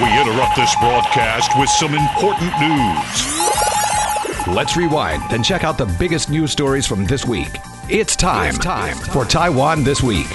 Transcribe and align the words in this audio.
We 0.00 0.06
interrupt 0.18 0.56
this 0.56 0.74
broadcast 0.76 1.52
with 1.58 1.68
some 1.68 1.94
important 1.94 2.50
news. 2.58 4.46
Let's 4.46 4.74
rewind 4.74 5.22
and 5.32 5.44
check 5.44 5.64
out 5.64 5.76
the 5.76 5.84
biggest 5.98 6.30
news 6.30 6.50
stories 6.50 6.86
from 6.86 7.04
this 7.04 7.26
week. 7.26 7.50
It's 7.90 8.16
time, 8.16 8.54
it's 8.54 8.58
time 8.58 8.96
for 8.96 9.26
Taiwan 9.26 9.84
This 9.84 10.02
Week. 10.02 10.26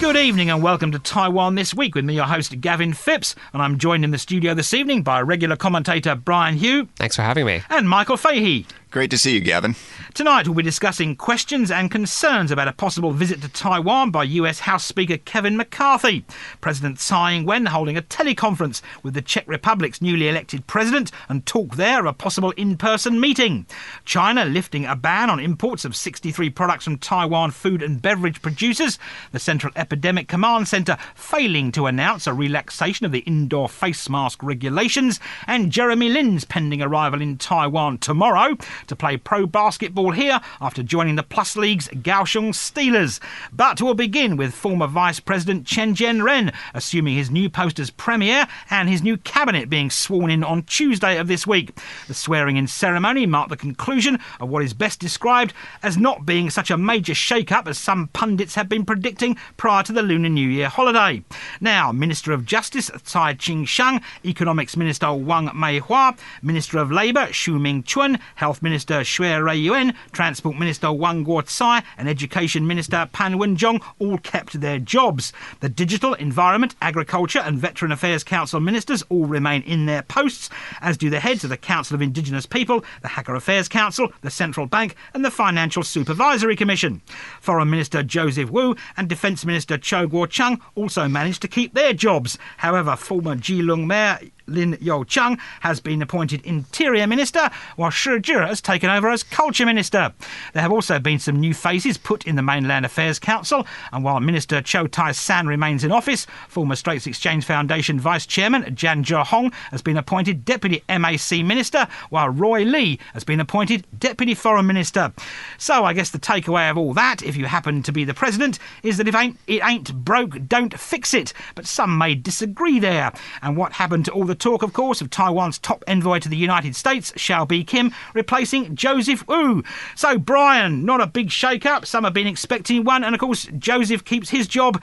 Good 0.00 0.16
evening 0.16 0.48
and 0.48 0.62
welcome 0.62 0.90
to 0.92 0.98
Taiwan 0.98 1.54
This 1.54 1.74
Week 1.74 1.94
with 1.94 2.06
me, 2.06 2.14
your 2.14 2.24
host, 2.24 2.62
Gavin 2.62 2.94
Phipps. 2.94 3.34
And 3.52 3.60
I'm 3.60 3.76
joined 3.76 4.04
in 4.04 4.10
the 4.10 4.16
studio 4.16 4.54
this 4.54 4.72
evening 4.72 5.02
by 5.02 5.20
regular 5.20 5.54
commentator 5.54 6.14
Brian 6.14 6.58
Hioe. 6.58 6.88
Thanks 6.96 7.16
for 7.16 7.22
having 7.22 7.44
me. 7.44 7.60
And 7.68 7.86
Michael 7.86 8.16
Fahey. 8.16 8.64
Great 8.92 9.10
to 9.10 9.16
see 9.16 9.32
you, 9.32 9.40
Gavin. 9.40 9.74
Tonight, 10.12 10.46
we'll 10.46 10.54
be 10.54 10.62
discussing 10.62 11.16
questions 11.16 11.70
and 11.70 11.90
concerns 11.90 12.50
about 12.50 12.68
a 12.68 12.74
possible 12.74 13.12
visit 13.12 13.40
to 13.40 13.48
Taiwan 13.48 14.10
by 14.10 14.22
US 14.24 14.60
House 14.60 14.84
Speaker 14.84 15.16
Kevin 15.16 15.56
McCarthy. 15.56 16.26
President 16.60 16.98
Tsai 16.98 17.32
Ing 17.32 17.46
wen 17.46 17.64
holding 17.64 17.96
a 17.96 18.02
teleconference 18.02 18.82
with 19.02 19.14
the 19.14 19.22
Czech 19.22 19.48
Republic's 19.48 20.02
newly 20.02 20.28
elected 20.28 20.66
president 20.66 21.10
and 21.30 21.46
talk 21.46 21.76
there 21.76 22.00
of 22.00 22.04
a 22.04 22.12
possible 22.12 22.50
in 22.50 22.76
person 22.76 23.18
meeting. 23.18 23.64
China 24.04 24.44
lifting 24.44 24.84
a 24.84 24.94
ban 24.94 25.30
on 25.30 25.40
imports 25.40 25.86
of 25.86 25.96
63 25.96 26.50
products 26.50 26.84
from 26.84 26.98
Taiwan 26.98 27.50
food 27.50 27.82
and 27.82 28.02
beverage 28.02 28.42
producers. 28.42 28.98
The 29.30 29.38
Central 29.38 29.72
Epidemic 29.74 30.28
Command 30.28 30.68
Centre 30.68 30.98
failing 31.14 31.72
to 31.72 31.86
announce 31.86 32.26
a 32.26 32.34
relaxation 32.34 33.06
of 33.06 33.12
the 33.12 33.20
indoor 33.20 33.70
face 33.70 34.10
mask 34.10 34.42
regulations. 34.42 35.18
And 35.46 35.72
Jeremy 35.72 36.10
Lin's 36.10 36.44
pending 36.44 36.82
arrival 36.82 37.22
in 37.22 37.38
Taiwan 37.38 37.96
tomorrow 37.96 38.58
to 38.86 38.96
play 38.96 39.16
pro 39.16 39.46
basketball 39.46 40.10
here 40.12 40.40
after 40.60 40.82
joining 40.82 41.16
the 41.16 41.22
Plus 41.22 41.56
League's 41.56 41.88
Kaohsiung 41.88 42.50
Steelers. 42.50 43.20
But 43.52 43.80
we'll 43.80 43.94
begin 43.94 44.36
with 44.36 44.54
former 44.54 44.86
Vice 44.86 45.20
President 45.20 45.66
Chen 45.66 45.94
Jianren 45.94 46.52
assuming 46.74 47.16
his 47.16 47.30
new 47.30 47.48
post 47.48 47.78
as 47.78 47.90
Premier 47.90 48.46
and 48.70 48.88
his 48.88 49.02
new 49.02 49.16
cabinet 49.16 49.70
being 49.70 49.90
sworn 49.90 50.30
in 50.30 50.44
on 50.44 50.62
Tuesday 50.62 51.18
of 51.18 51.28
this 51.28 51.46
week. 51.46 51.78
The 52.08 52.14
swearing 52.14 52.56
in 52.56 52.66
ceremony 52.66 53.26
marked 53.26 53.50
the 53.50 53.56
conclusion 53.56 54.18
of 54.40 54.48
what 54.48 54.62
is 54.62 54.74
best 54.74 55.00
described 55.00 55.52
as 55.82 55.96
not 55.96 56.26
being 56.26 56.50
such 56.50 56.70
a 56.70 56.78
major 56.78 57.14
shake 57.14 57.52
up 57.52 57.68
as 57.68 57.78
some 57.78 58.08
pundits 58.08 58.54
have 58.54 58.68
been 58.68 58.84
predicting 58.84 59.36
prior 59.56 59.82
to 59.82 59.92
the 59.92 60.02
Lunar 60.02 60.28
New 60.28 60.48
Year 60.48 60.68
holiday. 60.68 61.22
Now, 61.60 61.92
Minister 61.92 62.32
of 62.32 62.46
Justice 62.46 62.90
Tsai 63.04 63.34
Ching 63.34 63.64
Shang, 63.64 64.00
Economics 64.24 64.76
Minister 64.76 65.12
Wang 65.12 65.48
Meihua, 65.48 66.18
Minister 66.42 66.78
of 66.78 66.90
Labour 66.90 67.32
Shu 67.32 67.58
Ming 67.58 67.82
Chun, 67.82 68.18
Health 68.36 68.62
Minister 68.62 68.71
Xue 68.72 69.42
Rui-yuen, 69.42 69.94
Transport 70.12 70.56
Minister 70.56 70.92
Wang 70.92 71.24
Guo-tsai, 71.24 71.82
and 71.96 72.08
Education 72.08 72.66
Minister 72.66 73.08
Pan 73.12 73.38
Wen-chong 73.38 73.80
all 73.98 74.18
kept 74.18 74.60
their 74.60 74.78
jobs. 74.78 75.32
The 75.60 75.68
Digital, 75.68 76.14
Environment, 76.14 76.74
Agriculture, 76.80 77.40
and 77.40 77.58
Veteran 77.58 77.92
Affairs 77.92 78.24
Council 78.24 78.60
ministers 78.60 79.02
all 79.08 79.26
remain 79.26 79.62
in 79.62 79.86
their 79.86 80.02
posts, 80.02 80.50
as 80.80 80.96
do 80.96 81.10
the 81.10 81.20
heads 81.20 81.44
of 81.44 81.50
the 81.50 81.56
Council 81.56 81.94
of 81.94 82.02
Indigenous 82.02 82.46
People, 82.46 82.84
the 83.02 83.08
Hakka 83.08 83.36
Affairs 83.36 83.68
Council, 83.68 84.12
the 84.22 84.30
Central 84.30 84.66
Bank, 84.66 84.96
and 85.14 85.24
the 85.24 85.30
Financial 85.30 85.82
Supervisory 85.82 86.56
Commission. 86.56 87.02
Foreign 87.40 87.70
Minister 87.70 88.02
Joseph 88.02 88.50
Wu 88.50 88.74
and 88.96 89.08
Defence 89.08 89.44
Minister 89.44 89.78
Cho 89.78 90.08
Guo-chung 90.08 90.60
also 90.74 91.08
managed 91.08 91.42
to 91.42 91.48
keep 91.48 91.74
their 91.74 91.92
jobs. 91.92 92.38
However, 92.56 92.96
former 92.96 93.36
Keelung 93.36 93.86
Mayor 93.86 94.18
Lin 94.46 94.76
Yo-chung 94.80 95.38
has 95.60 95.80
been 95.80 96.02
appointed 96.02 96.44
Interior 96.44 97.06
Minister, 97.06 97.50
while 97.76 97.90
Shi 97.90 98.20
Zhe 98.24 98.34
has 98.34 98.60
taken 98.60 98.90
over 98.90 99.10
as 99.10 99.22
Culture 99.22 99.66
Minister. 99.66 100.12
There 100.52 100.62
have 100.62 100.72
also 100.72 100.98
been 100.98 101.18
some 101.18 101.40
new 101.40 101.54
faces 101.54 101.98
put 101.98 102.26
in 102.26 102.36
the 102.36 102.42
Mainland 102.42 102.84
Affairs 102.84 103.18
Council, 103.18 103.66
and 103.92 104.04
while 104.04 104.20
Minister 104.20 104.60
Chow 104.60 104.86
Tai-san 104.86 105.46
remains 105.46 105.84
in 105.84 105.92
office, 105.92 106.26
former 106.48 106.76
Straits 106.76 107.06
Exchange 107.06 107.44
Foundation 107.44 108.00
Vice 108.00 108.26
Chairman 108.26 108.74
Jan 108.74 109.04
Zhehong 109.04 109.52
has 109.70 109.82
been 109.82 109.96
appointed 109.96 110.44
Deputy 110.44 110.82
MAC 110.88 111.44
Minister, 111.44 111.86
while 112.10 112.28
Roy 112.28 112.64
Lee 112.64 112.98
has 113.14 113.24
been 113.24 113.40
appointed 113.40 113.86
Deputy 113.98 114.34
Foreign 114.34 114.66
Minister. 114.66 115.12
So 115.58 115.84
I 115.84 115.92
guess 115.92 116.10
the 116.10 116.18
takeaway 116.18 116.70
of 116.70 116.78
all 116.78 116.94
that, 116.94 117.22
if 117.22 117.36
you 117.36 117.46
happen 117.46 117.82
to 117.82 117.92
be 117.92 118.04
the 118.04 118.14
President, 118.14 118.58
is 118.82 118.96
that 118.96 119.08
if 119.08 119.14
ain't, 119.14 119.38
it 119.46 119.62
ain't 119.64 120.04
broke, 120.04 120.48
don't 120.48 120.78
fix 120.78 121.14
it. 121.14 121.32
But 121.54 121.66
some 121.66 121.96
may 121.98 122.14
disagree 122.14 122.78
there. 122.78 123.12
And 123.42 123.56
what 123.56 123.72
happened 123.72 124.04
to 124.06 124.12
all 124.12 124.24
the 124.24 124.31
talk, 124.34 124.62
of 124.62 124.72
course, 124.72 125.00
of 125.00 125.10
Taiwan's 125.10 125.58
top 125.58 125.84
envoy 125.86 126.18
to 126.20 126.28
the 126.28 126.36
United 126.36 126.76
States, 126.76 127.12
Hsiao 127.12 127.46
Bi-khim, 127.46 127.92
replacing 128.14 128.74
Joseph 128.74 129.26
Wu. 129.28 129.62
So, 129.94 130.18
Brian, 130.18 130.84
not 130.84 131.00
a 131.00 131.06
big 131.06 131.30
shake-up. 131.30 131.86
Some 131.86 132.04
have 132.04 132.14
been 132.14 132.26
expecting 132.26 132.84
one, 132.84 133.04
and 133.04 133.14
of 133.14 133.20
course, 133.20 133.48
Joseph 133.58 134.04
keeps 134.04 134.30
his 134.30 134.46
job. 134.46 134.82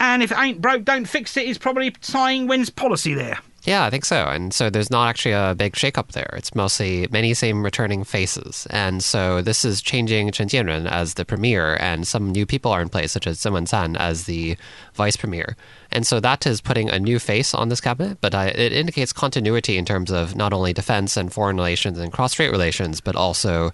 And 0.00 0.22
if 0.22 0.32
it 0.32 0.38
ain't 0.38 0.60
broke, 0.60 0.84
don't 0.84 1.04
fix 1.04 1.36
it 1.36 1.46
is 1.46 1.58
probably 1.58 1.90
Tsai 1.90 2.32
Ing-wen's 2.32 2.70
policy 2.70 3.14
there. 3.14 3.38
Yeah, 3.64 3.84
I 3.84 3.90
think 3.90 4.04
so. 4.04 4.24
And 4.26 4.52
so 4.52 4.70
there's 4.70 4.90
not 4.90 5.08
actually 5.08 5.32
a 5.32 5.54
big 5.56 5.74
shakeup 5.74 6.08
there. 6.12 6.34
It's 6.36 6.52
mostly 6.52 7.06
many 7.12 7.32
same 7.32 7.62
returning 7.62 8.02
faces. 8.02 8.66
And 8.70 9.04
so 9.04 9.40
this 9.40 9.64
is 9.64 9.80
changing 9.80 10.32
Chen 10.32 10.48
Jianren 10.48 10.90
as 10.90 11.14
the 11.14 11.24
premier, 11.24 11.76
and 11.80 12.06
some 12.06 12.32
new 12.32 12.44
people 12.44 12.72
are 12.72 12.82
in 12.82 12.88
place, 12.88 13.12
such 13.12 13.28
as 13.28 13.40
Cheng 13.40 13.52
Wen-tsan 13.52 13.96
as 13.98 14.24
the 14.24 14.56
vice 14.94 15.16
premier. 15.16 15.56
And 15.92 16.04
so 16.04 16.18
that 16.18 16.44
is 16.44 16.60
putting 16.60 16.90
a 16.90 16.98
new 16.98 17.20
face 17.20 17.54
on 17.54 17.68
this 17.68 17.80
cabinet, 17.80 18.18
but 18.20 18.34
I, 18.34 18.46
it 18.48 18.72
indicates 18.72 19.12
continuity 19.12 19.78
in 19.78 19.84
terms 19.84 20.10
of 20.10 20.34
not 20.34 20.52
only 20.52 20.72
defense 20.72 21.16
and 21.16 21.32
foreign 21.32 21.56
relations 21.56 21.98
and 21.98 22.12
cross-strait 22.12 22.50
relations, 22.50 23.00
but 23.00 23.14
also 23.14 23.70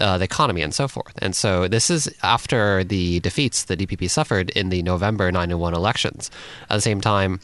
uh, 0.00 0.18
the 0.18 0.24
economy 0.24 0.60
and 0.60 0.74
so 0.74 0.86
forth. 0.86 1.14
And 1.18 1.34
so 1.34 1.66
this 1.66 1.88
is 1.88 2.12
after 2.22 2.84
the 2.84 3.20
defeats 3.20 3.64
the 3.64 3.76
DPP 3.76 4.10
suffered 4.10 4.50
in 4.50 4.68
the 4.68 4.82
November 4.82 5.32
9 5.32 5.58
1 5.58 5.74
elections. 5.74 6.30
At 6.68 6.74
the 6.74 6.82
same 6.82 7.00
time, 7.00 7.40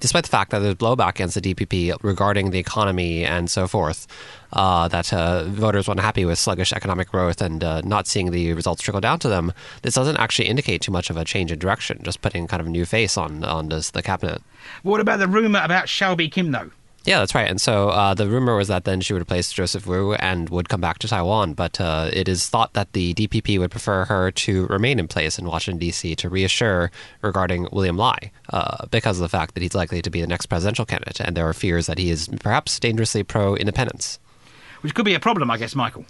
despite 0.00 0.24
the 0.24 0.30
fact 0.30 0.50
that 0.50 0.60
there's 0.60 0.74
blowback 0.74 1.10
against 1.10 1.40
the 1.40 1.54
DPP 1.54 1.96
regarding 2.02 2.50
the 2.50 2.58
economy 2.58 3.24
and 3.24 3.50
so 3.50 3.66
forth, 3.66 4.06
uh, 4.52 4.88
that 4.88 5.12
uh, 5.12 5.44
voters 5.44 5.88
were 5.88 5.92
unhappy 5.92 6.24
with 6.24 6.38
sluggish 6.38 6.72
economic 6.72 7.10
growth 7.10 7.40
and 7.40 7.62
uh, 7.64 7.80
not 7.82 8.06
seeing 8.06 8.30
the 8.30 8.52
results 8.52 8.82
trickle 8.82 9.00
down 9.00 9.18
to 9.18 9.28
them, 9.28 9.52
this 9.82 9.94
doesn't 9.94 10.16
actually 10.16 10.48
indicate 10.48 10.80
too 10.82 10.92
much 10.92 11.10
of 11.10 11.16
a 11.16 11.24
change 11.24 11.50
in 11.50 11.58
direction, 11.58 12.00
just 12.02 12.20
putting 12.20 12.46
kind 12.46 12.60
of 12.60 12.66
a 12.66 12.70
new 12.70 12.84
face 12.84 13.16
on, 13.16 13.44
on 13.44 13.68
this, 13.68 13.90
the 13.90 14.02
cabinet. 14.02 14.42
What 14.82 15.00
about 15.00 15.18
the 15.18 15.28
rumour 15.28 15.60
about 15.62 15.86
Hsiao 15.86 16.16
Bi-khim, 16.16 16.52
though? 16.52 16.70
Yeah, 17.06 17.20
that's 17.20 17.36
right. 17.36 17.48
And 17.48 17.60
so 17.60 17.90
uh, 17.90 18.14
the 18.14 18.28
rumor 18.28 18.56
was 18.56 18.66
that 18.66 18.84
then 18.84 19.00
she 19.00 19.12
would 19.12 19.22
replace 19.22 19.52
Joseph 19.52 19.86
Wu 19.86 20.14
and 20.14 20.50
would 20.50 20.68
come 20.68 20.80
back 20.80 20.98
to 20.98 21.08
Taiwan. 21.08 21.54
But 21.54 21.80
uh, 21.80 22.10
it 22.12 22.28
is 22.28 22.48
thought 22.48 22.72
that 22.72 22.94
the 22.94 23.14
DPP 23.14 23.60
would 23.60 23.70
prefer 23.70 24.04
her 24.06 24.32
to 24.32 24.66
remain 24.66 24.98
in 24.98 25.06
place 25.06 25.38
in 25.38 25.46
Washington, 25.46 25.78
D.C. 25.78 26.16
to 26.16 26.28
reassure 26.28 26.90
regarding 27.22 27.68
William 27.70 27.96
Lai 27.96 28.32
uh, 28.50 28.86
because 28.90 29.18
of 29.18 29.22
the 29.22 29.28
fact 29.28 29.54
that 29.54 29.62
he's 29.62 29.74
likely 29.74 30.02
to 30.02 30.10
be 30.10 30.20
the 30.20 30.26
next 30.26 30.46
presidential 30.46 30.84
candidate. 30.84 31.20
And 31.20 31.36
there 31.36 31.48
are 31.48 31.54
fears 31.54 31.86
that 31.86 31.98
he 31.98 32.10
is 32.10 32.28
perhaps 32.40 32.80
dangerously 32.80 33.22
pro 33.22 33.54
independence. 33.54 34.18
Which 34.80 34.92
could 34.92 35.04
be 35.04 35.14
a 35.14 35.20
problem, 35.20 35.48
I 35.48 35.58
guess, 35.58 35.76
Michael. 35.76 36.06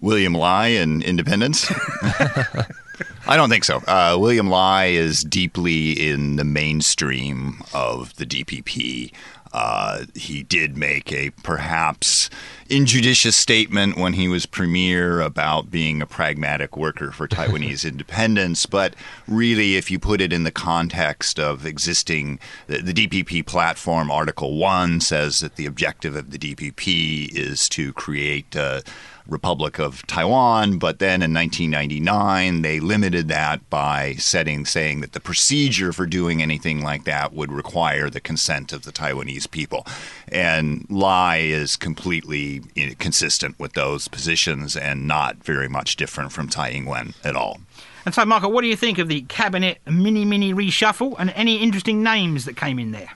William 0.00 0.32
Lai 0.32 0.68
and 0.68 1.00
independence? 1.00 1.72
I 3.26 3.36
don't 3.36 3.50
think 3.50 3.64
so. 3.64 3.78
Uh, 3.86 4.16
William 4.18 4.48
Lai 4.48 4.86
is 4.86 5.22
deeply 5.22 5.92
in 5.92 6.36
the 6.36 6.44
mainstream 6.44 7.62
of 7.72 8.14
the 8.16 8.26
DPP. 8.26 9.12
Uh, 9.52 10.04
he 10.14 10.42
did 10.42 10.76
make 10.76 11.12
a 11.12 11.30
perhaps 11.42 12.28
injudicious 12.68 13.36
statement 13.36 13.96
when 13.96 14.12
he 14.12 14.28
was 14.28 14.44
premier 14.44 15.20
about 15.20 15.70
being 15.70 16.02
a 16.02 16.06
pragmatic 16.06 16.76
worker 16.76 17.10
for 17.10 17.26
Taiwanese 17.26 17.84
independence. 17.88 18.66
But 18.66 18.94
really, 19.26 19.76
if 19.76 19.90
you 19.90 19.98
put 19.98 20.20
it 20.20 20.32
in 20.32 20.44
the 20.44 20.50
context 20.50 21.38
of 21.40 21.64
existing, 21.64 22.38
the, 22.66 22.82
the, 22.82 22.92
DPP 22.92 23.46
platform, 23.46 24.10
Article 24.10 24.58
1 24.58 25.00
says 25.00 25.40
that 25.40 25.56
the 25.56 25.66
objective 25.66 26.14
of 26.14 26.30
the 26.30 26.38
DPP 26.38 27.34
is 27.34 27.68
to 27.70 27.92
create. 27.94 28.54
Uh, 28.54 28.82
Republic 29.28 29.78
of 29.78 30.06
Taiwan, 30.06 30.78
but 30.78 30.98
then 30.98 31.22
in 31.22 31.34
1999 31.34 32.62
they 32.62 32.80
limited 32.80 33.28
that 33.28 33.68
by 33.68 34.14
setting 34.14 34.64
saying 34.64 35.00
that 35.00 35.12
the 35.12 35.20
procedure 35.20 35.92
for 35.92 36.06
doing 36.06 36.42
anything 36.42 36.82
like 36.82 37.04
that 37.04 37.32
would 37.32 37.52
require 37.52 38.08
the 38.08 38.20
consent 38.20 38.72
of 38.72 38.82
the 38.82 38.92
Taiwanese 38.92 39.50
people. 39.50 39.86
And 40.28 40.86
Lai 40.88 41.36
is 41.36 41.76
completely 41.76 42.62
consistent 42.98 43.58
with 43.58 43.74
those 43.74 44.08
positions 44.08 44.76
and 44.76 45.06
not 45.06 45.36
very 45.44 45.68
much 45.68 45.96
different 45.96 46.32
from 46.32 46.48
Tsai 46.48 46.70
Ing-wen 46.70 47.14
at 47.22 47.36
all. 47.36 47.60
And 48.04 48.14
so, 48.14 48.24
Michael, 48.24 48.52
what 48.52 48.62
do 48.62 48.68
you 48.68 48.76
think 48.76 48.98
of 48.98 49.08
the 49.08 49.22
cabinet 49.22 49.78
mini 49.86 50.24
mini 50.24 50.54
reshuffle 50.54 51.14
and 51.18 51.30
any 51.30 51.56
interesting 51.56 52.02
names 52.02 52.46
that 52.46 52.56
came 52.56 52.78
in 52.78 52.92
there? 52.92 53.10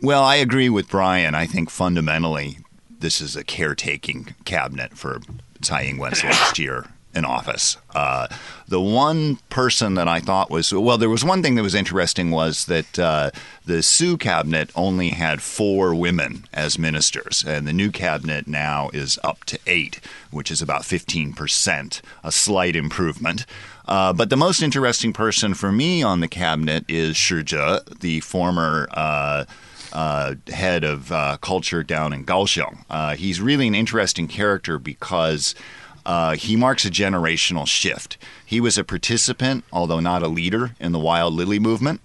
Well, 0.00 0.22
I 0.22 0.36
agree 0.36 0.68
with 0.68 0.88
Brian. 0.88 1.34
I 1.34 1.46
think 1.46 1.70
fundamentally 1.70 2.58
this 3.02 3.20
is 3.20 3.36
a 3.36 3.44
caretaking 3.44 4.34
cabinet 4.46 4.96
for 4.96 5.20
Tsai 5.60 5.84
Ing-wen's 5.84 6.24
last 6.24 6.58
year 6.58 6.86
in 7.14 7.26
office. 7.26 7.76
Uh, 7.94 8.26
the 8.68 8.80
one 8.80 9.36
person 9.50 9.94
that 9.94 10.08
I 10.08 10.20
thought 10.20 10.50
was 10.50 10.72
well, 10.72 10.96
there 10.96 11.10
was 11.10 11.24
one 11.24 11.42
thing 11.42 11.56
that 11.56 11.62
was 11.62 11.74
interesting 11.74 12.30
was 12.30 12.64
that 12.66 12.98
uh, 12.98 13.30
the 13.66 13.82
Su 13.82 14.16
cabinet 14.16 14.70
only 14.74 15.10
had 15.10 15.42
four 15.42 15.94
women 15.94 16.44
as 16.54 16.78
ministers, 16.78 17.44
and 17.46 17.66
the 17.66 17.72
new 17.72 17.90
cabinet 17.90 18.46
now 18.46 18.88
is 18.94 19.18
up 19.22 19.44
to 19.44 19.58
eight, 19.66 20.00
which 20.30 20.50
is 20.50 20.62
about 20.62 20.86
fifteen 20.86 21.34
percent, 21.34 22.00
a 22.24 22.32
slight 22.32 22.76
improvement. 22.76 23.44
Uh, 23.86 24.12
but 24.12 24.30
the 24.30 24.36
most 24.36 24.62
interesting 24.62 25.12
person 25.12 25.52
for 25.52 25.70
me 25.70 26.02
on 26.02 26.20
the 26.20 26.28
cabinet 26.28 26.84
is 26.88 27.16
Shi 27.16 27.42
Zhe, 27.44 27.80
the 28.00 28.20
former 28.20 28.88
uh, 29.92 30.34
head 30.48 30.84
of 30.84 31.12
uh, 31.12 31.36
culture 31.40 31.82
down 31.82 32.12
in 32.12 32.24
Kaohsiung. 32.24 32.84
Uh, 32.88 33.14
he's 33.14 33.40
really 33.40 33.68
an 33.68 33.74
interesting 33.74 34.28
character 34.28 34.78
because 34.78 35.54
uh, 36.04 36.34
he 36.34 36.56
marks 36.56 36.84
a 36.84 36.90
generational 36.90 37.66
shift. 37.66 38.18
He 38.44 38.60
was 38.60 38.76
a 38.76 38.84
participant, 38.84 39.64
although 39.72 40.00
not 40.00 40.22
a 40.22 40.28
leader, 40.28 40.74
in 40.80 40.92
the 40.92 40.98
Wild 40.98 41.34
Lily 41.34 41.58
movement. 41.58 42.00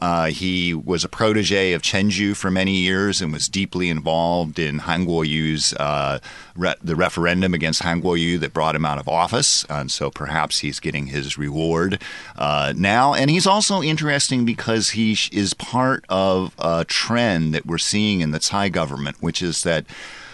Uh, 0.00 0.26
he 0.26 0.72
was 0.72 1.04
a 1.04 1.08
protege 1.08 1.72
of 1.72 1.82
Chen 1.82 2.10
Ju 2.10 2.34
for 2.34 2.50
many 2.50 2.76
years 2.76 3.20
and 3.20 3.32
was 3.32 3.48
deeply 3.48 3.90
involved 3.90 4.58
in 4.58 4.78
Han 4.80 5.06
Kuo-yu's 5.06 5.74
uh, 5.74 6.18
re- 6.56 6.74
the 6.82 6.96
referendum 6.96 7.52
against 7.52 7.82
Han 7.82 8.00
Kuo-yu 8.00 8.38
that 8.38 8.54
brought 8.54 8.74
him 8.74 8.86
out 8.86 8.98
of 8.98 9.08
office. 9.08 9.64
And 9.68 9.90
so 9.90 10.10
perhaps 10.10 10.60
he's 10.60 10.80
getting 10.80 11.08
his 11.08 11.36
reward 11.36 12.00
uh, 12.36 12.72
now. 12.76 13.14
And 13.14 13.30
he's 13.30 13.46
also 13.46 13.82
interesting 13.82 14.44
because 14.44 14.90
he 14.90 15.16
is 15.32 15.54
part 15.54 16.04
of 16.08 16.54
a 16.58 16.84
trend 16.86 17.54
that 17.54 17.66
we're 17.66 17.78
seeing 17.78 18.20
in 18.20 18.30
the 18.30 18.40
Tsai 18.40 18.70
government, 18.70 19.18
which 19.20 19.42
is 19.42 19.62
that 19.64 19.84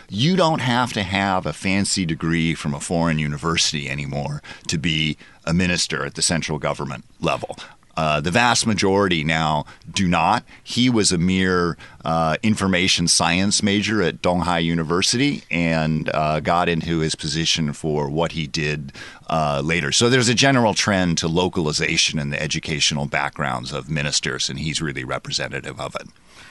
you 0.08 0.36
don't 0.36 0.60
have 0.60 0.92
to 0.92 1.02
have 1.02 1.46
a 1.46 1.52
fancy 1.52 2.06
degree 2.06 2.54
from 2.54 2.72
a 2.74 2.80
foreign 2.80 3.18
university 3.18 3.90
anymore 3.90 4.40
to 4.68 4.78
be 4.78 5.16
a 5.44 5.52
minister 5.52 6.04
at 6.04 6.14
the 6.14 6.22
central 6.22 6.60
government 6.60 7.04
level. 7.20 7.56
Uh, 7.96 8.20
the 8.20 8.31
vast 8.31 8.66
majority 8.66 9.25
now 9.25 9.64
do 9.90 10.06
not. 10.06 10.44
He 10.62 10.90
was 10.90 11.12
a 11.12 11.19
mere 11.19 11.76
uh, 12.04 12.37
information 12.43 13.08
science 13.08 13.62
major 13.62 14.02
at 14.02 14.22
Donghai 14.22 14.62
University 14.62 15.43
and 15.50 16.10
uh, 16.12 16.40
got 16.40 16.69
into 16.69 16.98
his 16.98 17.14
position 17.14 17.72
for 17.72 18.10
what 18.10 18.32
he 18.32 18.46
did 18.46 18.93
uh, 19.28 19.62
later. 19.64 19.93
So 19.93 20.10
there's 20.10 20.28
a 20.28 20.34
general 20.34 20.75
trend 20.75 21.19
to 21.19 21.28
localization 21.28 22.19
in 22.19 22.31
the 22.31 22.40
educational 22.40 23.06
backgrounds 23.06 23.72
of 23.72 23.90
ministers, 23.90 24.49
and 24.49 24.58
he's 24.58 24.82
really 24.82 25.04
representative 25.04 25.81
of 25.81 25.94
it. 25.94 26.06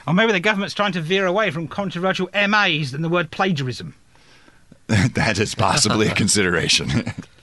Or 0.07 0.13
maybe 0.13 0.31
the 0.31 0.39
government's 0.39 0.75
trying 0.75 0.91
to 0.93 1.01
veer 1.01 1.25
away 1.25 1.51
from 1.51 1.67
controversial 1.67 2.29
MAs 2.33 2.93
and 2.93 3.03
the 3.03 3.09
word 3.09 3.31
plagiarism. 3.31 3.95
that 4.87 5.39
is 5.39 5.55
possibly 5.55 6.07
a 6.07 6.15
consideration. 6.15 7.13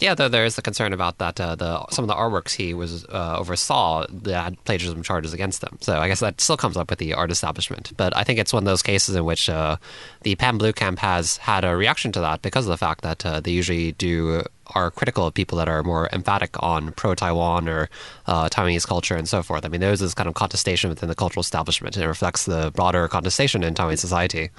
Yeah, 0.00 0.14
though 0.14 0.28
there 0.28 0.44
is 0.44 0.56
the 0.56 0.62
concern 0.62 0.92
about 0.92 1.18
that 1.18 1.40
uh, 1.40 1.54
the 1.54 1.86
some 1.86 2.02
of 2.02 2.08
the 2.08 2.14
artworks 2.14 2.52
he 2.52 2.74
was 2.74 3.04
uh, 3.06 3.36
oversaw 3.38 4.06
had 4.26 4.62
plagiarism 4.64 5.02
charges 5.04 5.32
against 5.32 5.60
them. 5.60 5.78
So 5.80 5.98
I 5.98 6.08
guess 6.08 6.20
that 6.20 6.40
still 6.40 6.56
comes 6.56 6.76
up 6.76 6.90
with 6.90 6.98
the 6.98 7.14
art 7.14 7.30
establishment. 7.30 7.92
But 7.96 8.16
I 8.16 8.24
think 8.24 8.40
it's 8.40 8.52
one 8.52 8.64
of 8.64 8.66
those 8.66 8.82
cases 8.82 9.14
in 9.14 9.24
which 9.24 9.48
uh, 9.48 9.76
the 10.22 10.34
Pan 10.34 10.58
Blue 10.58 10.72
camp 10.72 10.98
has 10.98 11.36
had 11.36 11.64
a 11.64 11.76
reaction 11.76 12.10
to 12.12 12.20
that 12.20 12.42
because 12.42 12.66
of 12.66 12.70
the 12.70 12.76
fact 12.76 13.02
that 13.02 13.24
uh, 13.24 13.40
they 13.40 13.52
usually 13.52 13.92
do 13.92 14.42
are 14.68 14.90
critical 14.90 15.26
of 15.26 15.34
people 15.34 15.58
that 15.58 15.68
are 15.68 15.82
more 15.82 16.08
emphatic 16.12 16.60
on 16.60 16.90
pro-Taiwan 16.92 17.68
or 17.68 17.88
uh, 18.26 18.48
Taiwanese 18.48 18.86
culture 18.86 19.14
and 19.14 19.28
so 19.28 19.42
forth. 19.42 19.64
I 19.64 19.68
mean, 19.68 19.80
there's 19.80 20.00
this 20.00 20.14
kind 20.14 20.28
of 20.28 20.34
contestation 20.34 20.90
within 20.90 21.08
the 21.08 21.14
cultural 21.14 21.42
establishment, 21.42 21.96
and 21.96 22.04
it 22.04 22.08
reflects 22.08 22.46
the 22.46 22.72
broader 22.74 23.06
contestation 23.06 23.62
in 23.62 23.74
Taiwanese 23.74 23.98
society. 23.98 24.50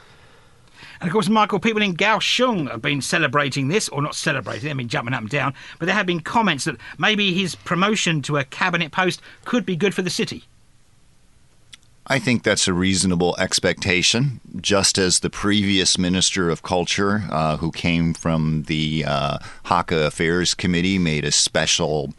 And 0.99 1.07
of 1.07 1.13
course, 1.13 1.29
Michael, 1.29 1.59
people 1.59 1.81
in 1.81 1.95
Kaohsiung 1.95 2.69
have 2.71 2.81
been 2.81 3.01
celebrating 3.01 3.67
this, 3.67 3.89
or 3.89 4.01
not 4.01 4.15
celebrating, 4.15 4.67
they've 4.67 4.77
been 4.77 4.87
jumping 4.87 5.13
up 5.13 5.21
and 5.21 5.29
down, 5.29 5.53
but 5.79 5.85
there 5.85 5.95
have 5.95 6.05
been 6.05 6.21
comments 6.21 6.65
that 6.65 6.77
maybe 6.97 7.33
his 7.33 7.55
promotion 7.55 8.21
to 8.23 8.37
a 8.37 8.43
cabinet 8.43 8.91
post 8.91 9.21
could 9.43 9.65
be 9.65 9.75
good 9.75 9.93
for 9.93 10.01
the 10.01 10.09
city. 10.09 10.45
I 12.07 12.19
think 12.19 12.43
that's 12.43 12.67
a 12.67 12.73
reasonable 12.73 13.35
expectation. 13.39 14.39
Just 14.61 14.99
as 14.99 15.21
the 15.21 15.29
previous 15.31 15.97
Minister 15.97 16.51
of 16.51 16.61
Culture, 16.61 17.23
uh, 17.31 17.57
who 17.57 17.71
came 17.71 18.13
from 18.13 18.63
the 18.67 19.03
uh, 19.07 19.39
Hakka 19.65 20.05
Affairs 20.05 20.53
Committee, 20.53 20.99
made 20.99 21.25
a 21.25 21.31
special 21.31 22.13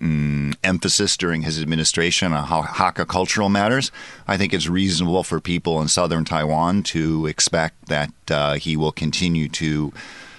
um, 0.00 0.54
emphasis 0.62 1.16
during 1.16 1.42
his 1.42 1.60
administration 1.60 2.32
on 2.32 2.46
Hakka 2.46 3.06
cultural 3.06 3.48
matters, 3.48 3.90
I 4.26 4.36
think 4.36 4.52
it's 4.52 4.68
reasonable 4.68 5.22
for 5.24 5.40
people 5.40 5.80
in 5.80 5.88
southern 5.88 6.24
Taiwan 6.24 6.82
to 6.84 7.26
expect 7.26 7.88
that 7.88 8.12
uh, 8.30 8.54
he 8.54 8.76
will 8.76 8.92
continue 8.92 9.48
to 9.50 9.92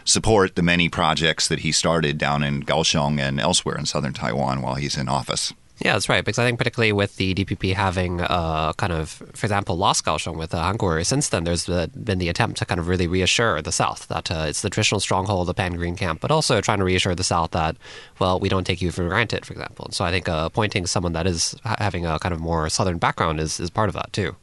support 0.06 0.56
the 0.56 0.64
many 0.64 0.90
projects 0.90 1.48
that 1.48 1.60
he 1.60 1.72
started 1.72 2.18
down 2.18 2.44
in 2.44 2.64
Kaohsiung 2.64 3.20
and 3.20 3.40
elsewhere 3.40 3.78
in 3.78 3.86
southern 3.86 4.14
Taiwan 4.14 4.62
while 4.62 4.76
he's 4.76 4.98
in 4.98 5.08
office. 5.08 5.54
Yeah, 5.82 5.94
that's 5.94 6.10
right. 6.10 6.24
Because 6.24 6.40
I 6.40 6.46
think 6.46 6.58
particularly 6.58 6.92
with 6.92 7.16
the 7.16 7.34
DPP 7.34 7.74
having 7.74 8.20
uh, 8.20 8.74
kind 8.74 8.92
of, 8.92 9.10
for 9.34 9.46
example, 9.46 9.78
lost 9.78 10.04
Kaohsiung 10.04 10.38
with 10.38 10.54
uh, 10.54 10.62
Han 10.62 10.78
Kuo-yu, 10.78 11.06
since 11.06 11.30
then 11.30 11.46
there's 11.46 11.68
been 11.68 12.20
the 12.20 12.28
attempt 12.28 12.58
to 12.58 12.66
kind 12.66 12.80
of 12.80 12.90
really 12.90 13.08
reassure 13.08 13.62
the 13.62 13.72
South 13.72 14.08
that 14.10 14.30
uh, 14.30 14.46
it's 14.48 14.62
the 14.62 14.70
traditional 14.70 15.00
stronghold 15.00 15.42
of 15.42 15.48
the 15.48 15.54
Pan 15.54 15.76
Green 15.76 15.96
camp, 15.96 16.20
but 16.20 16.32
also 16.32 16.60
trying 16.60 16.80
to 16.80 16.84
reassure 16.84 17.16
the 17.16 17.24
South 17.24 17.52
that, 17.52 17.78
well, 18.20 18.40
we 18.40 18.50
don't 18.50 18.66
take 18.66 18.82
you 18.82 18.92
for 18.92 19.08
granted, 19.08 19.46
for 19.46 19.54
example. 19.54 19.86
And 19.86 19.94
so 19.94 20.04
I 20.04 20.12
think 20.12 20.28
uh, 20.28 20.44
appointing 20.46 20.86
someone 20.86 21.14
that 21.14 21.26
is 21.26 21.56
having 21.64 22.06
a 22.06 22.20
kind 22.20 22.34
of 22.34 22.42
more 22.42 22.68
Southern 22.70 22.98
background 22.98 23.40
is, 23.40 23.60
is 23.60 23.70
part 23.70 23.88
of 23.88 23.96
that 23.96 24.12
too. 24.12 24.36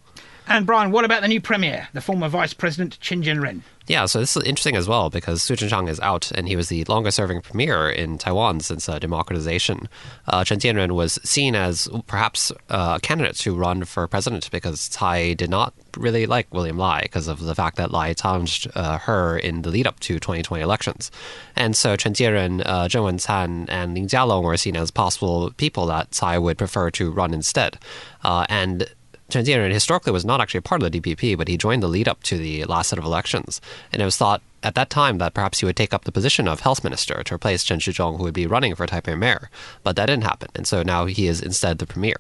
And 0.48 0.64
Brian, 0.64 0.92
what 0.92 1.04
about 1.04 1.22
the 1.22 1.28
new 1.28 1.40
premier, 1.40 1.88
the 1.92 2.00
former 2.00 2.28
Vice 2.28 2.54
President 2.54 3.00
Chen 3.00 3.22
Jianren? 3.22 3.62
Yeah, 3.88 4.06
so 4.06 4.18
this 4.18 4.36
is 4.36 4.42
interesting 4.42 4.74
as 4.74 4.88
well 4.88 5.10
because 5.10 5.44
Su 5.44 5.54
Tseng-chang 5.54 5.86
is 5.86 6.00
out, 6.00 6.32
and 6.32 6.48
he 6.48 6.56
was 6.56 6.68
the 6.68 6.84
longest-serving 6.84 7.42
premier 7.42 7.88
in 7.88 8.18
Taiwan 8.18 8.58
since 8.60 8.88
uh, 8.88 8.98
democratization. 8.98 9.88
Uh, 10.26 10.42
Chen 10.42 10.58
Jianren 10.58 10.92
was 10.92 11.20
seen 11.22 11.54
as 11.54 11.88
perhaps 12.08 12.50
uh, 12.68 12.94
a 12.96 13.00
candidate 13.00 13.36
to 13.36 13.54
run 13.54 13.84
for 13.84 14.08
president 14.08 14.50
because 14.50 14.88
Tsai 14.88 15.34
did 15.34 15.50
not 15.50 15.72
really 15.96 16.26
like 16.26 16.52
William 16.52 16.76
Lai 16.76 17.02
because 17.02 17.28
of 17.28 17.40
the 17.40 17.54
fact 17.54 17.76
that 17.76 17.92
Lai 17.92 18.12
challenged 18.12 18.68
uh, 18.74 18.98
her 18.98 19.38
in 19.38 19.62
the 19.62 19.70
lead-up 19.70 20.00
to 20.00 20.14
2020 20.14 20.62
elections, 20.62 21.12
and 21.54 21.76
so 21.76 21.94
Chen 21.94 22.12
Jianren, 22.12 22.62
uh, 22.66 22.88
Zheng 22.88 23.04
Wencan, 23.04 23.66
and 23.68 23.94
Ling 23.94 24.08
Jialong 24.08 24.42
were 24.42 24.56
seen 24.56 24.76
as 24.76 24.90
possible 24.90 25.52
people 25.58 25.86
that 25.86 26.10
Tsai 26.10 26.38
would 26.38 26.58
prefer 26.58 26.90
to 26.90 27.10
run 27.12 27.32
instead, 27.32 27.78
uh, 28.24 28.46
and 28.48 28.88
Chen 29.28 29.44
Jianren 29.44 29.72
historically 29.72 30.12
was 30.12 30.24
not 30.24 30.40
actually 30.40 30.58
a 30.58 30.62
part 30.62 30.82
of 30.82 30.92
the 30.92 31.00
DPP, 31.00 31.36
but 31.36 31.48
he 31.48 31.56
joined 31.56 31.82
the 31.82 31.88
lead 31.88 32.06
up 32.06 32.22
to 32.24 32.38
the 32.38 32.64
last 32.64 32.90
set 32.90 32.98
of 32.98 33.04
elections. 33.04 33.60
And 33.92 34.00
it 34.00 34.04
was 34.04 34.16
thought 34.16 34.40
at 34.62 34.76
that 34.76 34.88
time 34.88 35.18
that 35.18 35.34
perhaps 35.34 35.58
he 35.58 35.66
would 35.66 35.76
take 35.76 35.92
up 35.92 36.04
the 36.04 36.12
position 36.12 36.46
of 36.46 36.60
health 36.60 36.84
minister 36.84 37.22
to 37.24 37.34
replace 37.34 37.64
Chen 37.64 37.80
Shizhong, 37.80 38.18
who 38.18 38.22
would 38.22 38.34
be 38.34 38.46
running 38.46 38.76
for 38.76 38.86
Taipei 38.86 39.18
mayor. 39.18 39.50
But 39.82 39.96
that 39.96 40.06
didn't 40.06 40.24
happen. 40.24 40.48
And 40.54 40.66
so 40.66 40.82
now 40.82 41.06
he 41.06 41.26
is 41.26 41.40
instead 41.40 41.78
the 41.78 41.86
premier. 41.86 42.16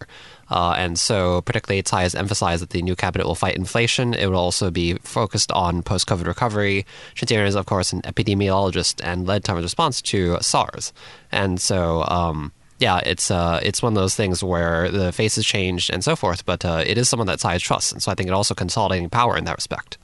Uh, 0.50 0.74
and 0.76 0.98
so, 0.98 1.42
particularly, 1.42 1.82
Tsai 1.82 2.02
has 2.02 2.14
emphasized 2.14 2.62
that 2.62 2.70
the 2.70 2.82
new 2.82 2.96
cabinet 2.96 3.26
will 3.26 3.34
fight 3.34 3.56
inflation. 3.56 4.12
It 4.12 4.26
will 4.26 4.38
also 4.38 4.70
be 4.70 4.94
focused 4.94 5.50
on 5.52 5.82
post 5.82 6.08
COVID 6.08 6.26
recovery. 6.26 6.86
Chen 7.14 7.26
Jianren 7.28 7.48
is, 7.48 7.56
of 7.56 7.66
course, 7.66 7.92
an 7.92 8.02
epidemiologist 8.02 9.00
and 9.02 9.26
led 9.26 9.44
Taiwan's 9.44 9.64
response 9.64 10.02
to 10.02 10.38
SARS. 10.40 10.92
And 11.30 11.60
so, 11.60 12.04
um, 12.08 12.52
yeah, 12.78 12.98
it's 12.98 13.30
uh, 13.30 13.60
it's 13.62 13.82
one 13.82 13.92
of 13.92 13.96
those 13.96 14.14
things 14.14 14.42
where 14.42 14.90
the 14.90 15.12
face 15.12 15.36
has 15.36 15.46
changed 15.46 15.90
and 15.90 16.04
so 16.04 16.14
forth, 16.16 16.44
but 16.44 16.64
uh, 16.64 16.82
it 16.86 16.98
is 16.98 17.08
someone 17.08 17.26
that 17.26 17.40
Tsai 17.40 17.58
trusts, 17.58 17.92
and 17.92 18.02
so 18.02 18.12
I 18.12 18.14
think 18.14 18.28
it 18.28 18.32
also 18.32 18.54
consolidating 18.54 19.08
power 19.08 19.36
in 19.36 19.44
that 19.44 19.56
respect. 19.56 19.98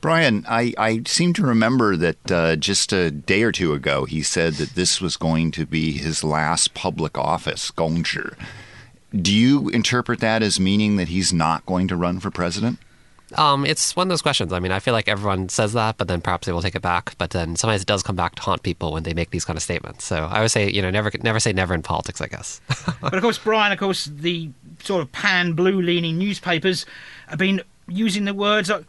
Brian, 0.00 0.44
I, 0.46 0.74
I 0.76 1.02
seem 1.06 1.32
to 1.32 1.42
remember 1.42 1.96
that 1.96 2.30
uh, 2.30 2.56
just 2.56 2.92
a 2.92 3.10
day 3.10 3.42
or 3.42 3.52
two 3.52 3.72
ago 3.72 4.04
he 4.04 4.22
said 4.22 4.54
that 4.54 4.74
this 4.74 5.00
was 5.00 5.16
going 5.16 5.50
to 5.52 5.64
be 5.64 5.92
his 5.92 6.22
last 6.22 6.74
public 6.74 7.16
office, 7.16 7.70
Gongzhi. 7.70 8.36
Do 9.14 9.32
you 9.32 9.70
interpret 9.70 10.20
that 10.20 10.42
as 10.42 10.60
meaning 10.60 10.96
that 10.96 11.08
he's 11.08 11.32
not 11.32 11.64
going 11.64 11.88
to 11.88 11.96
run 11.96 12.20
for 12.20 12.30
president? 12.30 12.78
Um, 13.36 13.66
it's 13.66 13.96
one 13.96 14.06
of 14.06 14.08
those 14.10 14.22
questions. 14.22 14.52
I 14.52 14.60
mean, 14.60 14.72
I 14.72 14.78
feel 14.78 14.92
like 14.92 15.08
everyone 15.08 15.48
says 15.48 15.72
that, 15.72 15.96
but 15.96 16.08
then 16.08 16.20
perhaps 16.20 16.46
they 16.46 16.52
will 16.52 16.62
take 16.62 16.74
it 16.74 16.82
back. 16.82 17.16
But 17.18 17.30
then 17.30 17.56
sometimes 17.56 17.82
it 17.82 17.88
does 17.88 18.02
come 18.02 18.16
back 18.16 18.34
to 18.36 18.42
haunt 18.42 18.62
people 18.62 18.92
when 18.92 19.02
they 19.02 19.14
make 19.14 19.30
these 19.30 19.44
kind 19.44 19.56
of 19.56 19.62
statements. 19.62 20.04
So 20.04 20.24
I 20.24 20.40
would 20.40 20.50
say, 20.50 20.70
you 20.70 20.82
know, 20.82 20.90
never 20.90 21.10
never 21.22 21.40
say 21.40 21.52
never 21.52 21.74
in 21.74 21.82
politics. 21.82 22.20
I 22.20 22.26
guess. 22.26 22.60
but 23.00 23.14
of 23.14 23.22
course, 23.22 23.38
Brian, 23.38 23.72
of 23.72 23.78
course, 23.78 24.06
the 24.06 24.50
sort 24.82 25.02
of 25.02 25.10
pan 25.12 25.52
blue 25.52 25.80
leaning 25.80 26.18
newspapers 26.18 26.86
have 27.28 27.38
been 27.38 27.62
using 27.88 28.24
the 28.24 28.34
words 28.34 28.70
like 28.70 28.84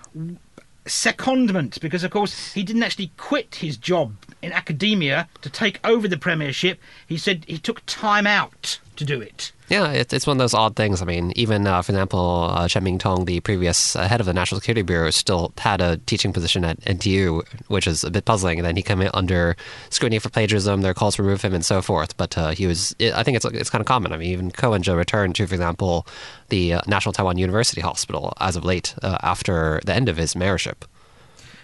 secondment 0.86 1.80
because, 1.82 2.04
of 2.04 2.12
course, 2.12 2.54
he 2.54 2.64
didn't 2.64 2.84
actually 2.84 3.12
quit 3.18 3.56
his 3.56 3.78
job 3.78 4.16
in 4.42 4.52
academia 4.52 5.28
to 5.42 5.50
take 5.50 5.80
over 5.84 6.08
the 6.08 6.18
premiership. 6.18 6.80
He 7.08 7.18
said 7.18 7.44
he 7.48 7.58
took 7.58 7.86
time 7.86 8.28
out 8.28 8.80
to 8.98 9.06
do 9.06 9.22
it. 9.22 9.52
Yeah, 9.70 9.92
it's, 9.92 10.14
it's 10.14 10.28
one 10.28 10.38
of 10.38 10.40
those 10.40 10.54
odd 10.54 10.76
things. 10.76 11.02
I 11.02 11.06
mean, 11.06 11.34
even, 11.36 11.66
uh, 11.66 11.82
for 11.82 11.92
example, 11.92 12.50
uh, 12.52 12.68
Chen 12.68 12.84
Mingtong, 12.84 13.26
the 13.26 13.40
previous 13.40 13.96
uh, 13.96 14.08
head 14.08 14.20
of 14.20 14.28
the 14.28 14.34
National 14.34 14.62
Security 14.62 14.84
Bureau, 14.84 15.10
still 15.10 15.52
had 15.58 15.82
a 15.82 15.98
teaching 15.98 16.32
position 16.32 16.64
at 16.64 16.80
NTU, 16.82 17.44
which 17.68 17.88
is 17.88 18.04
a 18.04 18.12
bit 18.12 18.26
puzzling. 18.26 18.60
And 18.60 18.66
then 18.66 18.76
he 18.76 18.84
came 18.84 19.02
in 19.02 19.10
under 19.14 19.56
scrutiny 19.90 20.20
for 20.20 20.30
plagiarism, 20.30 20.82
there 20.82 20.92
are 20.92 20.96
calls 20.96 21.16
to 21.16 21.24
remove 21.24 21.42
him, 21.42 21.54
and 21.54 21.66
so 21.66 21.82
forth. 21.82 22.16
But 22.16 22.38
uh, 22.38 22.50
he 22.50 22.68
was, 22.68 22.96
it, 23.00 23.14
I 23.16 23.24
think 23.24 23.38
it's 23.38 23.46
it's 23.46 23.70
kind 23.72 23.82
of 23.82 23.88
common. 23.88 24.14
I 24.14 24.18
mean, 24.18 24.32
even 24.32 24.52
Ko 24.52 24.70
Wen-je 24.72 24.94
returned 24.94 25.36
to, 25.36 25.48
for 25.48 25.56
example, 25.56 26.06
the 26.50 26.74
uh, 26.74 26.82
National 26.86 27.14
Taiwan 27.14 27.38
University 27.38 27.82
Hospital 27.82 28.34
as 28.40 28.56
of 28.56 28.64
late 28.64 28.94
uh, 29.02 29.18
after 29.24 29.82
the 29.86 29.94
end 29.96 30.10
of 30.10 30.18
his 30.18 30.36
mayorship. 30.36 30.84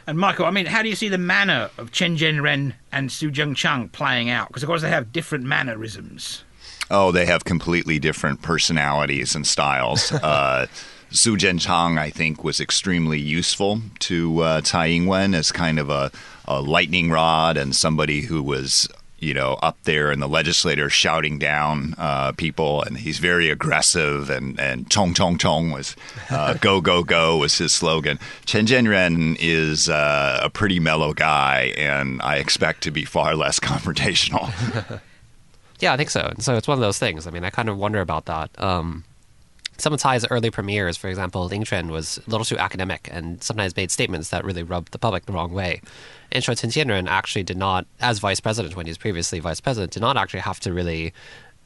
And 0.07 0.17
Michael, 0.17 0.45
I 0.45 0.51
mean, 0.51 0.65
how 0.65 0.81
do 0.81 0.89
you 0.89 0.95
see 0.95 1.09
the 1.09 1.17
manner 1.17 1.69
of 1.77 1.91
Chen 1.91 2.17
Jianren 2.17 2.73
and 2.91 3.11
Su 3.11 3.29
Tseng-chang 3.29 3.89
playing 3.89 4.29
out? 4.29 4.47
Because, 4.47 4.63
of 4.63 4.67
course, 4.67 4.81
they 4.81 4.89
have 4.89 5.13
different 5.13 5.45
mannerisms. 5.45 6.43
Oh, 6.91 7.12
they 7.12 7.25
have 7.25 7.45
completely 7.45 8.00
different 8.00 8.41
personalities 8.41 9.33
and 9.33 9.48
styles. 9.48 10.12
uh, 10.12 10.67
Su 11.10 11.38
Tseng-chang, 11.38 11.98
I 11.98 12.10
think, 12.10 12.43
was 12.43 12.60
extremely 12.60 13.19
useful 13.19 13.81
to 14.00 14.41
uh, 14.41 14.62
Tsai 14.62 14.88
Ing-wen 14.88 15.33
as 15.33 15.51
kind 15.51 15.79
of 15.79 15.89
a, 15.89 16.12
a 16.45 16.62
lightning 16.62 17.10
rod 17.10 17.57
and 17.57 17.75
somebody 17.75 18.21
who 18.21 18.43
was 18.43 18.88
you 19.21 19.36
know, 19.36 19.53
up 19.62 19.77
there 19.83 20.12
in 20.12 20.19
the 20.19 20.27
legislature 20.27 20.89
shouting 20.89 21.38
down 21.38 21.93
uh, 22.00 22.31
people, 22.31 22.81
and 22.81 22.98
he's 22.98 23.19
very 23.19 23.51
aggressive. 23.51 24.31
And 24.31 24.60
and 24.60 24.89
Tong 24.89 25.13
Tong 25.13 25.38
chong 25.38 25.69
was 25.69 25.95
uh, 26.31 26.53
go 26.62 26.81
go 26.81 27.03
go 27.03 27.38
was 27.38 27.60
his 27.60 27.71
slogan. 27.71 28.17
Chen 28.45 28.65
Jianren 28.65 29.38
is 29.39 29.88
uh, 29.89 30.39
a 30.41 30.50
pretty 30.50 30.79
mellow 30.79 31.13
guy, 31.13 31.71
and 31.77 32.19
I 32.24 32.38
expect 32.38 32.81
to 32.83 32.91
be 32.91 33.05
far 33.05 33.36
less 33.36 33.60
confrontational. 33.69 34.51
Yeah, 35.81 35.93
I 35.93 35.97
think 35.97 36.11
so. 36.11 36.31
So 36.39 36.55
it's 36.55 36.67
one 36.67 36.77
of 36.77 36.81
those 36.81 37.00
things. 37.00 37.25
I 37.27 37.31
mean, 37.31 37.43
I 37.43 37.50
kind 37.50 37.67
of 37.67 37.77
wonder 37.77 38.01
about 38.01 38.25
that. 38.25 38.51
Um, 38.61 39.03
some 39.77 39.93
of 39.93 40.00
Tsai's 40.00 40.25
early 40.29 40.51
premiers, 40.51 40.95
for 40.95 41.07
example, 41.07 41.45
Lin 41.45 41.63
Chuan 41.63 41.89
was 41.89 42.19
a 42.25 42.29
little 42.29 42.45
too 42.45 42.57
academic 42.57 43.09
and 43.11 43.41
sometimes 43.41 43.75
made 43.75 43.89
statements 43.89 44.29
that 44.29 44.45
really 44.45 44.61
rubbed 44.61 44.91
the 44.91 45.00
public 45.00 45.25
the 45.25 45.33
wrong 45.33 45.51
way. 45.51 45.81
And 46.31 46.43
Chen 46.43 46.55
Jianren 46.55 47.07
actually 47.07 47.41
did 47.43 47.57
not, 47.57 47.88
as 48.00 48.19
vice 48.19 48.39
president 48.39 48.75
when 48.75 48.85
he 48.85 48.91
was 48.91 49.00
previously 49.00 49.39
vice 49.39 49.59
president, 49.59 49.91
did 49.91 50.01
not 50.01 50.17
actually 50.17 50.41
have 50.41 50.59
to 50.61 50.71
really 50.71 51.13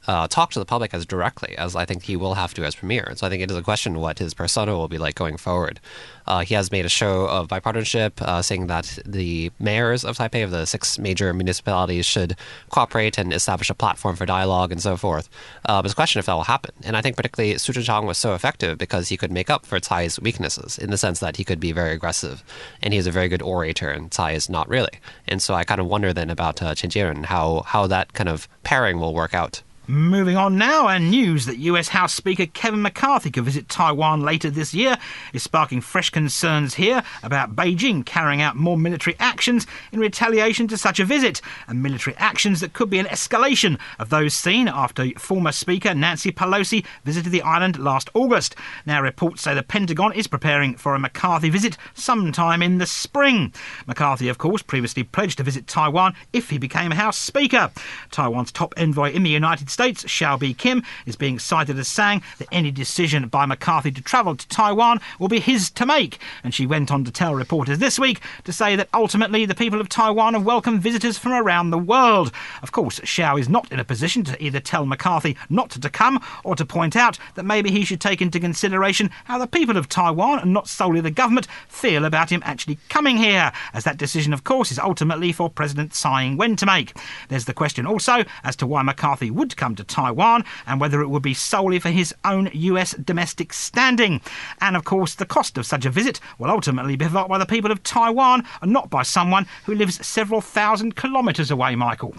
uh, 0.06 0.28
talk 0.28 0.50
to 0.52 0.58
the 0.58 0.64
public 0.64 0.94
as 0.94 1.06
directly 1.06 1.56
as 1.56 1.74
I 1.76 1.84
think 1.84 2.04
he 2.04 2.16
will 2.16 2.34
have 2.34 2.54
to 2.54 2.64
as 2.64 2.74
premier. 2.74 3.12
So 3.16 3.26
I 3.26 3.30
think 3.30 3.42
it 3.42 3.50
is 3.50 3.56
a 3.56 3.62
question 3.62 4.00
what 4.00 4.18
his 4.18 4.34
persona 4.34 4.76
will 4.76 4.88
be 4.88 4.98
like 4.98 5.14
going 5.14 5.36
forward. 5.36 5.80
Uh, 6.26 6.40
he 6.40 6.54
has 6.54 6.72
made 6.72 6.84
a 6.84 6.88
show 6.88 7.26
of 7.26 7.48
bipartisanship, 7.48 8.20
uh, 8.20 8.42
saying 8.42 8.66
that 8.66 8.98
the 9.06 9.50
mayors 9.60 10.04
of 10.04 10.16
Taipei, 10.16 10.42
of 10.42 10.50
the 10.50 10.66
six 10.66 10.98
major 10.98 11.32
municipalities, 11.32 12.04
should 12.04 12.36
cooperate 12.70 13.16
and 13.16 13.32
establish 13.32 13.70
a 13.70 13.74
platform 13.74 14.16
for 14.16 14.26
dialogue 14.26 14.72
and 14.72 14.82
so 14.82 14.96
forth. 14.96 15.28
Uh, 15.64 15.80
but 15.80 15.86
it's 15.86 15.92
a 15.92 15.96
question 15.96 16.18
if 16.18 16.26
that 16.26 16.34
will 16.34 16.42
happen. 16.42 16.72
And 16.82 16.96
I 16.96 17.02
think 17.02 17.16
particularly 17.16 17.56
Su 17.58 17.72
Tseng-chang 17.72 18.06
was 18.06 18.18
so 18.18 18.34
effective 18.34 18.78
because 18.78 19.08
he 19.08 19.16
could 19.16 19.30
make 19.30 19.50
up 19.50 19.64
for 19.64 19.78
Tsai's 19.78 20.20
weaknesses 20.20 20.78
in 20.78 20.90
the 20.90 20.98
sense 20.98 21.20
that 21.20 21.36
he 21.36 21.44
could 21.44 21.60
be 21.60 21.72
very 21.72 21.92
aggressive 21.92 22.42
and 22.82 22.92
he 22.92 22.98
is 22.98 23.06
a 23.06 23.12
very 23.12 23.28
good 23.28 23.42
orator, 23.42 23.90
and 23.90 24.10
Tsai 24.10 24.32
is 24.32 24.48
not 24.48 24.68
really. 24.68 25.00
And 25.28 25.40
so 25.40 25.54
I 25.54 25.64
kind 25.64 25.80
of 25.80 25.86
wonder 25.86 26.12
then 26.12 26.30
about 26.30 26.60
uh, 26.60 26.74
Chen 26.74 26.90
Jianren, 26.90 27.26
how, 27.26 27.62
how 27.66 27.86
that 27.86 28.12
kind 28.14 28.28
of 28.28 28.48
pairing 28.64 28.98
will 28.98 29.14
work 29.14 29.34
out. 29.34 29.62
Moving 29.88 30.36
on 30.36 30.58
now, 30.58 30.88
and 30.88 31.12
news 31.12 31.46
that 31.46 31.58
US 31.58 31.86
House 31.86 32.12
Speaker 32.12 32.46
Kevin 32.46 32.82
McCarthy 32.82 33.30
could 33.30 33.44
visit 33.44 33.68
Taiwan 33.68 34.20
later 34.20 34.50
this 34.50 34.74
year 34.74 34.96
is 35.32 35.44
sparking 35.44 35.80
fresh 35.80 36.10
concerns 36.10 36.74
here 36.74 37.04
about 37.22 37.54
Beijing 37.54 38.04
carrying 38.04 38.42
out 38.42 38.56
more 38.56 38.76
military 38.76 39.14
actions 39.20 39.64
in 39.92 40.00
retaliation 40.00 40.66
to 40.68 40.76
such 40.76 40.98
a 40.98 41.04
visit, 41.04 41.40
and 41.68 41.84
military 41.84 42.16
actions 42.16 42.58
that 42.58 42.72
could 42.72 42.90
be 42.90 42.98
an 42.98 43.06
escalation 43.06 43.78
of 44.00 44.08
those 44.08 44.34
seen 44.34 44.66
after 44.66 45.08
former 45.18 45.52
Speaker 45.52 45.94
Nancy 45.94 46.32
Pelosi 46.32 46.84
visited 47.04 47.30
the 47.30 47.42
island 47.42 47.78
last 47.78 48.10
August. 48.12 48.56
Now, 48.86 49.00
reports 49.00 49.42
say 49.42 49.54
the 49.54 49.62
Pentagon 49.62 50.12
is 50.14 50.26
preparing 50.26 50.74
for 50.74 50.96
a 50.96 50.98
McCarthy 50.98 51.48
visit 51.48 51.76
sometime 51.94 52.60
in 52.60 52.78
the 52.78 52.86
spring. 52.86 53.54
McCarthy, 53.86 54.28
of 54.28 54.38
course, 54.38 54.62
previously 54.62 55.04
pledged 55.04 55.38
to 55.38 55.44
visit 55.44 55.68
Taiwan 55.68 56.16
if 56.32 56.50
he 56.50 56.58
became 56.58 56.90
House 56.90 57.18
Speaker. 57.18 57.70
Taiwan's 58.10 58.50
top 58.50 58.74
envoy 58.76 59.12
in 59.12 59.22
the 59.22 59.30
United 59.30 59.70
States 59.70 59.75
States, 59.76 60.04
Hsiao 60.04 60.40
Bi-khim, 60.40 60.82
is 61.04 61.16
being 61.16 61.38
cited 61.38 61.78
as 61.78 61.86
saying 61.86 62.22
that 62.38 62.48
any 62.50 62.70
decision 62.70 63.28
by 63.28 63.44
McCarthy 63.44 63.90
to 63.90 64.00
travel 64.00 64.34
to 64.34 64.48
Taiwan 64.48 65.02
will 65.18 65.28
be 65.28 65.38
his 65.38 65.68
to 65.72 65.84
make. 65.84 66.18
And 66.42 66.54
she 66.54 66.66
went 66.66 66.90
on 66.90 67.04
to 67.04 67.10
tell 67.10 67.34
reporters 67.34 67.78
this 67.78 67.98
week 67.98 68.22
to 68.44 68.54
say 68.54 68.74
that 68.74 68.88
ultimately 68.94 69.44
the 69.44 69.54
people 69.54 69.78
of 69.78 69.90
Taiwan 69.90 70.32
have 70.32 70.46
welcomed 70.46 70.80
visitors 70.80 71.18
from 71.18 71.32
around 71.32 71.68
the 71.68 71.78
world. 71.78 72.32
Of 72.62 72.72
course, 72.72 73.00
Hsiao 73.00 73.38
is 73.38 73.50
not 73.50 73.70
in 73.70 73.78
a 73.78 73.84
position 73.84 74.24
to 74.24 74.42
either 74.42 74.60
tell 74.60 74.86
McCarthy 74.86 75.36
not 75.50 75.68
to 75.72 75.90
come 75.90 76.24
or 76.42 76.56
to 76.56 76.64
point 76.64 76.96
out 76.96 77.18
that 77.34 77.44
maybe 77.44 77.70
he 77.70 77.84
should 77.84 78.00
take 78.00 78.22
into 78.22 78.40
consideration 78.40 79.10
how 79.24 79.36
the 79.36 79.46
people 79.46 79.76
of 79.76 79.90
Taiwan, 79.90 80.38
and 80.38 80.54
not 80.54 80.68
solely 80.68 81.02
the 81.02 81.10
government, 81.10 81.48
feel 81.68 82.06
about 82.06 82.32
him 82.32 82.42
actually 82.46 82.78
coming 82.88 83.18
here, 83.18 83.52
as 83.74 83.84
that 83.84 83.98
decision, 83.98 84.32
of 84.32 84.42
course, 84.42 84.72
is 84.72 84.78
ultimately 84.78 85.32
for 85.32 85.50
President 85.50 85.92
Tsai 85.92 86.24
Ing-wen 86.24 86.56
to 86.56 86.64
make. 86.64 86.96
There's 87.28 87.44
the 87.44 87.52
question 87.52 87.84
also 87.84 88.24
as 88.42 88.56
to 88.56 88.66
why 88.66 88.80
McCarthy 88.80 89.30
would 89.30 89.54
come 89.56 89.65
come 89.66 89.74
to 89.74 89.82
Taiwan 89.82 90.44
and 90.64 90.80
whether 90.80 91.00
it 91.00 91.08
would 91.08 91.24
be 91.24 91.34
solely 91.34 91.80
for 91.80 91.90
his 91.90 92.14
own 92.24 92.48
US 92.52 92.92
domestic 92.92 93.52
standing. 93.52 94.20
And 94.60 94.76
of 94.76 94.84
course, 94.84 95.16
the 95.16 95.26
cost 95.26 95.58
of 95.58 95.66
such 95.66 95.84
a 95.84 95.90
visit 95.90 96.20
will 96.38 96.50
ultimately 96.50 96.94
be 96.94 97.08
felt 97.08 97.28
by 97.28 97.38
the 97.38 97.46
people 97.46 97.72
of 97.72 97.82
Taiwan 97.82 98.46
and 98.62 98.72
not 98.72 98.90
by 98.90 99.02
someone 99.02 99.48
who 99.64 99.74
lives 99.74 100.06
several 100.06 100.40
thousand 100.40 100.94
kilometres 100.94 101.50
away, 101.50 101.74
Michael. 101.74 102.14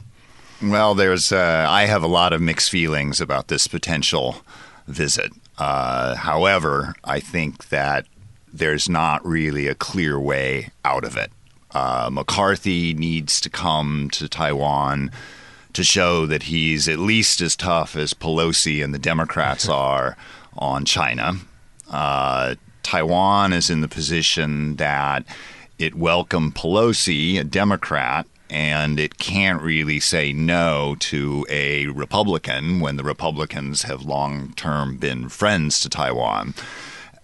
Well, 0.61 0.93
there's. 0.93 1.31
Uh, 1.31 1.65
I 1.69 1.85
have 1.85 2.03
a 2.03 2.07
lot 2.07 2.33
of 2.33 2.41
mixed 2.41 2.69
feelings 2.69 3.21
about 3.21 3.47
this 3.47 3.67
potential 3.67 4.37
visit. 4.85 5.31
Uh, 5.57 6.15
however, 6.15 6.95
I 7.05 7.21
think 7.21 7.69
that 7.69 8.07
there's 8.51 8.89
not 8.89 9.25
really 9.25 9.67
a 9.67 9.75
clear 9.75 10.19
way 10.19 10.71
out 10.83 11.05
of 11.05 11.15
it. 11.15 11.31
Uh, 11.71 12.09
McCarthy 12.11 12.93
needs 12.93 13.39
to 13.39 13.49
come 13.49 14.09
to 14.11 14.27
Taiwan 14.27 15.11
to 15.77 15.83
show 15.83 16.25
that 16.25 16.43
he's 16.43 16.87
at 16.89 16.97
least 16.97 17.39
as 17.39 17.55
tough 17.55 17.95
as 17.95 18.15
Pelosi 18.15 18.83
and 18.83 18.95
the 18.95 18.99
Democrats 18.99 19.69
are 19.85 20.17
on 20.57 20.85
China. 20.85 21.33
Uh, 21.87 22.55
Taiwan 22.81 23.53
is 23.53 23.69
in 23.69 23.81
the 23.81 23.87
position 23.87 24.77
that 24.77 25.23
it 25.77 25.93
welcomed 25.93 26.55
Pelosi, 26.55 27.39
a 27.39 27.43
Democrat, 27.43 28.25
and 28.49 28.99
it 28.99 29.19
can't 29.19 29.61
really 29.61 29.99
say 29.99 30.33
no 30.33 30.95
to 30.99 31.45
a 31.47 31.85
Republican 31.87 32.79
when 32.79 32.95
the 32.95 33.03
Republicans 33.03 33.83
have 33.83 34.01
long 34.01 34.53
term 34.55 34.97
been 34.97 35.29
friends 35.29 35.79
to 35.81 35.89
Taiwan. 35.89 36.55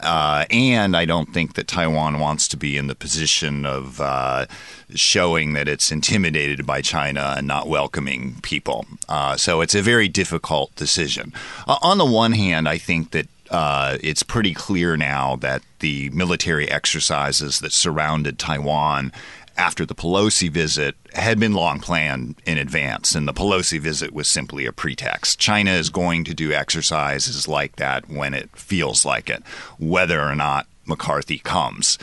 Uh, 0.03 0.45
and 0.51 0.95
I 0.95 1.05
don't 1.05 1.33
think 1.33 1.53
that 1.53 1.67
Taiwan 1.67 2.19
wants 2.19 2.47
to 2.49 2.57
be 2.57 2.77
in 2.77 2.87
the 2.87 2.95
position 2.95 3.65
of 3.65 3.99
uh, 4.01 4.45
showing 4.93 5.53
that 5.53 5.67
it's 5.67 5.91
intimidated 5.91 6.65
by 6.65 6.81
China 6.81 7.35
and 7.37 7.47
not 7.47 7.67
welcoming 7.67 8.35
people. 8.41 8.85
Uh, 9.07 9.37
so 9.37 9.61
it's 9.61 9.75
a 9.75 9.81
very 9.81 10.07
difficult 10.07 10.75
decision. 10.75 11.33
On 11.67 11.97
the 11.97 12.05
one 12.05 12.33
hand, 12.33 12.67
I 12.67 12.77
think 12.77 13.11
that 13.11 13.27
uh, 13.49 13.97
it's 14.01 14.23
pretty 14.23 14.53
clear 14.53 14.97
now 14.97 15.35
that 15.37 15.61
the 15.79 16.09
military 16.09 16.69
exercises 16.69 17.59
that 17.59 17.71
surrounded 17.71 18.39
Taiwan 18.39 19.11
after 19.57 19.85
the 19.85 19.95
Pelosi 19.95 20.49
visit 20.49 20.95
had 21.13 21.39
been 21.39 21.53
long 21.53 21.79
planned 21.79 22.35
in 22.45 22.57
advance, 22.57 23.15
and 23.15 23.27
the 23.27 23.33
Pelosi 23.33 23.79
visit 23.79 24.13
was 24.13 24.27
simply 24.27 24.65
a 24.65 24.71
pretext. 24.71 25.39
China 25.39 25.71
is 25.71 25.89
going 25.89 26.23
to 26.23 26.33
do 26.33 26.51
exercises 26.51 27.47
like 27.47 27.75
that 27.75 28.09
when 28.09 28.33
it 28.33 28.49
feels 28.55 29.05
like 29.05 29.29
it, 29.29 29.43
whether 29.77 30.21
or 30.21 30.35
not 30.35 30.67
McCarthy 30.85 31.39
comes. 31.39 31.97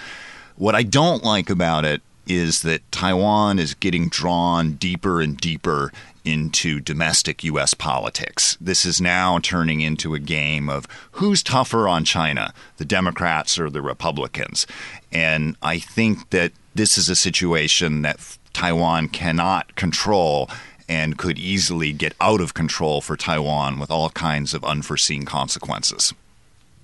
What 0.57 0.75
I 0.75 0.83
don't 0.83 1.25
like 1.25 1.51
about 1.51 1.85
it 1.85 2.03
is 2.27 2.63
that 2.63 2.91
Taiwan 2.93 3.59
is 3.59 3.75
getting 3.75 4.09
drawn 4.09 4.75
deeper 4.75 5.21
and 5.21 5.37
deeper 5.37 5.93
into 6.25 6.81
domestic 6.81 7.43
U.S. 7.45 7.75
politics. 7.75 8.57
This 8.61 8.85
is 8.85 9.01
now 9.01 9.39
turning 9.39 9.81
into 9.81 10.15
a 10.15 10.19
game 10.19 10.69
of 10.69 10.87
who's 11.13 11.43
tougher 11.43 11.89
on 11.89 12.05
China, 12.05 12.53
the 12.77 12.85
Democrats 12.85 13.59
or 13.59 13.71
the 13.71 13.83
Republicans. 13.83 14.67
And 15.11 15.57
I 15.63 15.79
think 15.79 16.31
that 16.31 16.53
this 16.75 16.97
is 16.97 17.09
a 17.09 17.17
situation 17.17 18.03
that 18.03 18.39
Taiwan 18.53 19.09
cannot 19.09 19.75
control 19.77 20.49
and 20.89 21.17
could 21.17 21.39
easily 21.39 21.93
get 21.93 22.15
out 22.21 22.41
of 22.41 22.55
control 22.55 23.01
for 23.01 23.17
Taiwan 23.17 23.79
with 23.79 23.91
all 23.91 24.11
kinds 24.11 24.55
of 24.55 24.65
unforeseen 24.65 25.25
consequences. 25.25 26.13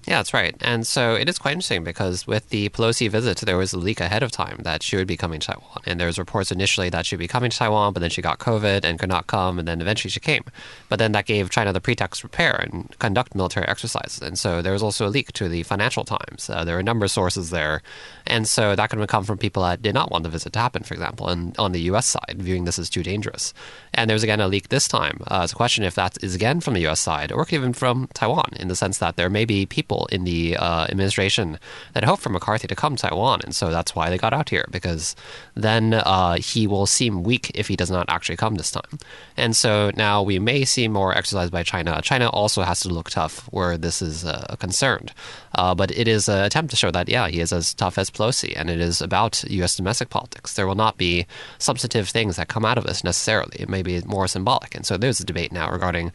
Yeah, 0.07 0.19
that's 0.19 0.33
right. 0.33 0.55
And 0.61 0.87
so 0.87 1.17
it 1.17 1.29
is 1.29 1.37
quite 1.37 1.53
interesting 1.53 1.83
because 1.83 2.29
with 2.29 2.51
the 2.51 2.69
Pelosi 2.69 3.11
visit, 3.11 3.39
there 3.39 3.57
was 3.57 3.73
a 3.73 3.79
leak 3.79 4.01
ahead 4.01 4.23
of 4.23 4.31
time 4.31 4.61
that 4.63 4.85
she 4.85 4.97
would 4.97 5.09
be 5.09 5.17
coming 5.17 5.41
to 5.41 5.49
Taiwan. 5.49 5.83
And 5.85 5.99
there 5.99 6.07
was 6.07 6.17
reports 6.17 6.53
initially 6.53 6.89
that 6.91 7.07
she'd 7.07 7.17
be 7.17 7.27
coming 7.27 7.51
to 7.51 7.59
Taiwan, 7.59 7.93
but 7.93 7.99
then 7.99 8.11
she 8.11 8.23
got 8.23 8.39
COVID 8.39 8.85
and 8.85 9.01
could 9.01 9.09
not 9.09 9.27
come, 9.27 9.59
and 9.59 9.67
then 9.67 9.81
eventually 9.81 10.11
she 10.11 10.21
came. 10.21 10.45
But 10.89 11.01
then 11.01 11.11
that 11.13 11.27
gave 11.27 11.51
China 11.51 11.73
the 11.73 11.81
pretext 11.81 12.21
to 12.21 12.29
prepare 12.29 12.55
and 12.55 12.97
conduct 13.01 13.35
military 13.35 13.67
exercises. 13.67 14.23
And 14.23 14.39
so 14.39 14.63
there 14.63 14.73
was 14.73 14.83
also 14.83 15.09
a 15.09 15.11
leak 15.11 15.33
to 15.33 15.49
the 15.49 15.65
Financial 15.65 16.05
Times. 16.05 16.49
Uh, 16.49 16.65
there 16.65 16.77
were 16.77 16.81
a 16.81 16.85
number 16.85 17.05
of 17.05 17.11
sources 17.11 17.51
there. 17.51 17.83
And 18.29 18.47
so 18.47 18.77
that 18.77 18.91
could 18.91 19.01
have 19.01 19.09
come 19.09 19.25
from 19.25 19.39
people 19.39 19.65
that 19.65 19.83
did 19.83 19.95
not 19.95 20.13
want 20.13 20.23
the 20.23 20.31
visit 20.31 20.53
to 20.53 20.61
happen, 20.61 20.85
for 20.85 20.95
example, 20.95 21.29
and 21.29 21.59
on 21.59 21.73
the 21.73 21.81
U.S. 21.83 22.07
side, 22.07 22.37
viewing 22.39 22.65
this 22.65 22.79
as 22.79 22.89
too 22.89 23.03
dangerous. 23.03 23.53
And 23.93 24.09
there 24.09 24.15
was 24.15 24.23
again 24.23 24.41
a 24.41 24.47
leak 24.47 24.69
this 24.69 24.87
time. 24.87 25.25
Uh, 25.27 25.41
it's 25.43 25.53
a 25.53 25.57
question 25.57 25.83
if 25.83 25.97
that 25.97 26.17
is 26.23 26.37
again 26.37 26.61
from 26.61 26.75
the 26.75 26.81
U.S. 26.83 27.01
side 27.01 27.33
or 27.33 27.45
even 27.51 27.73
from 27.73 28.09
Taiwan, 28.15 28.51
in 28.57 28.69
the 28.69 28.77
sense 28.77 28.99
that 28.99 29.17
there 29.17 29.29
may 29.29 29.45
be 29.45 29.67
people 29.67 29.96
people 29.97 30.07
in 30.13 30.25
the 30.25 30.57
uh, 30.57 30.85
administration 30.85 31.59
that 31.95 32.05
hope 32.05 32.21
for 32.21 32.29
McCarthy 32.29 32.69
to 32.69 32.75
come 32.75 32.97
to 32.97 33.09
Taiwan, 33.09 33.41
and 33.45 33.55
so 33.55 33.71
that's 33.71 33.95
why 33.95 34.11
they 34.11 34.19
got 34.19 34.33
out 34.33 34.51
here 34.51 34.67
because 34.71 35.17
then 35.55 35.95
uh, 35.95 36.37
he 36.37 36.67
will 36.67 36.87
seem 36.87 37.23
weak 37.23 37.51
if 37.55 37.69
he 37.69 37.77
does 37.77 37.91
not 37.91 38.07
actually 38.09 38.37
come 38.37 38.57
this 38.57 38.71
time. 38.71 38.99
And 39.37 39.57
so 39.57 39.91
now 39.97 40.23
we 40.23 40.39
may 40.39 40.65
see 40.65 40.89
more 40.89 41.17
exercise 41.17 41.51
by 41.51 41.63
China. 41.63 42.01
China 42.03 42.29
also 42.29 42.63
has 42.63 42.81
to 42.81 42.89
look 42.89 43.11
tough 43.11 43.47
where 43.53 43.79
this 43.79 44.03
is 44.03 44.25
uh, 44.25 44.57
concerned, 44.59 45.13
uh, 45.55 45.75
but 45.75 45.91
it 45.91 46.09
is 46.09 46.29
an 46.29 46.45
attempt 46.45 46.71
to 46.71 46.77
show 46.77 46.91
that 46.91 47.09
yeah 47.09 47.29
he 47.29 47.41
is 47.41 47.53
as 47.53 47.75
tough 47.75 47.99
as 47.99 48.11
Pelosi, 48.11 48.53
and 48.57 48.69
it 48.71 48.81
is 48.81 49.01
about 49.01 49.45
U.S. 49.45 49.77
domestic 49.77 50.11
politics. 50.11 50.55
There 50.55 50.67
will 50.67 50.75
not 50.75 50.97
be 50.97 51.27
substantive 51.59 52.09
things 52.09 52.37
that 52.37 52.49
come 52.49 52.65
out 52.65 52.79
of 52.79 52.85
this 52.85 53.05
necessarily. 53.05 53.57
It 53.59 53.69
may 53.69 53.83
be 53.83 54.03
more 54.03 54.29
symbolic, 54.29 54.75
and 54.75 54.85
so 54.85 54.97
there's 54.97 55.21
a 55.21 55.25
debate 55.25 55.53
now 55.53 55.71
regarding 55.71 56.13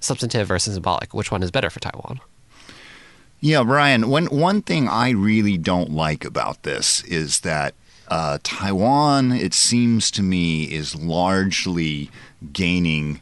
substantive 0.00 0.46
versus 0.46 0.74
symbolic. 0.74 1.14
Which 1.14 1.30
one 1.30 1.42
is 1.42 1.50
better 1.50 1.70
for 1.70 1.80
Taiwan? 1.80 2.20
Yeah, 3.44 3.62
Brian, 3.62 4.08
one 4.08 4.24
one 4.28 4.62
thing 4.62 4.88
I 4.88 5.10
really 5.10 5.58
don't 5.58 5.90
like 5.90 6.24
about 6.24 6.62
this 6.62 7.04
is 7.04 7.40
that 7.40 7.74
uh, 8.08 8.38
Taiwan, 8.42 9.32
it 9.32 9.52
seems 9.52 10.10
to 10.12 10.22
me, 10.22 10.72
is 10.72 10.96
largely 10.96 12.10
gaining 12.54 13.20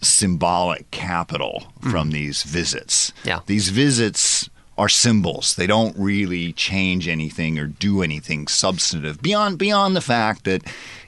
symbolic 0.00 0.88
capital 0.92 1.72
from 1.80 2.12
these 2.12 2.44
visits. 2.44 3.12
Yeah. 3.24 3.40
These 3.46 3.70
visits 3.70 4.48
are 4.78 4.88
symbols. 4.88 5.56
They 5.56 5.66
don't 5.66 5.96
really 5.98 6.52
change 6.52 7.08
anything 7.08 7.58
or 7.58 7.66
do 7.66 8.00
anything 8.00 8.46
substantive 8.46 9.22
beyond 9.22 9.58
beyond 9.58 9.96
the 9.96 10.00
fact 10.00 10.44
that 10.44 10.62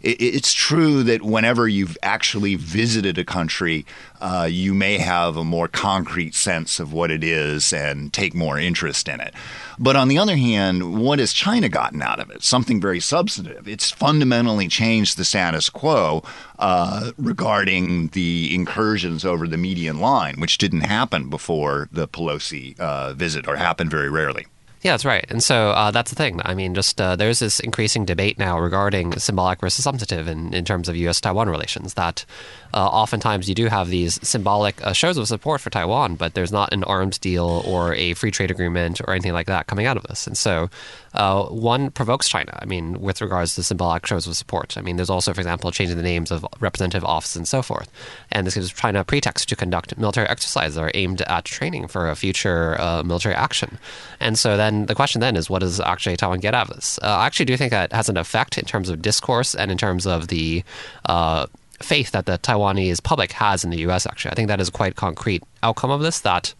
it, 0.07 0.23
it's 0.23 0.53
true 0.53 1.03
that 1.03 1.23
whenever 1.23 1.67
you've 1.67 1.99
actually 2.03 2.55
visited 2.55 3.19
a 3.19 3.25
country, 3.25 3.85
uh, 4.21 4.49
you 4.51 4.73
may 4.73 4.99
have 4.99 5.37
a 5.37 5.45
more 5.45 5.69
concrete 5.69 6.35
sense 6.35 6.79
of 6.79 6.93
what 6.93 7.11
it 7.11 7.25
is 7.25 7.73
and 7.73 8.13
take 8.13 8.35
more 8.35 8.59
interest 8.59 9.09
in 9.09 9.21
it. 9.21 9.35
But 9.79 9.97
on 9.97 10.09
the 10.09 10.19
other 10.19 10.37
hand, 10.37 10.99
what 10.99 11.19
has 11.19 11.33
China 11.33 11.69
gotten 11.69 12.01
out 12.01 12.21
of 12.21 12.31
it? 12.31 12.43
Something 12.43 12.81
very 12.81 13.01
substantive. 13.01 13.69
It's 13.69 13.91
fundamentally 13.91 14.69
changed 14.69 15.19
the 15.19 15.25
status 15.25 15.69
quo 15.69 16.23
uh, 16.59 17.13
regarding 17.19 18.09
the 18.09 18.55
incursions 18.55 19.25
over 19.25 19.47
the 19.49 19.59
median 19.59 20.01
line, 20.01 20.37
which 20.39 20.59
didn't 20.59 20.83
happen 20.83 21.29
before 21.29 21.89
the 21.93 22.09
Pelosi 22.09 22.79
uh, 22.79 23.13
visit 23.13 23.49
or 23.49 23.57
happened 23.57 23.91
very 23.91 24.09
rarely. 24.09 24.47
Yeah, 24.87 24.93
that's 24.93 25.05
right. 25.05 25.27
And 25.29 25.43
so 25.43 25.71
uh, 25.71 25.91
that's 25.91 26.13
the 26.13 26.15
thing. 26.15 26.41
I 26.45 26.55
mean, 26.55 26.73
just 26.73 27.01
uh, 27.01 27.17
there's 27.17 27.41
this 27.41 27.59
increasing 27.59 28.05
debate 28.05 28.39
now 28.39 28.57
regarding 28.57 29.19
symbolic 29.19 29.59
versus 29.59 29.83
substantive 29.83 30.29
in, 30.29 30.55
in 30.55 30.65
terms 30.65 30.89
of 30.89 30.95
U.S. 30.95 31.21
Taiwan 31.21 31.49
relations. 31.49 31.95
That 31.95 32.25
uh, 32.73 32.87
oftentimes 32.87 33.49
you 33.49 33.57
do 33.57 33.67
have 33.67 33.89
these 33.89 34.21
symbolic 34.23 34.81
uh, 34.87 34.93
shows 34.93 35.19
of 35.19 35.27
support 35.27 35.61
for 35.61 35.71
Taiwan, 35.71 36.15
but 36.15 36.35
there's 36.35 36.53
not 36.53 36.73
an 36.73 36.85
arms 36.85 37.19
deal 37.19 37.65
or 37.67 37.95
a 37.95 38.15
free 38.15 38.31
trade 38.31 38.53
agreement 38.53 39.01
or 39.01 39.11
anything 39.11 39.33
like 39.33 39.49
that 39.49 39.67
coming 39.67 39.87
out 39.87 39.97
of 39.97 40.05
this. 40.05 40.25
And 40.29 40.39
so 40.39 40.71
uh, 41.15 41.47
one 41.47 41.91
provokes 41.91 42.29
China, 42.29 42.57
I 42.61 42.67
mean, 42.67 43.01
with 43.01 43.23
regards 43.23 43.55
to 43.55 43.63
symbolic 43.63 44.07
shows 44.07 44.27
of 44.27 44.37
support. 44.37 44.77
I 44.77 44.83
mean, 44.83 44.97
there's 44.97 45.11
also, 45.11 45.33
for 45.33 45.41
example, 45.41 45.73
changing 45.73 45.97
the 45.97 46.03
names 46.03 46.31
of 46.31 46.45
representative 46.61 47.05
offices 47.05 47.37
and 47.37 47.49
so 47.49 47.63
forth. 47.63 47.91
And 48.31 48.47
this 48.47 48.55
gives 48.55 48.71
China 48.73 49.01
a 49.01 49.05
pretext 49.05 49.49
to 49.49 49.57
conduct 49.57 49.97
military 49.97 50.29
exercises 50.29 50.75
that 50.75 50.83
are 50.83 50.91
aimed 50.93 51.23
at 51.23 51.47
training 51.47 51.89
for 51.89 52.09
a 52.09 52.15
future 52.15 52.79
uh, 52.79 53.03
military 53.03 53.35
action. 53.35 53.79
And 54.21 54.39
so 54.39 54.59
then 54.59 54.76
the 54.85 54.95
question 54.95 55.21
then 55.21 55.37
is, 55.37 55.49
what 55.49 55.61
does 55.61 55.81
actually 55.81 56.17
Taiwan 56.17 56.41
get 56.41 56.55
out 56.55 56.69
of 56.69 56.77
this? 56.77 56.99
Uh, 57.03 57.07
I 57.07 57.27
actually 57.27 57.47
do 57.47 57.57
think 57.57 57.71
that 57.71 57.93
has 57.93 58.09
an 58.09 58.17
effect 58.17 58.59
in 58.59 58.65
terms 58.65 58.91
of 58.91 59.01
discourse 59.01 59.55
and 59.55 59.71
in 59.71 59.79
terms 59.79 60.07
of 60.07 60.29
the 60.29 60.63
uh, 61.07 61.47
faith 61.81 62.11
that 62.13 62.27
the 62.27 62.39
Taiwanese 62.39 63.03
public 63.03 63.33
has 63.33 63.65
in 63.65 63.71
the 63.71 63.79
U.S. 63.79 64.07
Actually, 64.07 64.33
I 64.33 64.35
think 64.35 64.49
that 64.49 64.61
is 64.61 64.69
a 64.69 64.73
quite 64.73 64.97
concrete 64.97 65.43
outcome 65.63 65.91
of 65.91 66.01
this. 66.01 66.21
That 66.21 66.55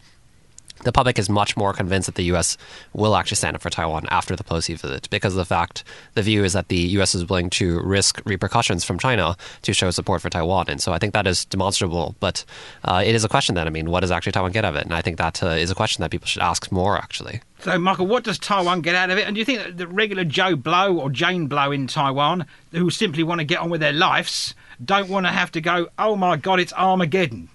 the 0.83 0.91
public 0.91 1.19
is 1.19 1.29
much 1.29 1.57
more 1.57 1.73
convinced 1.73 2.05
that 2.07 2.15
the 2.15 2.23
U.S. 2.25 2.57
will 2.93 3.15
actually 3.15 3.37
stand 3.37 3.55
up 3.55 3.61
for 3.61 3.69
Taiwan 3.69 4.07
after 4.09 4.35
the 4.35 4.43
Pelosi 4.43 4.79
visit 4.79 5.09
because 5.09 5.33
of 5.33 5.37
the 5.37 5.45
fact 5.45 5.83
the 6.13 6.21
view 6.21 6.43
is 6.43 6.53
that 6.53 6.67
the 6.67 6.77
U.S. 6.77 7.15
is 7.15 7.27
willing 7.27 7.49
to 7.51 7.81
risk 7.81 8.21
repercussions 8.25 8.83
from 8.83 8.99
China 8.99 9.35
to 9.63 9.73
show 9.73 9.91
support 9.91 10.21
for 10.21 10.29
Taiwan. 10.29 10.65
And 10.67 10.81
so 10.81 10.93
I 10.93 10.99
think 10.99 11.13
that 11.13 11.27
is 11.27 11.45
demonstrable. 11.45 12.15
But 12.19 12.45
uh, 12.83 13.03
it 13.05 13.15
is 13.15 13.23
a 13.23 13.29
question 13.29 13.55
then. 13.55 13.67
I 13.67 13.69
mean, 13.69 13.89
what 13.89 14.01
does 14.01 14.11
actually 14.11 14.31
Taiwan 14.33 14.51
get 14.51 14.65
out 14.65 14.73
of 14.73 14.75
it? 14.75 14.85
And 14.85 14.93
I 14.93 15.01
think 15.01 15.17
that 15.17 15.41
uh, 15.43 15.47
is 15.47 15.71
a 15.71 15.75
question 15.75 16.01
that 16.01 16.11
people 16.11 16.27
should 16.27 16.41
ask 16.41 16.71
more, 16.71 16.97
actually. 16.97 17.41
So, 17.59 17.77
Michael, 17.79 18.07
what 18.07 18.23
does 18.23 18.37
Taiwan 18.37 18.81
get 18.81 18.95
out 18.95 19.09
of 19.09 19.17
it? 19.17 19.25
And 19.25 19.35
do 19.35 19.39
you 19.39 19.45
think 19.45 19.59
that 19.59 19.77
the 19.77 19.87
regular 19.87 20.23
Joe 20.23 20.55
Blow 20.55 20.97
or 20.97 21.09
Jane 21.09 21.47
Blow 21.47 21.71
in 21.71 21.87
Taiwan, 21.87 22.45
who 22.71 22.89
simply 22.89 23.23
want 23.23 23.39
to 23.39 23.45
get 23.45 23.59
on 23.59 23.69
with 23.69 23.81
their 23.81 23.93
lives, 23.93 24.53
don't 24.83 25.09
want 25.09 25.25
to 25.25 25.31
have 25.31 25.51
to 25.53 25.61
go, 25.61 25.87
oh 25.97 26.15
my 26.15 26.37
God, 26.37 26.59
it's 26.59 26.73
Armageddon? 26.73 27.49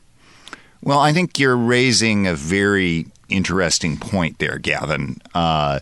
Well, 0.83 0.99
I 0.99 1.12
think 1.12 1.39
you're 1.39 1.57
raising 1.57 2.27
a 2.27 2.35
very 2.35 3.07
interesting 3.29 3.97
point 3.97 4.39
there, 4.39 4.59
Gavin. 4.59 5.21
Uh, 5.35 5.81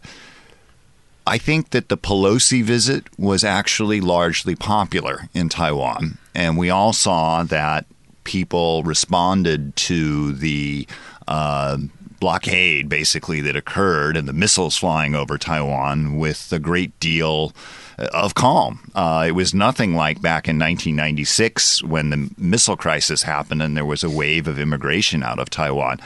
I 1.27 1.39
think 1.39 1.71
that 1.71 1.89
the 1.89 1.97
Pelosi 1.97 2.63
visit 2.63 3.07
was 3.19 3.45
actually 3.45 4.01
largely 4.01 4.55
popular 4.55 5.29
in 5.33 5.49
Taiwan, 5.49 6.19
and 6.35 6.59
we 6.59 6.71
all 6.71 6.93
saw 6.93 7.43
that 7.45 7.87
people 8.25 8.83
responded 8.83 9.75
to 9.77 10.33
the 10.33 10.87
uh, 11.27 11.79
blockade, 12.21 12.89
basically, 12.89 13.41
that 13.41 13.57
occurred 13.57 14.17
and 14.17 14.29
the 14.29 14.33
missiles 14.33 14.77
flying 14.77 15.15
over 15.15 15.39
Taiwan 15.39 16.17
with 16.19 16.53
a 16.53 16.59
great 16.59 16.99
deal 17.01 17.53
of 17.99 18.35
calm. 18.35 18.91
Uh, 18.95 19.25
it 19.29 19.33
was 19.33 19.53
nothing 19.53 19.95
like 19.95 20.23
back 20.23 20.49
in 20.49 20.59
1996 20.59 21.83
when 21.83 22.11
the 22.11 22.31
missile 22.39 22.77
crisis 22.77 23.23
happened 23.23 23.63
and 23.63 23.77
there 23.77 23.85
was 23.85 24.05
a 24.05 24.11
wave 24.11 24.47
of 24.47 24.59
immigration 24.59 25.23
out 25.23 25.39
of 25.39 25.51
Taiwan. 25.51 26.01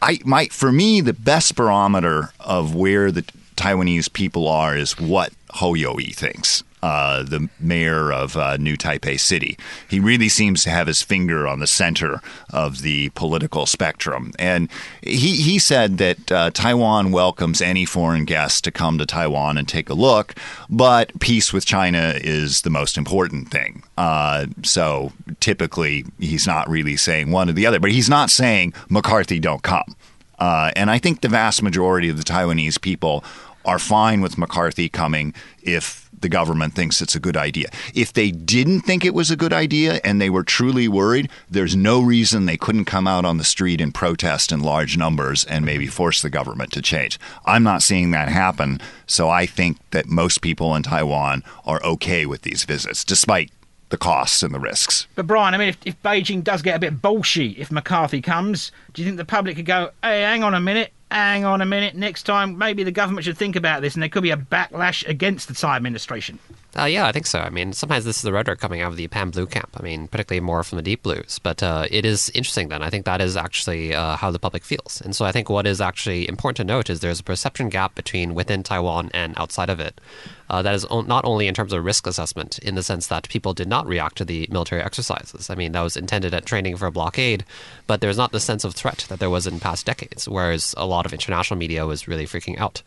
I 0.00 0.18
my 0.24 0.46
for 0.46 0.72
me 0.72 1.00
the 1.00 1.12
best 1.12 1.54
barometer 1.54 2.30
of 2.40 2.74
where 2.74 3.12
the 3.12 3.22
Taiwanese 3.56 4.12
people 4.12 4.48
are 4.48 4.76
is 4.76 4.98
what 4.98 5.32
Hou 5.54 5.74
Yu-ih 5.74 6.12
thinks. 6.12 6.64
Uh, 6.82 7.22
the 7.22 7.48
mayor 7.60 8.12
of 8.12 8.36
uh, 8.36 8.56
New 8.56 8.76
Taipei 8.76 9.18
City. 9.18 9.56
He 9.88 10.00
really 10.00 10.28
seems 10.28 10.64
to 10.64 10.70
have 10.70 10.88
his 10.88 11.00
finger 11.00 11.46
on 11.46 11.60
the 11.60 11.66
center 11.68 12.20
of 12.50 12.82
the 12.82 13.10
political 13.10 13.66
spectrum. 13.66 14.32
And 14.36 14.68
he, 15.00 15.36
he 15.36 15.60
said 15.60 15.98
that 15.98 16.32
uh, 16.32 16.50
Taiwan 16.50 17.12
welcomes 17.12 17.62
any 17.62 17.84
foreign 17.84 18.24
guest 18.24 18.64
to 18.64 18.72
come 18.72 18.98
to 18.98 19.06
Taiwan 19.06 19.58
and 19.58 19.68
take 19.68 19.90
a 19.90 19.94
look, 19.94 20.34
but 20.68 21.16
peace 21.20 21.52
with 21.52 21.64
China 21.64 22.14
is 22.16 22.62
the 22.62 22.70
most 22.70 22.98
important 22.98 23.48
thing. 23.48 23.84
Uh, 23.96 24.46
so 24.64 25.12
typically, 25.38 26.04
he's 26.18 26.48
not 26.48 26.68
really 26.68 26.96
saying 26.96 27.30
one 27.30 27.48
or 27.48 27.52
the 27.52 27.64
other, 27.64 27.78
but 27.78 27.92
he's 27.92 28.10
not 28.10 28.28
saying 28.28 28.74
McCarthy 28.88 29.38
don't 29.38 29.62
come. 29.62 29.94
Uh, 30.40 30.72
and 30.74 30.90
I 30.90 30.98
think 30.98 31.20
the 31.20 31.28
vast 31.28 31.62
majority 31.62 32.08
of 32.08 32.16
the 32.16 32.24
Taiwanese 32.24 32.80
people 32.80 33.22
are 33.64 33.78
fine 33.78 34.20
with 34.20 34.36
McCarthy 34.36 34.88
coming 34.88 35.32
if 35.62 36.01
the 36.22 36.28
government 36.28 36.74
thinks 36.74 37.02
it's 37.02 37.14
a 37.14 37.20
good 37.20 37.36
idea. 37.36 37.68
If 37.94 38.12
they 38.12 38.30
didn't 38.30 38.80
think 38.80 39.04
it 39.04 39.14
was 39.14 39.30
a 39.30 39.36
good 39.36 39.52
idea 39.52 40.00
and 40.04 40.20
they 40.20 40.30
were 40.30 40.42
truly 40.42 40.88
worried, 40.88 41.28
there's 41.50 41.76
no 41.76 42.00
reason 42.00 42.46
they 42.46 42.56
couldn't 42.56 42.86
come 42.86 43.06
out 43.06 43.24
on 43.24 43.38
the 43.38 43.44
street 43.44 43.80
and 43.80 43.94
protest 43.94 44.50
in 44.52 44.60
large 44.60 44.96
numbers 44.96 45.44
and 45.44 45.64
maybe 45.64 45.86
force 45.86 46.22
the 46.22 46.30
government 46.30 46.72
to 46.72 46.82
change. 46.82 47.18
I'm 47.44 47.62
not 47.62 47.82
seeing 47.82 48.12
that 48.12 48.28
happen, 48.28 48.80
so 49.06 49.28
I 49.28 49.46
think 49.46 49.78
that 49.90 50.06
most 50.06 50.40
people 50.40 50.74
in 50.74 50.82
Taiwan 50.82 51.44
are 51.66 51.82
okay 51.84 52.26
with 52.26 52.42
these 52.42 52.64
visits, 52.64 53.04
despite 53.04 53.50
the 53.90 53.98
costs 53.98 54.42
and 54.42 54.54
the 54.54 54.58
risks. 54.58 55.06
But 55.14 55.26
Brian, 55.26 55.54
I 55.54 55.58
mean, 55.58 55.68
if, 55.68 55.78
if 55.84 56.02
Beijing 56.02 56.42
does 56.42 56.62
get 56.62 56.76
a 56.76 56.78
bit 56.78 57.02
bullshy 57.02 57.58
if 57.58 57.70
McCarthy 57.70 58.22
comes, 58.22 58.72
do 58.94 59.02
you 59.02 59.06
think 59.06 59.18
the 59.18 59.24
public 59.24 59.56
could 59.56 59.66
go, 59.66 59.90
hey, 60.02 60.22
hang 60.22 60.42
on 60.42 60.54
a 60.54 60.60
minute, 60.60 60.92
hang 61.12 61.44
on 61.44 61.60
a 61.60 61.66
minute, 61.66 61.94
next 61.94 62.24
time 62.24 62.56
maybe 62.58 62.84
the 62.84 62.92
government 62.92 63.24
should 63.24 63.38
think 63.38 63.56
about 63.56 63.82
this 63.82 63.94
and 63.94 64.02
there 64.02 64.08
could 64.08 64.22
be 64.22 64.30
a 64.30 64.36
backlash 64.36 65.06
against 65.06 65.48
the 65.48 65.54
Tsai 65.54 65.76
administration? 65.76 66.38
Uh, 66.74 66.84
yeah, 66.84 67.06
I 67.06 67.12
think 67.12 67.26
so. 67.26 67.38
I 67.38 67.50
mean, 67.50 67.74
sometimes 67.74 68.06
this 68.06 68.16
is 68.16 68.22
the 68.22 68.32
rhetoric 68.32 68.58
coming 68.58 68.80
out 68.80 68.92
of 68.92 68.96
the 68.96 69.06
Pan 69.08 69.28
Blue 69.28 69.44
camp. 69.46 69.76
I 69.78 69.82
mean, 69.82 70.08
particularly 70.08 70.40
more 70.40 70.64
from 70.64 70.76
the 70.76 70.82
Deep 70.82 71.02
Blues. 71.02 71.38
But 71.42 71.62
uh, 71.62 71.86
it 71.90 72.06
is 72.06 72.30
interesting 72.30 72.68
then. 72.68 72.82
I 72.82 72.88
think 72.88 73.04
that 73.04 73.20
is 73.20 73.36
actually 73.36 73.94
uh, 73.94 74.16
how 74.16 74.30
the 74.30 74.38
public 74.38 74.64
feels. 74.64 75.02
And 75.04 75.14
so 75.14 75.26
I 75.26 75.32
think 75.32 75.50
what 75.50 75.66
is 75.66 75.82
actually 75.82 76.26
important 76.28 76.56
to 76.56 76.64
note 76.64 76.88
is 76.88 77.00
there's 77.00 77.20
a 77.20 77.24
perception 77.24 77.68
gap 77.68 77.94
between 77.94 78.34
within 78.34 78.62
Taiwan 78.62 79.10
and 79.12 79.34
outside 79.36 79.68
of 79.68 79.80
it. 79.80 80.00
Uh, 80.48 80.60
that 80.60 80.74
is 80.74 80.86
not 80.90 81.24
only 81.24 81.46
in 81.46 81.54
terms 81.54 81.72
of 81.72 81.82
risk 81.82 82.06
assessment, 82.06 82.58
in 82.58 82.74
the 82.74 82.82
sense 82.82 83.06
that 83.06 83.28
people 83.30 83.54
did 83.54 83.68
not 83.68 83.86
react 83.86 84.16
to 84.16 84.24
the 84.24 84.46
military 84.50 84.82
exercises. 84.82 85.48
I 85.48 85.54
mean, 85.54 85.72
that 85.72 85.80
was 85.80 85.96
intended 85.96 86.34
at 86.34 86.44
training 86.44 86.76
for 86.76 86.86
a 86.86 86.92
blockade, 86.92 87.44
but 87.86 88.02
there's 88.02 88.18
not 88.18 88.32
the 88.32 88.40
sense 88.40 88.62
of 88.62 88.74
threat 88.74 89.06
that 89.08 89.18
there 89.18 89.30
was 89.30 89.46
in 89.46 89.60
past 89.60 89.86
decades, 89.86 90.28
whereas 90.28 90.74
a 90.76 90.86
lot 90.86 91.06
of 91.06 91.14
international 91.14 91.58
media 91.58 91.86
was 91.86 92.06
really 92.06 92.26
freaking 92.26 92.58
out. 92.58 92.82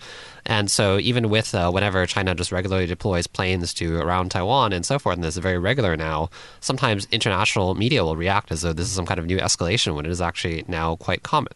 And 0.46 0.70
so, 0.70 1.00
even 1.00 1.30
with 1.30 1.56
uh, 1.56 1.72
whenever 1.72 2.06
China 2.06 2.36
just 2.36 2.52
regularly 2.52 2.86
deploys 2.86 3.26
planes 3.26 3.74
to 3.76 3.98
around 3.98 4.30
Taiwan 4.30 4.74
and 4.74 4.86
so 4.86 5.00
forth, 5.00 5.16
and 5.16 5.24
this 5.24 5.36
is 5.36 5.42
very 5.42 5.58
regular 5.58 5.98
now, 5.98 6.30
sometimes 6.60 7.08
international 7.12 7.74
media 7.74 8.04
will 8.04 8.16
react 8.16 8.52
as 8.52 8.62
though 8.62 8.74
this 8.74 8.88
is 8.88 8.94
some 8.94 9.08
kind 9.08 9.20
of 9.20 9.26
new 9.26 9.38
escalation 9.38 9.96
when 9.96 10.06
it 10.06 10.12
is 10.12 10.22
actually 10.22 10.64
now 10.68 10.98
quite 10.98 11.24
common. 11.24 11.54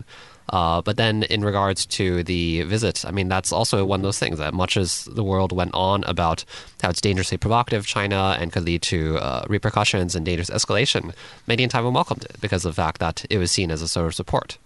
Uh, 0.50 0.82
but 0.82 0.98
then, 0.98 1.24
in 1.24 1.44
regards 1.44 1.86
to 1.86 2.24
the 2.24 2.64
visit, 2.64 3.06
I 3.06 3.12
mean, 3.12 3.28
that's 3.28 3.52
also 3.52 3.86
one 3.86 4.00
of 4.00 4.04
those 4.04 4.18
things 4.18 4.40
that 4.40 4.54
much 4.54 4.78
as 4.78 5.06
the 5.06 5.24
world 5.24 5.52
went 5.52 5.76
on 5.76 6.04
about 6.06 6.44
how 6.82 6.90
it's 6.90 7.02
dangerously 7.02 7.38
provocative, 7.38 7.86
China, 7.86 8.36
and 8.40 8.52
could 8.52 8.64
lead 8.64 8.82
to 8.84 9.18
uh, 9.20 9.46
repercussions 9.48 10.16
and 10.16 10.26
dangerous 10.26 10.50
escalation, 10.50 11.14
many 11.46 11.62
in 11.62 11.70
Taiwan 11.70 11.94
welcomed 11.94 12.24
it 12.24 12.42
because 12.42 12.66
of 12.66 12.76
the 12.76 12.82
fact 12.82 13.00
that 13.00 13.26
it 13.30 13.38
was 13.38 13.52
seen 13.52 13.70
as 13.70 13.84
a 13.84 13.88
sort 13.88 14.08
of 14.08 14.16
support. 14.16 14.58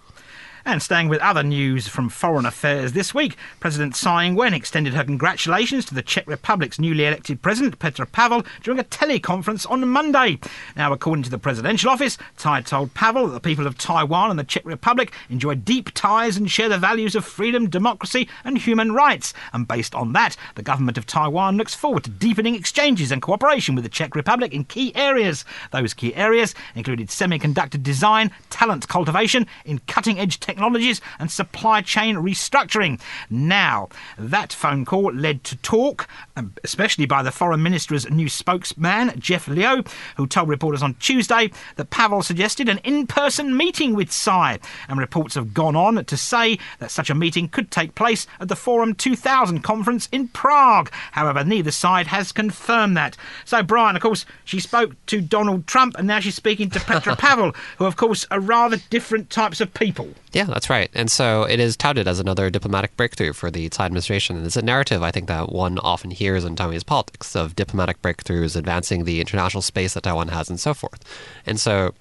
And 0.66 0.82
staying 0.82 1.10
with 1.10 1.20
other 1.20 1.44
news 1.44 1.90
from 1.90 2.08
foreign 2.08 2.46
affairs 2.46 2.94
this 2.94 3.14
week, 3.14 3.36
President 3.60 3.98
Tsai 3.98 4.28
Ing-wen 4.28 4.54
extended 4.54 4.94
her 4.94 5.04
congratulations 5.04 5.84
to 5.86 5.94
the 5.94 6.02
Czech 6.02 6.26
Republic's 6.26 6.80
newly 6.80 7.06
elected 7.06 7.42
president, 7.42 7.80
Petr 7.80 8.10
Pavel, 8.10 8.46
during 8.62 8.80
a 8.80 8.86
teleconference 8.86 9.70
on 9.70 9.86
Monday. 9.90 10.40
Now, 10.78 10.94
according 10.94 11.24
to 11.24 11.30
the 11.30 11.38
presidential 11.38 11.90
office, 11.90 12.18
Tsai 12.38 12.62
told 12.62 12.94
Pavel 12.94 13.28
that 13.28 13.34
the 13.34 13.40
people 13.42 13.68
of 13.68 13.78
Taiwan 13.78 14.30
and 14.30 14.40
the 14.40 14.46
Czech 14.46 14.64
Republic 14.64 15.12
enjoy 15.30 15.56
deep 15.56 15.94
ties 15.94 16.38
and 16.38 16.50
share 16.50 16.70
the 16.70 16.78
values 16.78 17.14
of 17.14 17.26
freedom, 17.26 17.70
democracy, 17.70 18.30
and 18.46 18.58
human 18.58 18.94
rights. 18.94 19.34
And 19.52 19.68
based 19.68 19.94
on 19.94 20.14
that, 20.14 20.38
the 20.56 20.64
government 20.64 20.98
of 20.98 21.06
Taiwan 21.06 21.58
looks 21.58 21.76
forward 21.76 22.06
to 22.06 22.10
deepening 22.10 22.56
exchanges 22.56 23.12
and 23.12 23.22
cooperation 23.22 23.76
with 23.76 23.84
the 23.84 23.90
Czech 23.90 24.16
Republic 24.16 24.54
in 24.54 24.64
key 24.64 24.96
areas. 24.96 25.44
Those 25.72 25.94
key 25.94 26.16
areas 26.16 26.56
included 26.74 27.10
semiconductor 27.10 27.84
design, 27.84 28.32
talent 28.50 28.88
cultivation, 28.88 29.46
in 29.66 29.80
cutting 29.88 30.20
edge 30.20 30.40
technology 30.40 30.53
technologies 30.54 31.02
and 31.18 31.32
supply 31.32 31.82
chain 31.82 32.16
restructuring. 32.18 33.02
Now, 33.28 33.90
that 34.20 34.54
phone 34.54 34.86
call 34.86 35.12
led 35.12 35.44
to 35.46 35.56
talk, 35.58 36.08
um, 36.36 36.54
especially 36.64 37.08
by 37.08 37.24
the 37.24 37.32
foreign 37.32 37.64
minister's 37.64 38.08
new 38.12 38.30
spokesman, 38.30 39.20
Jeff 39.20 39.48
Liu, 39.48 39.84
who 40.16 40.28
told 40.28 40.50
reporters 40.50 40.84
on 40.84 40.94
Tuesday 40.96 41.50
that 41.78 41.90
Pavel 41.90 42.22
suggested 42.22 42.70
an 42.70 42.80
in 42.84 43.08
person 43.08 43.58
meeting 43.58 43.96
with 43.96 44.12
Tsai. 44.12 44.60
And 44.88 45.00
reports 45.00 45.34
have 45.34 45.56
gone 45.56 45.76
on 45.76 46.06
to 46.06 46.18
say 46.18 46.60
that 46.78 46.92
such 46.92 47.10
a 47.10 47.16
meeting 47.16 47.50
could 47.50 47.72
take 47.72 47.96
place 47.96 48.28
at 48.40 48.48
the 48.48 48.56
Forum 48.56 48.94
2000 48.94 49.62
conference 49.62 50.08
in 50.12 50.28
Prague. 50.28 50.92
However, 51.14 51.44
neither 51.44 51.72
side 51.72 52.08
has 52.08 52.32
confirmed 52.32 52.96
that. 52.96 53.18
So, 53.44 53.64
Brian, 53.64 53.96
of 53.96 54.04
course, 54.04 54.26
she 54.46 54.60
spoke 54.60 54.94
to 55.08 55.20
Donald 55.20 55.66
Trump 55.66 55.96
and 55.98 56.08
now 56.08 56.20
she's 56.20 56.36
speaking 56.36 56.70
to 56.70 56.80
Petra 56.80 57.16
Pavel, 57.18 57.54
who, 57.80 57.86
of 57.86 57.96
course, 57.96 58.26
are 58.30 58.40
rather 58.40 58.78
different 58.92 59.32
types 59.32 59.60
of 59.60 59.74
people. 59.74 60.10
Yeah, 60.32 60.43
that's 60.46 60.70
right. 60.70 60.90
And 60.94 61.10
so 61.12 61.44
it 61.44 61.60
is 61.60 61.78
touted 61.78 62.08
as 62.08 62.20
another 62.20 62.50
diplomatic 62.50 62.96
breakthrough 62.98 63.34
for 63.34 63.52
the 63.52 63.70
Tsai 63.70 63.86
administration. 63.86 64.38
And 64.38 64.46
it's 64.46 64.58
a 64.58 64.62
narrative 64.62 65.04
I 65.04 65.12
think 65.12 65.28
that 65.28 65.52
one 65.52 65.80
often 65.80 66.12
hears 66.12 66.46
in 66.46 66.56
Taiwanese 66.56 66.86
politics 66.86 67.36
of 67.36 67.56
diplomatic 67.56 68.02
breakthroughs 68.02 68.56
advancing 68.56 69.06
the 69.06 69.22
international 69.22 69.62
space 69.62 69.94
that 69.94 70.04
Taiwan 70.04 70.30
has 70.30 70.50
and 70.50 70.60
so 70.60 70.74
forth. 70.74 71.04
And 71.46 71.60
so 71.60 71.94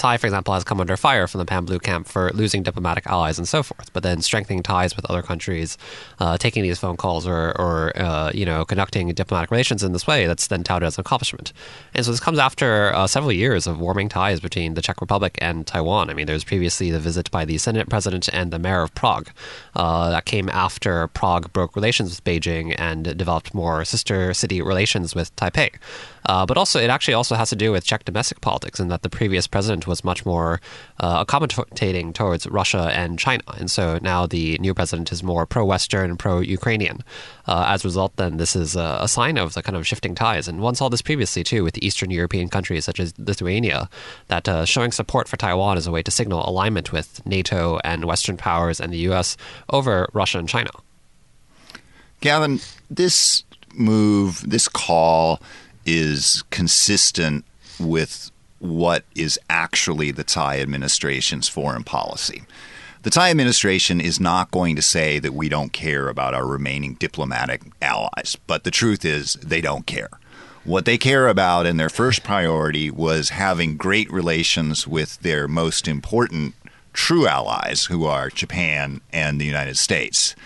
Tsai, 0.00 0.16
for 0.16 0.26
example, 0.26 0.54
has 0.54 0.64
come 0.64 0.80
under 0.80 0.96
fire 0.96 1.26
from 1.26 1.40
the 1.40 1.44
Pan 1.44 1.66
Blue 1.66 1.78
camp 1.78 2.08
for 2.08 2.30
losing 2.32 2.62
diplomatic 2.62 3.06
allies 3.06 3.36
and 3.36 3.46
so 3.46 3.62
forth, 3.62 3.92
but 3.92 4.02
then 4.02 4.22
strengthening 4.22 4.62
ties 4.62 4.96
with 4.96 5.04
other 5.10 5.20
countries, 5.20 5.76
uh, 6.20 6.38
taking 6.38 6.62
these 6.62 6.78
phone 6.78 6.96
calls 6.96 7.26
or, 7.26 7.50
or 7.60 7.92
uh, 7.96 8.30
you 8.32 8.46
know, 8.46 8.64
conducting 8.64 9.08
diplomatic 9.12 9.50
relations 9.50 9.82
in 9.82 9.92
this 9.92 10.06
way, 10.06 10.26
that's 10.26 10.46
then 10.46 10.64
touted 10.64 10.86
as 10.86 10.96
an 10.96 11.02
accomplishment. 11.02 11.52
And 11.92 12.02
so 12.06 12.12
this 12.12 12.20
comes 12.20 12.38
after 12.38 12.94
uh, 12.94 13.06
several 13.06 13.30
years 13.30 13.66
of 13.66 13.78
warming 13.78 14.08
ties 14.08 14.40
between 14.40 14.72
the 14.72 14.80
Czech 14.80 15.02
Republic 15.02 15.36
and 15.42 15.66
Taiwan. 15.66 16.08
I 16.08 16.14
mean, 16.14 16.24
there 16.24 16.32
was 16.32 16.44
previously 16.44 16.90
the 16.90 16.98
visit 16.98 17.30
by 17.30 17.44
the 17.44 17.58
Senate 17.58 17.90
president 17.90 18.30
and 18.32 18.50
the 18.50 18.58
mayor 18.58 18.80
of 18.80 18.94
Prague. 18.94 19.28
Uh, 19.76 20.08
that 20.08 20.24
came 20.24 20.48
after 20.48 21.08
Prague 21.08 21.52
broke 21.52 21.76
relations 21.76 22.08
with 22.08 22.24
Beijing 22.24 22.74
and 22.78 23.18
developed 23.18 23.52
more 23.52 23.84
sister 23.84 24.32
city 24.32 24.62
relations 24.62 25.14
with 25.14 25.36
Taipei. 25.36 25.72
Uh, 26.30 26.46
but 26.46 26.56
also, 26.56 26.78
it 26.78 26.90
actually 26.90 27.14
also 27.14 27.34
has 27.34 27.50
to 27.50 27.56
do 27.56 27.72
with 27.72 27.84
Czech 27.84 28.04
domestic 28.04 28.40
politics, 28.40 28.78
in 28.78 28.86
that 28.86 29.02
the 29.02 29.10
previous 29.10 29.48
president 29.48 29.88
was 29.88 30.04
much 30.04 30.24
more 30.24 30.60
uh, 31.00 31.16
accommodating 31.22 32.12
towards 32.12 32.46
Russia 32.46 32.92
and 32.94 33.18
China, 33.18 33.42
and 33.58 33.68
so 33.68 33.98
now 34.00 34.28
the 34.28 34.56
new 34.58 34.72
president 34.72 35.10
is 35.10 35.24
more 35.24 35.44
pro-Western, 35.44 36.10
and 36.10 36.20
pro-Ukrainian. 36.20 37.02
Uh, 37.48 37.64
as 37.66 37.84
a 37.84 37.88
result, 37.88 38.14
then 38.14 38.36
this 38.36 38.54
is 38.54 38.76
a, 38.76 38.98
a, 39.00 39.08
sign 39.08 39.38
of 39.38 39.54
the 39.54 39.62
kind 39.64 39.74
of 39.74 39.84
shifting 39.84 40.14
ties, 40.14 40.46
and 40.46 40.60
one 40.60 40.76
saw 40.76 40.88
this 40.88 41.02
previously 41.02 41.42
too 41.42 41.64
with 41.64 41.76
Eastern 41.78 42.12
European 42.12 42.48
countries 42.48 42.84
such 42.84 43.00
as 43.00 43.12
Lithuania, 43.18 43.90
that 44.28 44.48
uh, 44.48 44.64
showing 44.64 44.92
support 44.92 45.26
for 45.26 45.36
Taiwan 45.36 45.78
is 45.78 45.88
a 45.88 45.90
way 45.90 46.00
to 46.04 46.12
signal 46.12 46.48
alignment 46.48 46.92
with 46.92 47.26
NATO 47.26 47.80
and 47.82 48.04
Western 48.04 48.36
powers 48.36 48.80
and 48.80 48.92
the 48.92 48.98
U.S. 49.10 49.36
over 49.68 50.08
Russia 50.12 50.38
and 50.38 50.48
China. 50.48 50.70
Gavin, 52.20 52.60
this 52.88 53.42
move, 53.74 54.48
this 54.48 54.68
call 54.68 55.40
is 55.90 56.44
consistent 56.50 57.44
with 57.80 58.30
what 58.60 59.04
is 59.16 59.40
actually 59.48 60.12
the 60.12 60.22
Tsai 60.22 60.60
administration's 60.60 61.48
foreign 61.48 61.82
policy. 61.82 62.42
The 63.02 63.10
Tsai 63.10 63.30
administration 63.30 64.00
is 64.00 64.20
not 64.20 64.50
going 64.50 64.76
to 64.76 64.82
say 64.82 65.18
that 65.18 65.34
we 65.34 65.48
don't 65.48 65.72
care 65.72 66.08
about 66.08 66.34
our 66.34 66.46
remaining 66.46 66.94
diplomatic 66.94 67.62
allies, 67.82 68.36
but 68.46 68.62
the 68.64 68.70
truth 68.70 69.04
is 69.04 69.34
they 69.34 69.60
don't 69.60 69.86
care. 69.86 70.10
What 70.64 70.84
they 70.84 70.98
care 70.98 71.26
about 71.26 71.66
and 71.66 71.80
their 71.80 71.88
first 71.88 72.22
priority 72.22 72.90
was 72.90 73.30
having 73.30 73.76
great 73.76 74.12
relations 74.12 74.86
with 74.86 75.18
their 75.20 75.48
most 75.48 75.88
important 75.88 76.54
true 76.92 77.26
allies, 77.26 77.86
who 77.86 78.04
are 78.04 78.28
Japan 78.30 79.00
and 79.12 79.40
the 79.40 79.46
United 79.46 79.78
States. 79.78 80.36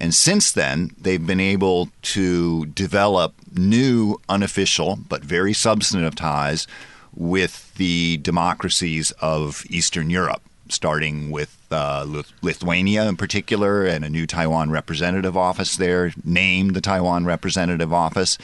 And 0.00 0.14
since 0.14 0.50
then, 0.50 0.92
they've 0.98 1.24
been 1.24 1.40
able 1.40 1.90
to 2.02 2.66
develop 2.66 3.34
new, 3.54 4.18
unofficial, 4.28 4.98
but 5.08 5.22
very 5.22 5.52
substantive 5.52 6.14
ties 6.14 6.66
with 7.14 7.74
the 7.74 8.16
democracies 8.18 9.10
of 9.20 9.64
Eastern 9.68 10.08
Europe, 10.08 10.40
starting 10.68 11.30
with 11.30 11.56
uh, 11.70 12.06
Lithuania 12.40 13.06
in 13.06 13.16
particular, 13.16 13.84
and 13.84 14.04
a 14.04 14.08
new 14.08 14.26
Taiwan 14.26 14.70
representative 14.70 15.36
office 15.36 15.76
there, 15.76 16.12
named 16.24 16.74
the 16.74 16.80
Taiwan 16.80 17.26
Representative 17.26 17.92
Office, 17.92 18.38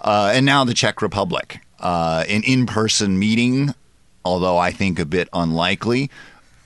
uh, 0.00 0.32
and 0.34 0.44
now 0.44 0.64
the 0.64 0.74
Czech 0.74 1.00
Republic. 1.00 1.60
Uh, 1.78 2.24
an 2.28 2.42
in 2.42 2.66
person 2.66 3.18
meeting, 3.18 3.72
although 4.24 4.58
I 4.58 4.72
think 4.72 4.98
a 4.98 5.06
bit 5.06 5.28
unlikely, 5.32 6.10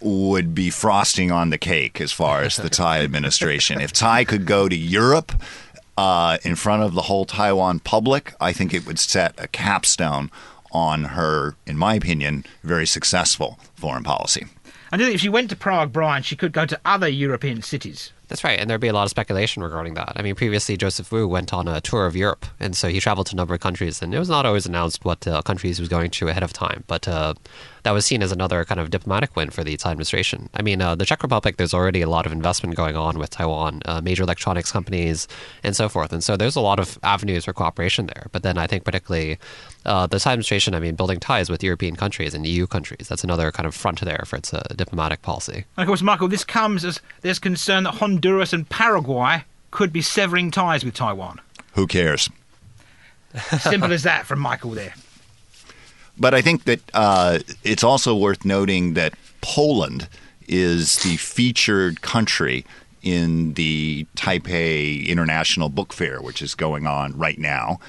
would 0.04 0.54
be 0.54 0.70
frosting 0.70 1.30
on 1.30 1.50
the 1.50 1.58
cake 1.58 2.00
as 2.00 2.12
far 2.12 2.42
as 2.42 2.56
the 2.56 2.68
Tsai 2.68 3.00
administration. 3.00 3.80
If 3.80 3.92
Tsai 3.92 4.24
could 4.24 4.46
go 4.46 4.68
to 4.68 4.76
Europe 4.76 5.32
uh, 5.96 6.38
in 6.42 6.54
front 6.54 6.82
of 6.82 6.94
the 6.94 7.02
whole 7.02 7.24
Taiwan 7.24 7.80
public, 7.80 8.34
I 8.40 8.52
think 8.52 8.72
it 8.74 8.86
would 8.86 8.98
set 8.98 9.34
a 9.38 9.48
capstone 9.48 10.30
on 10.72 11.04
her, 11.04 11.54
in 11.66 11.76
my 11.76 11.94
opinion, 11.94 12.44
very 12.62 12.86
successful 12.86 13.58
foreign 13.74 14.02
policy. 14.02 14.46
I 14.90 14.98
do 14.98 15.04
think 15.04 15.14
if 15.14 15.20
she 15.20 15.28
went 15.28 15.48
to 15.50 15.56
Prague, 15.56 15.92
Brian, 15.92 16.22
she 16.22 16.36
could 16.36 16.52
go 16.52 16.66
to 16.66 16.78
other 16.84 17.08
European 17.08 17.62
cities. 17.62 18.12
That's 18.28 18.44
right, 18.44 18.58
and 18.58 18.68
there'd 18.68 18.80
be 18.80 18.88
a 18.88 18.92
lot 18.92 19.04
of 19.04 19.10
speculation 19.10 19.62
regarding 19.62 19.94
that. 19.94 20.12
I 20.16 20.22
mean, 20.22 20.34
previously 20.34 20.76
Joseph 20.76 21.10
Wu 21.12 21.28
went 21.28 21.52
on 21.52 21.68
a 21.68 21.80
tour 21.80 22.06
of 22.06 22.16
Europe, 22.16 22.46
and 22.60 22.76
so 22.76 22.88
he 22.88 23.00
traveled 23.00 23.26
to 23.28 23.34
a 23.34 23.36
number 23.36 23.54
of 23.54 23.60
countries, 23.60 24.00
and 24.02 24.14
it 24.14 24.18
was 24.18 24.28
not 24.28 24.46
always 24.46 24.66
announced 24.66 25.04
what 25.04 25.26
uh, 25.26 25.42
countries 25.42 25.78
he 25.78 25.82
was 25.82 25.88
going 25.88 26.10
to 26.10 26.28
ahead 26.28 26.42
of 26.42 26.52
time. 26.52 26.84
But 26.86 27.08
uh, 27.08 27.34
that 27.82 27.90
was 27.90 28.06
seen 28.06 28.22
as 28.22 28.32
another 28.32 28.64
kind 28.64 28.80
of 28.80 28.90
diplomatic 28.90 29.34
win 29.34 29.50
for 29.50 29.64
the 29.64 29.76
Tsai 29.76 29.90
administration. 29.90 30.48
I 30.54 30.62
mean, 30.62 30.80
uh, 30.80 30.94
the 30.94 31.04
Czech 31.04 31.22
Republic, 31.22 31.56
there's 31.56 31.74
already 31.74 32.00
a 32.02 32.08
lot 32.08 32.26
of 32.26 32.32
investment 32.32 32.76
going 32.76 32.96
on 32.96 33.18
with 33.18 33.30
Taiwan, 33.30 33.82
uh, 33.86 34.00
major 34.00 34.22
electronics 34.22 34.70
companies, 34.70 35.26
and 35.62 35.74
so 35.74 35.88
forth. 35.88 36.12
And 36.12 36.22
so 36.22 36.36
there's 36.36 36.56
a 36.56 36.60
lot 36.60 36.78
of 36.78 36.98
avenues 37.02 37.44
for 37.44 37.52
cooperation 37.52 38.06
there. 38.06 38.26
But 38.32 38.42
then 38.42 38.58
I 38.58 38.66
think 38.66 38.84
particularly 38.84 39.38
uh, 39.84 40.06
the 40.06 40.18
Tsai 40.18 40.32
administration, 40.32 40.74
I 40.74 40.80
mean, 40.80 40.94
building 40.94 41.20
ties 41.20 41.50
with 41.50 41.62
European 41.62 41.96
countries 41.96 42.34
and 42.34 42.46
EU 42.46 42.66
countries, 42.66 43.08
that's 43.08 43.24
another 43.24 43.50
kind 43.50 43.66
of 43.66 43.74
front 43.74 44.00
there 44.00 44.24
for 44.26 44.36
its 44.36 44.54
uh, 44.54 44.62
diplomatic 44.76 45.22
policy. 45.22 45.64
And 45.76 45.82
of 45.82 45.86
course, 45.86 46.02
Michael, 46.02 46.28
this 46.28 46.44
comes 46.44 46.84
as 46.84 47.00
there's 47.22 47.38
concern 47.38 47.84
that 47.84 47.94
Honduras 47.94 48.52
and 48.52 48.68
Paraguay 48.68 49.44
could 49.70 49.92
be 49.92 50.02
severing 50.02 50.50
ties 50.50 50.84
with 50.84 50.94
Taiwan. 50.94 51.40
Who 51.74 51.86
cares? 51.86 52.28
Simple 53.60 53.92
as 53.92 54.02
that 54.02 54.26
from 54.26 54.38
Michael 54.38 54.70
there. 54.70 54.94
But 56.18 56.34
I 56.34 56.42
think 56.42 56.64
that 56.64 56.80
uh, 56.94 57.38
it's 57.64 57.84
also 57.84 58.14
worth 58.14 58.44
noting 58.44 58.94
that 58.94 59.14
Poland 59.40 60.08
is 60.46 60.96
the 61.02 61.16
featured 61.16 62.02
country 62.02 62.64
in 63.02 63.54
the 63.54 64.06
Taipei 64.16 65.06
International 65.06 65.68
Book 65.68 65.92
Fair, 65.92 66.20
which 66.20 66.42
is 66.42 66.54
going 66.54 66.86
on 66.86 67.16
right 67.16 67.38
now. 67.38 67.80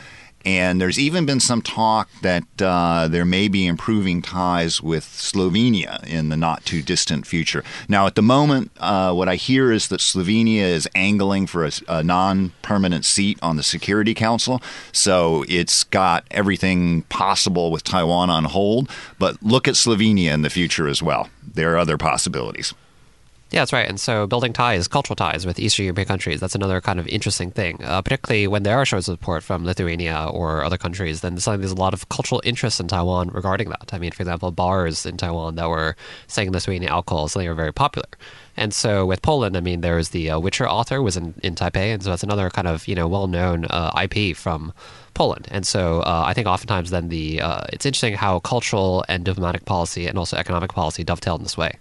And 0.46 0.82
there's 0.82 1.00
even 1.00 1.26
been 1.26 1.40
some 1.40 1.62
talk 1.62 2.10
that 2.22 2.44
uh, 2.62 3.08
there 3.08 3.26
may 3.26 3.48
be 3.48 3.66
improving 3.66 4.22
ties 4.22 4.82
with 4.82 5.06
Slovenia 5.06 6.06
in 6.06 6.30
the 6.30 6.38
not 6.38 6.66
too 6.66 6.82
distant 6.82 7.26
future. 7.26 7.64
Now, 7.88 8.08
at 8.08 8.16
the 8.16 8.22
moment, 8.22 8.72
uh, 8.78 9.14
what 9.14 9.30
I 9.30 9.36
hear 9.36 9.72
is 9.72 9.88
that 9.88 10.02
Slovenia 10.02 10.64
is 10.64 10.88
angling 10.96 11.48
for 11.48 11.66
a, 11.66 11.72
a 11.88 12.04
non 12.04 12.52
permanent 12.62 13.06
seat 13.06 13.40
on 13.42 13.56
the 13.56 13.64
Security 13.64 14.14
Council. 14.14 14.62
So 14.92 15.46
it's 15.48 15.86
got 15.86 16.26
everything 16.30 17.04
possible 17.04 17.72
with 17.72 17.84
Taiwan 17.84 18.30
on 18.30 18.46
hold. 18.46 18.90
But 19.20 19.42
look 19.42 19.68
at 19.68 19.76
Slovenia 19.76 20.34
in 20.34 20.42
the 20.42 20.50
future 20.50 20.88
as 20.88 21.02
well. 21.02 21.30
There 21.42 21.74
are 21.74 21.78
other 21.78 21.98
possibilities. 21.98 22.74
Yeah, 23.54 23.62
that's 23.62 23.72
right. 23.72 23.88
And 23.88 24.00
so 24.00 24.26
building 24.26 24.52
ties, 24.52 24.88
cultural 24.88 25.16
ties 25.16 25.46
with 25.46 25.60
Eastern 25.60 25.86
European 25.86 26.08
countries, 26.08 26.40
that's 26.40 26.56
another 26.56 26.82
kind 26.82 27.00
of 27.00 27.08
interesting 27.08 27.52
thing, 27.52 27.84
uh, 27.84 28.02
particularly 28.02 28.48
when 28.48 28.64
there 28.64 28.80
are 28.80 28.84
shows 28.84 29.08
of 29.08 29.14
support 29.14 29.44
from 29.44 29.64
Lithuania 29.64 30.28
or 30.32 30.64
other 30.64 30.80
countries, 30.80 31.22
then 31.22 31.38
suddenly 31.38 31.62
there's 31.62 31.72
a 31.72 31.76
lot 31.76 31.94
of 31.94 32.10
cultural 32.10 32.42
interest 32.44 32.80
in 32.80 32.88
Taiwan 32.88 33.28
regarding 33.30 33.70
that. 33.70 33.94
I 33.94 34.00
mean, 34.00 34.10
for 34.10 34.24
example, 34.24 34.50
bars 34.52 35.06
in 35.06 35.18
Taiwan 35.18 35.54
that 35.58 35.70
were 35.70 35.96
selling 36.26 36.52
Lithuanian 36.52 36.92
alcohol 36.92 37.28
suddenly 37.28 37.48
are 37.48 37.54
very 37.54 37.72
popular. 37.72 38.08
And 38.58 38.74
so 38.74 39.06
with 39.06 39.22
Poland, 39.22 39.56
I 39.56 39.60
mean, 39.60 39.82
there's 39.82 40.10
the 40.10 40.32
uh, 40.32 40.40
Witcher 40.40 40.68
author 40.68 41.04
was 41.04 41.16
in, 41.16 41.36
in 41.44 41.54
Taipei, 41.54 41.94
and 41.94 42.02
so 42.02 42.10
that's 42.10 42.24
another 42.24 42.50
kind 42.50 42.68
of, 42.68 42.88
you 42.88 42.96
know, 42.96 43.08
well-known 43.08 43.66
uh, 43.66 43.92
IP 44.02 44.36
from 44.36 44.74
Poland. 45.14 45.48
And 45.52 45.68
so 45.68 46.00
uh, 46.00 46.24
I 46.26 46.34
think 46.34 46.48
oftentimes 46.48 46.90
then 46.90 47.10
the 47.10 47.42
uh, 47.42 47.66
it's 47.72 47.86
interesting 47.86 48.16
how 48.16 48.40
cultural 48.40 49.06
and 49.08 49.24
diplomatic 49.24 49.66
policy 49.66 50.08
and 50.08 50.18
also 50.18 50.38
economic 50.38 50.74
policy 50.74 51.04
dovetail 51.04 51.36
in 51.36 51.44
this 51.44 51.56
way. 51.56 51.78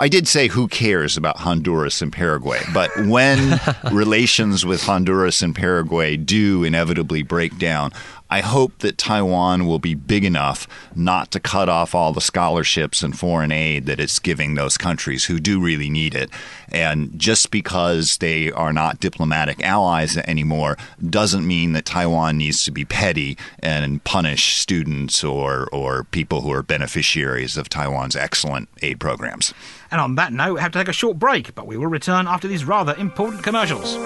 I 0.00 0.08
did 0.08 0.26
say 0.26 0.48
who 0.48 0.66
cares 0.66 1.18
about 1.18 1.36
Honduras 1.36 2.00
and 2.00 2.10
Paraguay, 2.10 2.62
but 2.72 2.90
when 3.04 3.60
relations 3.92 4.64
with 4.64 4.82
Honduras 4.82 5.42
and 5.42 5.54
Paraguay 5.54 6.16
do 6.16 6.64
inevitably 6.64 7.22
break 7.22 7.58
down, 7.58 7.92
I 8.30 8.40
hope 8.40 8.78
that 8.78 8.96
Taiwan 8.96 9.66
will 9.66 9.80
be 9.80 9.94
big 9.94 10.24
enough 10.24 10.68
not 10.94 11.32
to 11.32 11.40
cut 11.40 11.68
off 11.68 11.94
all 11.94 12.12
the 12.12 12.20
scholarships 12.20 13.02
and 13.02 13.18
foreign 13.18 13.50
aid 13.50 13.86
that 13.86 13.98
it's 13.98 14.20
giving 14.20 14.54
those 14.54 14.78
countries 14.78 15.24
who 15.24 15.40
do 15.40 15.60
really 15.60 15.90
need 15.90 16.14
it. 16.14 16.30
And 16.70 17.18
just 17.18 17.50
because 17.50 18.18
they 18.18 18.52
are 18.52 18.72
not 18.72 19.00
diplomatic 19.00 19.62
allies 19.64 20.16
anymore 20.16 20.76
doesn't 21.04 21.46
mean 21.46 21.72
that 21.72 21.84
Taiwan 21.84 22.38
needs 22.38 22.64
to 22.64 22.70
be 22.70 22.84
petty 22.84 23.36
and 23.58 24.02
punish 24.04 24.56
students 24.56 25.24
or, 25.24 25.68
or 25.72 26.04
people 26.04 26.42
who 26.42 26.52
are 26.52 26.62
beneficiaries 26.62 27.56
of 27.56 27.68
Taiwan's 27.68 28.14
excellent 28.14 28.68
aid 28.80 29.00
programs. 29.00 29.52
And 29.90 30.00
on 30.00 30.14
that 30.14 30.32
note, 30.32 30.54
we 30.54 30.60
have 30.60 30.70
to 30.72 30.78
take 30.78 30.88
a 30.88 30.92
short 30.92 31.18
break, 31.18 31.54
but 31.56 31.66
we 31.66 31.76
will 31.76 31.88
return 31.88 32.28
after 32.28 32.46
these 32.46 32.64
rather 32.64 32.94
important 32.94 33.42
commercials. 33.42 33.96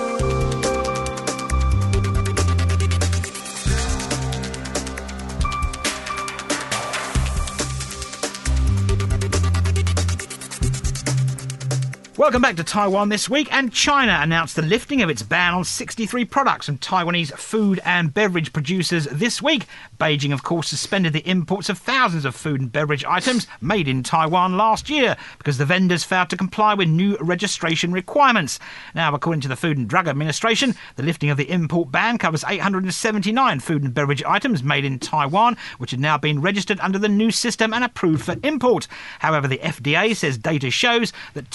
Welcome 12.16 12.42
back 12.42 12.54
to 12.56 12.64
Taiwan 12.64 13.08
this 13.08 13.28
week, 13.28 13.52
and 13.52 13.72
China 13.72 14.20
announced 14.22 14.54
the 14.54 14.62
lifting 14.62 15.02
of 15.02 15.10
its 15.10 15.24
ban 15.24 15.52
on 15.52 15.64
63 15.64 16.24
products 16.26 16.66
from 16.66 16.78
Taiwanese 16.78 17.36
food 17.36 17.80
and 17.84 18.14
beverage 18.14 18.52
producers 18.52 19.08
this 19.10 19.42
week. 19.42 19.66
Beijing, 19.98 20.32
of 20.32 20.44
course, 20.44 20.68
suspended 20.68 21.12
the 21.12 21.28
imports 21.28 21.68
of 21.68 21.76
thousands 21.76 22.24
of 22.24 22.36
food 22.36 22.60
and 22.60 22.70
beverage 22.70 23.04
items 23.04 23.48
made 23.60 23.88
in 23.88 24.04
Taiwan 24.04 24.56
last 24.56 24.88
year 24.88 25.16
because 25.38 25.58
the 25.58 25.64
vendors 25.64 26.04
failed 26.04 26.30
to 26.30 26.36
comply 26.36 26.72
with 26.74 26.88
new 26.88 27.16
registration 27.20 27.90
requirements. 27.90 28.60
Now, 28.94 29.12
according 29.12 29.40
to 29.40 29.48
the 29.48 29.56
Food 29.56 29.76
and 29.76 29.88
Drug 29.88 30.06
Administration, 30.06 30.76
the 30.94 31.02
lifting 31.02 31.30
of 31.30 31.36
the 31.36 31.50
import 31.50 31.90
ban 31.90 32.18
covers 32.18 32.44
879 32.46 33.58
food 33.58 33.82
and 33.82 33.92
beverage 33.92 34.22
items 34.22 34.62
made 34.62 34.84
in 34.84 35.00
Taiwan, 35.00 35.56
which 35.78 35.90
had 35.90 35.98
now 35.98 36.16
been 36.16 36.40
registered 36.40 36.78
under 36.78 36.98
the 37.00 37.08
new 37.08 37.32
system 37.32 37.74
and 37.74 37.82
approved 37.82 38.24
for 38.24 38.36
import. 38.44 38.86
However, 39.18 39.48
the 39.48 39.58
FDA 39.58 40.14
says 40.14 40.38
data 40.38 40.70
shows 40.70 41.12
that 41.32 41.50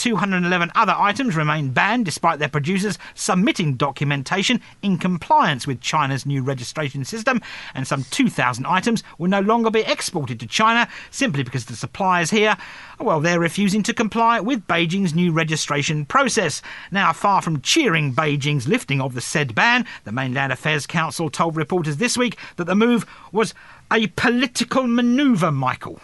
211 0.50 0.72
other 0.74 1.00
items 1.00 1.36
remain 1.36 1.70
banned 1.70 2.06
despite 2.06 2.40
their 2.40 2.50
producers 2.50 2.98
submitting 3.14 3.76
documentation 3.76 4.60
in 4.82 4.98
compliance 4.98 5.68
with 5.68 5.80
China's 5.80 6.26
new 6.26 6.42
registration 6.42 7.06
system, 7.06 7.40
and 7.76 7.86
some 7.86 8.04
2,000 8.10 8.66
items 8.66 9.04
will 9.20 9.30
no 9.30 9.42
longer 9.42 9.70
be 9.70 9.82
exported 9.82 10.40
to 10.40 10.48
China 10.48 10.90
simply 11.12 11.44
because 11.44 11.66
the 11.66 11.76
suppliers 11.76 12.32
here, 12.32 12.58
well, 13.00 13.22
they're 13.22 13.40
refusing 13.40 13.84
to 13.84 13.94
comply 13.94 14.40
with 14.40 14.66
Beijing's 14.66 15.14
new 15.14 15.32
registration 15.32 16.04
process. 16.04 16.64
Now, 16.90 17.14
far 17.14 17.44
from 17.44 17.62
cheering 17.62 18.16
Beijing's 18.16 18.68
lifting 18.68 19.02
of 19.02 19.14
the 19.14 19.22
said 19.22 19.54
ban, 19.54 19.86
the 20.04 20.12
Mainland 20.12 20.52
Affairs 20.52 20.88
Council 20.88 21.30
told 21.30 21.58
reporters 21.58 21.98
this 21.98 22.18
week 22.18 22.38
that 22.56 22.66
the 22.66 22.74
move 22.74 23.06
was 23.32 23.54
a 23.94 24.08
political 24.08 24.88
manoeuvre, 24.88 25.52
Michael. 25.52 26.02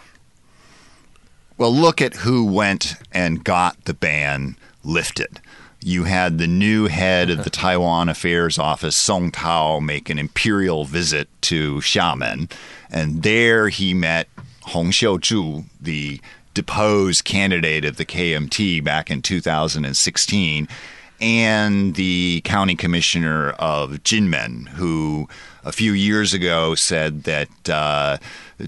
Well, 1.58 1.74
look 1.74 2.02
at 2.02 2.16
who 2.16 2.44
went 2.44 2.96
and 3.12 3.42
got 3.42 3.82
the 3.86 3.94
ban 3.94 4.56
lifted. 4.84 5.40
You 5.82 6.04
had 6.04 6.36
the 6.36 6.46
new 6.46 6.86
head 6.86 7.30
of 7.30 7.44
the 7.44 7.50
Taiwan 7.62 8.10
Affairs 8.10 8.58
Office, 8.58 8.94
Song 8.94 9.30
Tao, 9.30 9.80
make 9.80 10.10
an 10.10 10.18
imperial 10.18 10.84
visit 10.84 11.28
to 11.42 11.76
Xiamen, 11.76 12.50
and 12.90 13.22
there 13.22 13.70
he 13.70 13.94
met 13.94 14.28
Hong 14.64 14.90
Xiuzhu, 14.90 15.64
the 15.80 16.20
deposed 16.52 17.24
candidate 17.24 17.86
of 17.86 17.96
the 17.96 18.04
KMT 18.04 18.84
back 18.84 19.10
in 19.10 19.22
2016, 19.22 20.68
and 21.20 21.94
the 21.94 22.42
county 22.44 22.74
commissioner 22.74 23.50
of 23.52 24.02
Jinmen, 24.02 24.68
who 24.68 25.26
a 25.64 25.72
few 25.72 25.92
years 25.92 26.34
ago 26.34 26.74
said 26.74 27.24
that 27.24 27.68
uh, 27.68 28.18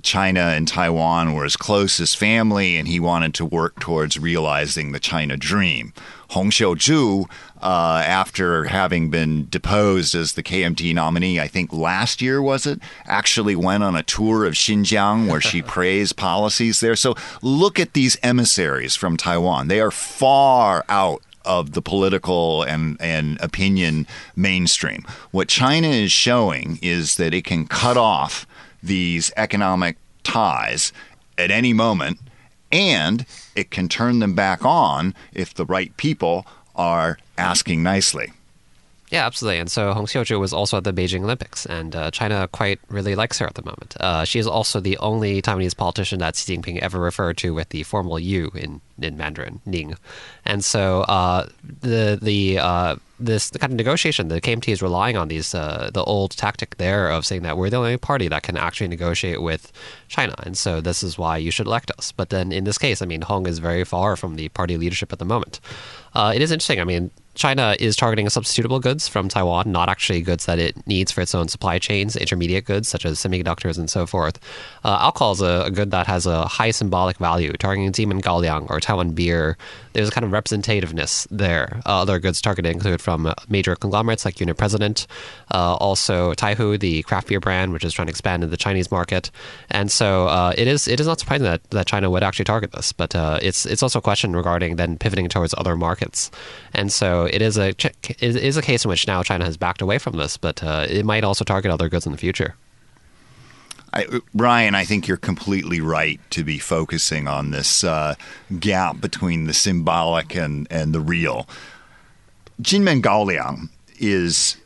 China 0.03 0.41
and 0.41 0.69
Taiwan 0.69 1.33
were 1.33 1.45
as 1.45 1.57
close 1.57 1.99
as 1.99 2.15
family, 2.15 2.77
and 2.77 2.87
he 2.87 3.01
wanted 3.01 3.35
to 3.35 3.45
work 3.45 3.81
towards 3.81 4.19
realizing 4.19 4.93
the 4.93 5.01
China 5.01 5.37
dream. 5.37 5.93
Hong 6.31 6.51
Xiuzhu, 6.51 7.25
uh, 7.63 8.03
after 8.07 8.65
having 8.65 9.09
been 9.09 9.49
deposed 9.49 10.15
as 10.15 10.35
the 10.35 10.43
KMT 10.43 10.95
nominee, 10.95 11.41
I 11.41 11.49
think 11.49 11.73
last 11.73 12.21
year 12.21 12.43
was 12.43 12.67
it, 12.67 12.81
actually 13.07 13.57
went 13.57 13.83
on 13.83 13.97
a 13.97 14.03
tour 14.03 14.45
of 14.45 14.55
Xinjiang 14.55 15.29
where 15.29 15.41
she 15.41 15.63
praised 15.77 16.17
policies 16.17 16.81
there. 16.81 16.97
So 16.97 17.15
look 17.41 17.81
at 17.81 17.95
these 17.95 18.19
emissaries 18.23 18.95
from 18.95 19.17
Taiwan. 19.17 19.69
They 19.69 19.81
are 19.81 19.91
far 19.91 20.85
out 20.91 21.23
of 21.47 21.73
the 21.73 21.81
political 21.81 22.63
and, 22.63 22.99
and 23.01 23.41
opinion 23.41 24.07
mainstream. 24.37 25.07
What 25.31 25.49
China 25.49 25.89
is 25.89 26.13
showing 26.13 26.79
is 26.83 27.17
that 27.17 27.33
it 27.33 27.45
can 27.45 27.67
cut 27.67 27.97
off 27.97 28.47
these 28.83 29.33
economic 29.37 29.97
ties 30.23 30.93
at 31.37 31.51
any 31.51 31.73
moment 31.73 32.19
and 32.71 33.25
it 33.55 33.71
can 33.71 33.89
turn 33.89 34.19
them 34.19 34.35
back 34.35 34.65
on 34.65 35.15
if 35.33 35.55
the 35.55 35.65
right 35.65 35.97
people 35.97 36.47
are 36.77 37.19
asking 37.37 37.83
nicely. 37.83 38.33
Yeah, 39.11 39.25
absolutely. 39.25 39.59
And 39.59 39.71
so 39.71 39.93
Hong 39.95 40.05
Xiuzhu 40.05 40.39
was 40.39 40.53
also 40.53 40.77
at 40.77 40.85
the 40.85 40.93
Beijing 40.93 41.23
Olympics, 41.23 41.65
and 41.65 41.97
uh, 41.97 42.11
China 42.11 42.47
quite 42.53 42.79
really 42.89 43.15
likes 43.15 43.39
her 43.39 43.47
at 43.47 43.55
the 43.55 43.65
moment. 43.65 43.97
Uh, 43.99 44.25
she 44.25 44.39
is 44.39 44.47
also 44.47 44.81
the 44.81 44.99
only 44.99 45.41
Taiwanese 45.41 45.77
politician 45.77 46.19
that 46.19 46.37
Xi 46.37 46.57
Jinping 46.57 46.79
ever 46.81 47.01
referred 47.01 47.39
to 47.39 47.55
with 47.55 47.71
the 47.71 47.85
formal 47.85 48.19
"you" 48.19 48.51
in 48.55 48.83
in 49.01 49.17
Mandarin, 49.17 49.61
Ning. 49.65 49.95
And 50.45 50.63
so 50.63 51.03
uh, 51.03 51.49
the 51.63 52.19
the 52.21 52.59
uh, 52.59 52.97
this 53.19 53.51
kind 53.51 53.73
of 53.73 53.77
negotiation 53.79 54.29
the 54.29 54.43
KMT 54.43 54.69
is 54.69 54.83
relying 54.83 55.17
on 55.17 55.29
these 55.29 55.55
uh, 55.55 55.91
the 55.93 56.03
old 56.05 56.33
tactic 56.33 56.77
there 56.77 57.09
of 57.09 57.25
saying 57.25 57.43
that 57.43 57.57
we're 57.57 57.71
the 57.71 57.79
only 57.79 57.97
party 57.97 58.29
that 58.29 58.43
can 58.43 58.59
actually 58.59 58.89
negotiate 58.89 59.41
with 59.41 59.73
China, 60.09 60.35
and 60.43 60.57
so 60.57 60.83
this 60.83 61.03
is 61.03 61.17
why 61.17 61.39
you 61.39 61.51
should 61.51 61.67
elect 61.67 61.91
us. 61.97 62.13
But 62.13 62.29
then 62.29 62.53
in 62.53 62.65
this 62.65 62.77
case, 62.77 63.01
I 63.01 63.07
mean, 63.07 63.23
Hong 63.23 63.47
is 63.47 63.59
very 63.59 63.85
far 63.85 64.17
from 64.17 64.37
the 64.37 64.51
party 64.51 64.77
leadership 64.77 65.15
at 65.15 65.19
the 65.19 65.25
moment. 65.25 65.61
Uh, 66.15 66.33
it 66.35 66.43
is 66.43 66.53
interesting. 66.53 66.81
I 66.81 66.85
mean, 66.85 67.11
China 67.39 67.77
is 67.79 67.95
targeting 67.95 68.27
substitutable 68.27 68.83
goods 68.83 69.07
from 69.07 69.29
Taiwan, 69.29 69.71
not 69.71 69.89
actually 69.89 70.21
goods 70.23 70.47
that 70.47 70.59
it 70.59 70.85
needs 70.89 71.13
for 71.13 71.21
its 71.21 71.37
own 71.37 71.47
supply 71.47 71.79
chains, 71.79 72.17
intermediate 72.17 72.65
goods 72.65 72.89
such 72.89 73.07
as 73.07 73.17
semiconductors 73.17 73.79
and 73.79 73.89
so 73.89 74.07
forth. 74.07 74.41
Uh, 74.85 74.99
alcohol 75.01 75.33
is 75.33 75.41
a, 75.41 75.63
a, 75.67 75.71
good 75.71 75.93
that 75.93 76.09
has 76.09 76.27
a 76.27 76.47
high 76.47 76.73
symbolic 76.73 77.17
value, 77.19 77.53
targeting 77.53 77.93
Jinmen 77.93 78.21
Gaoliang 78.21 78.69
or 78.69 78.81
Taiwan 78.81 79.13
beer. 79.13 79.57
There's 79.93 80.09
a 80.09 80.11
kind 80.11 80.25
of 80.25 80.33
representativeness 80.33 81.29
there. 81.31 81.81
Uh, 81.87 82.03
other 82.03 82.19
goods 82.19 82.43
targeted 82.43 82.73
include 82.73 83.01
from 83.01 83.33
major 83.49 83.77
conglomerates 83.77 84.25
like 84.25 84.41
Uni-President, 84.41 85.07
uh, 85.55 85.75
also 85.77 86.35
Taihu, 86.35 86.77
the 86.79 87.03
craft 87.05 87.29
beer 87.29 87.39
brand, 87.39 87.73
which 87.73 87.85
is 87.85 87.93
trying 87.93 88.07
to 88.07 88.11
expand 88.11 88.43
in 88.43 88.51
the 88.51 88.57
Chinese 88.57 88.91
market. 88.91 89.31
And 89.71 89.93
so 89.93 90.27
uh, 90.27 90.55
it 90.59 90.67
is 90.67 90.89
it 90.89 90.99
is 90.99 91.07
not 91.07 91.21
surprising 91.21 91.45
that, 91.45 91.63
that 91.71 91.87
China 91.87 92.11
would 92.11 92.25
actually 92.25 92.47
target 92.47 92.73
this, 92.73 92.93
but 92.93 93.15
uh, 93.15 93.39
it's 93.41 93.65
it's 93.65 93.83
also 93.85 94.01
a 94.01 94.03
question 94.03 94.35
regarding 94.35 94.75
then 94.75 94.99
pivoting 94.99 95.29
towards 95.29 95.55
other 95.57 95.77
markets. 95.77 96.33
And 96.75 96.91
so 96.93 97.28
it 97.33 97.43
is 97.43 97.59
a 97.59 97.69
it 97.69 98.23
is 98.23 98.57
a 98.57 98.63
case 98.63 98.85
in 98.85 98.89
which 98.89 99.07
now 99.07 99.23
China 99.23 99.45
has 99.45 99.57
backed 99.57 99.83
away 99.83 99.99
from 99.99 100.17
this, 100.17 100.37
but 100.37 100.63
uh, 100.63 100.87
it 100.89 101.05
might 101.05 101.25
also 101.25 101.45
target 101.45 101.71
other 101.71 101.89
goods 101.89 102.07
in 102.07 102.13
the 102.13 102.19
future. 102.19 102.55
I, 103.93 104.21
Ryan, 104.35 104.75
I 104.75 104.85
think 104.85 105.09
you're 105.09 105.17
completely 105.17 105.81
right 105.81 106.21
to 106.31 106.45
be 106.45 106.59
focusing 106.59 107.27
on 107.27 107.51
this 107.51 107.85
uh, 107.85 108.17
gap 108.61 109.01
between 109.01 109.47
the 109.47 109.55
symbolic 109.55 110.35
and, 110.35 110.67
and 110.71 110.95
the 110.95 111.01
real. 111.01 111.49
Jinmen 112.61 113.01
Gaoliang 113.01 113.71
is 113.99 114.57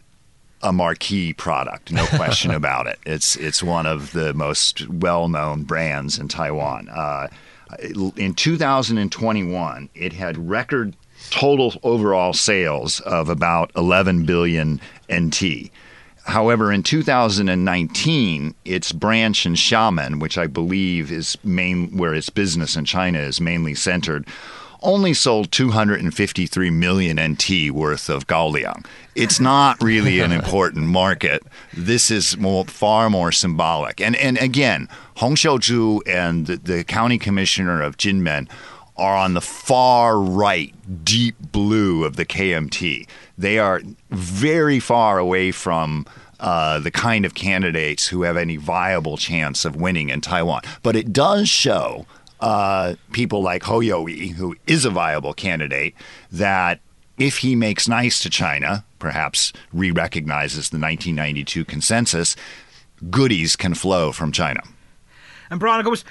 a 0.63 0.73
marquee 0.73 1.33
product, 1.33 1.93
no 1.93 2.07
question 2.07 2.51
about 2.55 2.87
it. 2.87 2.99
It's 3.05 3.37
it's 3.37 3.63
one 3.63 3.87
of 3.87 4.13
the 4.13 4.35
most 4.35 4.89
well 4.89 5.29
known 5.29 5.65
brands 5.65 6.19
in 6.19 6.29
Taiwan. 6.29 6.89
Uh, 6.89 7.29
in 8.17 8.35
2021, 8.35 9.89
it 9.95 10.13
had 10.13 10.51
record 10.51 10.95
total 11.33 11.73
overall 11.83 12.35
sales 12.35 13.01
of 13.01 13.29
about 13.31 13.73
11 13.75 14.25
billion 14.27 14.81
NT. 15.11 15.71
However, 16.25 16.71
in 16.71 16.83
2019, 16.83 18.55
its 18.65 18.93
branch 18.93 19.47
in 19.47 19.55
Xiamen, 19.55 20.21
which 20.21 20.39
I 20.39 20.47
believe 20.47 21.11
is 21.11 21.37
main 21.43 21.97
where 21.97 22.15
its 22.15 22.31
business 22.31 22.77
in 22.77 22.85
China 22.85 23.19
is 23.19 23.41
mainly 23.41 23.75
centered, 23.75 24.27
only 24.83 25.15
sold 25.15 25.51
253 25.53 26.71
million 26.71 27.19
NT 27.19 27.71
worth 27.71 28.11
of 28.11 28.27
Gaoliang. 28.27 28.85
It's 29.15 29.41
not 29.41 29.83
really 29.83 30.21
an 30.21 30.33
important 30.41 30.87
market. 30.87 31.43
This 31.73 32.11
is 32.11 32.37
more, 32.37 32.67
far 32.67 33.09
more 33.09 33.33
symbolic. 33.33 34.01
And 34.01 34.17
and 34.17 34.39
again, 34.39 34.89
Hong 35.17 35.35
Xiuzhu 35.35 36.01
and 36.07 36.47
the, 36.47 36.57
the 36.57 36.85
county 36.85 37.19
commissioner 37.19 37.81
of 37.83 37.97
Jinmen 37.97 38.49
are 38.97 39.17
on 39.17 39.35
the 39.35 39.41
far 39.41 40.19
right, 40.19 40.75
deep 41.05 41.35
blue 41.51 42.05
of 42.05 42.17
the 42.17 42.27
KMT. 42.27 43.07
They 43.39 43.59
are 43.59 43.81
very 44.11 44.79
far 44.79 45.19
away 45.19 45.51
from 45.51 46.07
uh, 46.41 46.79
the 46.81 46.91
kind 46.91 47.25
of 47.25 47.35
candidates 47.35 48.09
who 48.09 48.23
have 48.23 48.37
any 48.37 48.57
viable 48.57 49.17
chance 49.17 49.65
of 49.65 49.77
winning 49.77 50.09
in 50.09 50.21
Taiwan. 50.21 50.63
But 50.83 50.97
it 50.97 51.13
does 51.13 51.49
show 51.49 52.07
uh, 52.41 52.97
people 53.13 53.43
like 53.43 53.63
Hou 53.63 53.81
Yu-ih, 53.81 54.29
who 54.29 54.57
is 54.67 54.85
a 54.85 54.91
viable 54.91 55.33
candidate, 55.33 55.95
that 56.31 56.81
if 57.17 57.39
he 57.39 57.55
makes 57.55 57.89
nice 57.89 58.21
to 58.21 58.31
China, 58.31 58.85
perhaps 58.99 59.53
re 59.73 59.91
recognizes 59.91 60.71
the 60.71 60.79
1992 60.79 61.65
consensus, 61.65 62.35
goodies 63.11 63.55
can 63.55 63.75
flow 63.75 64.11
from 64.13 64.33
China. 64.33 64.61
And 65.51 65.63
of 65.63 65.85
course, 65.85 66.05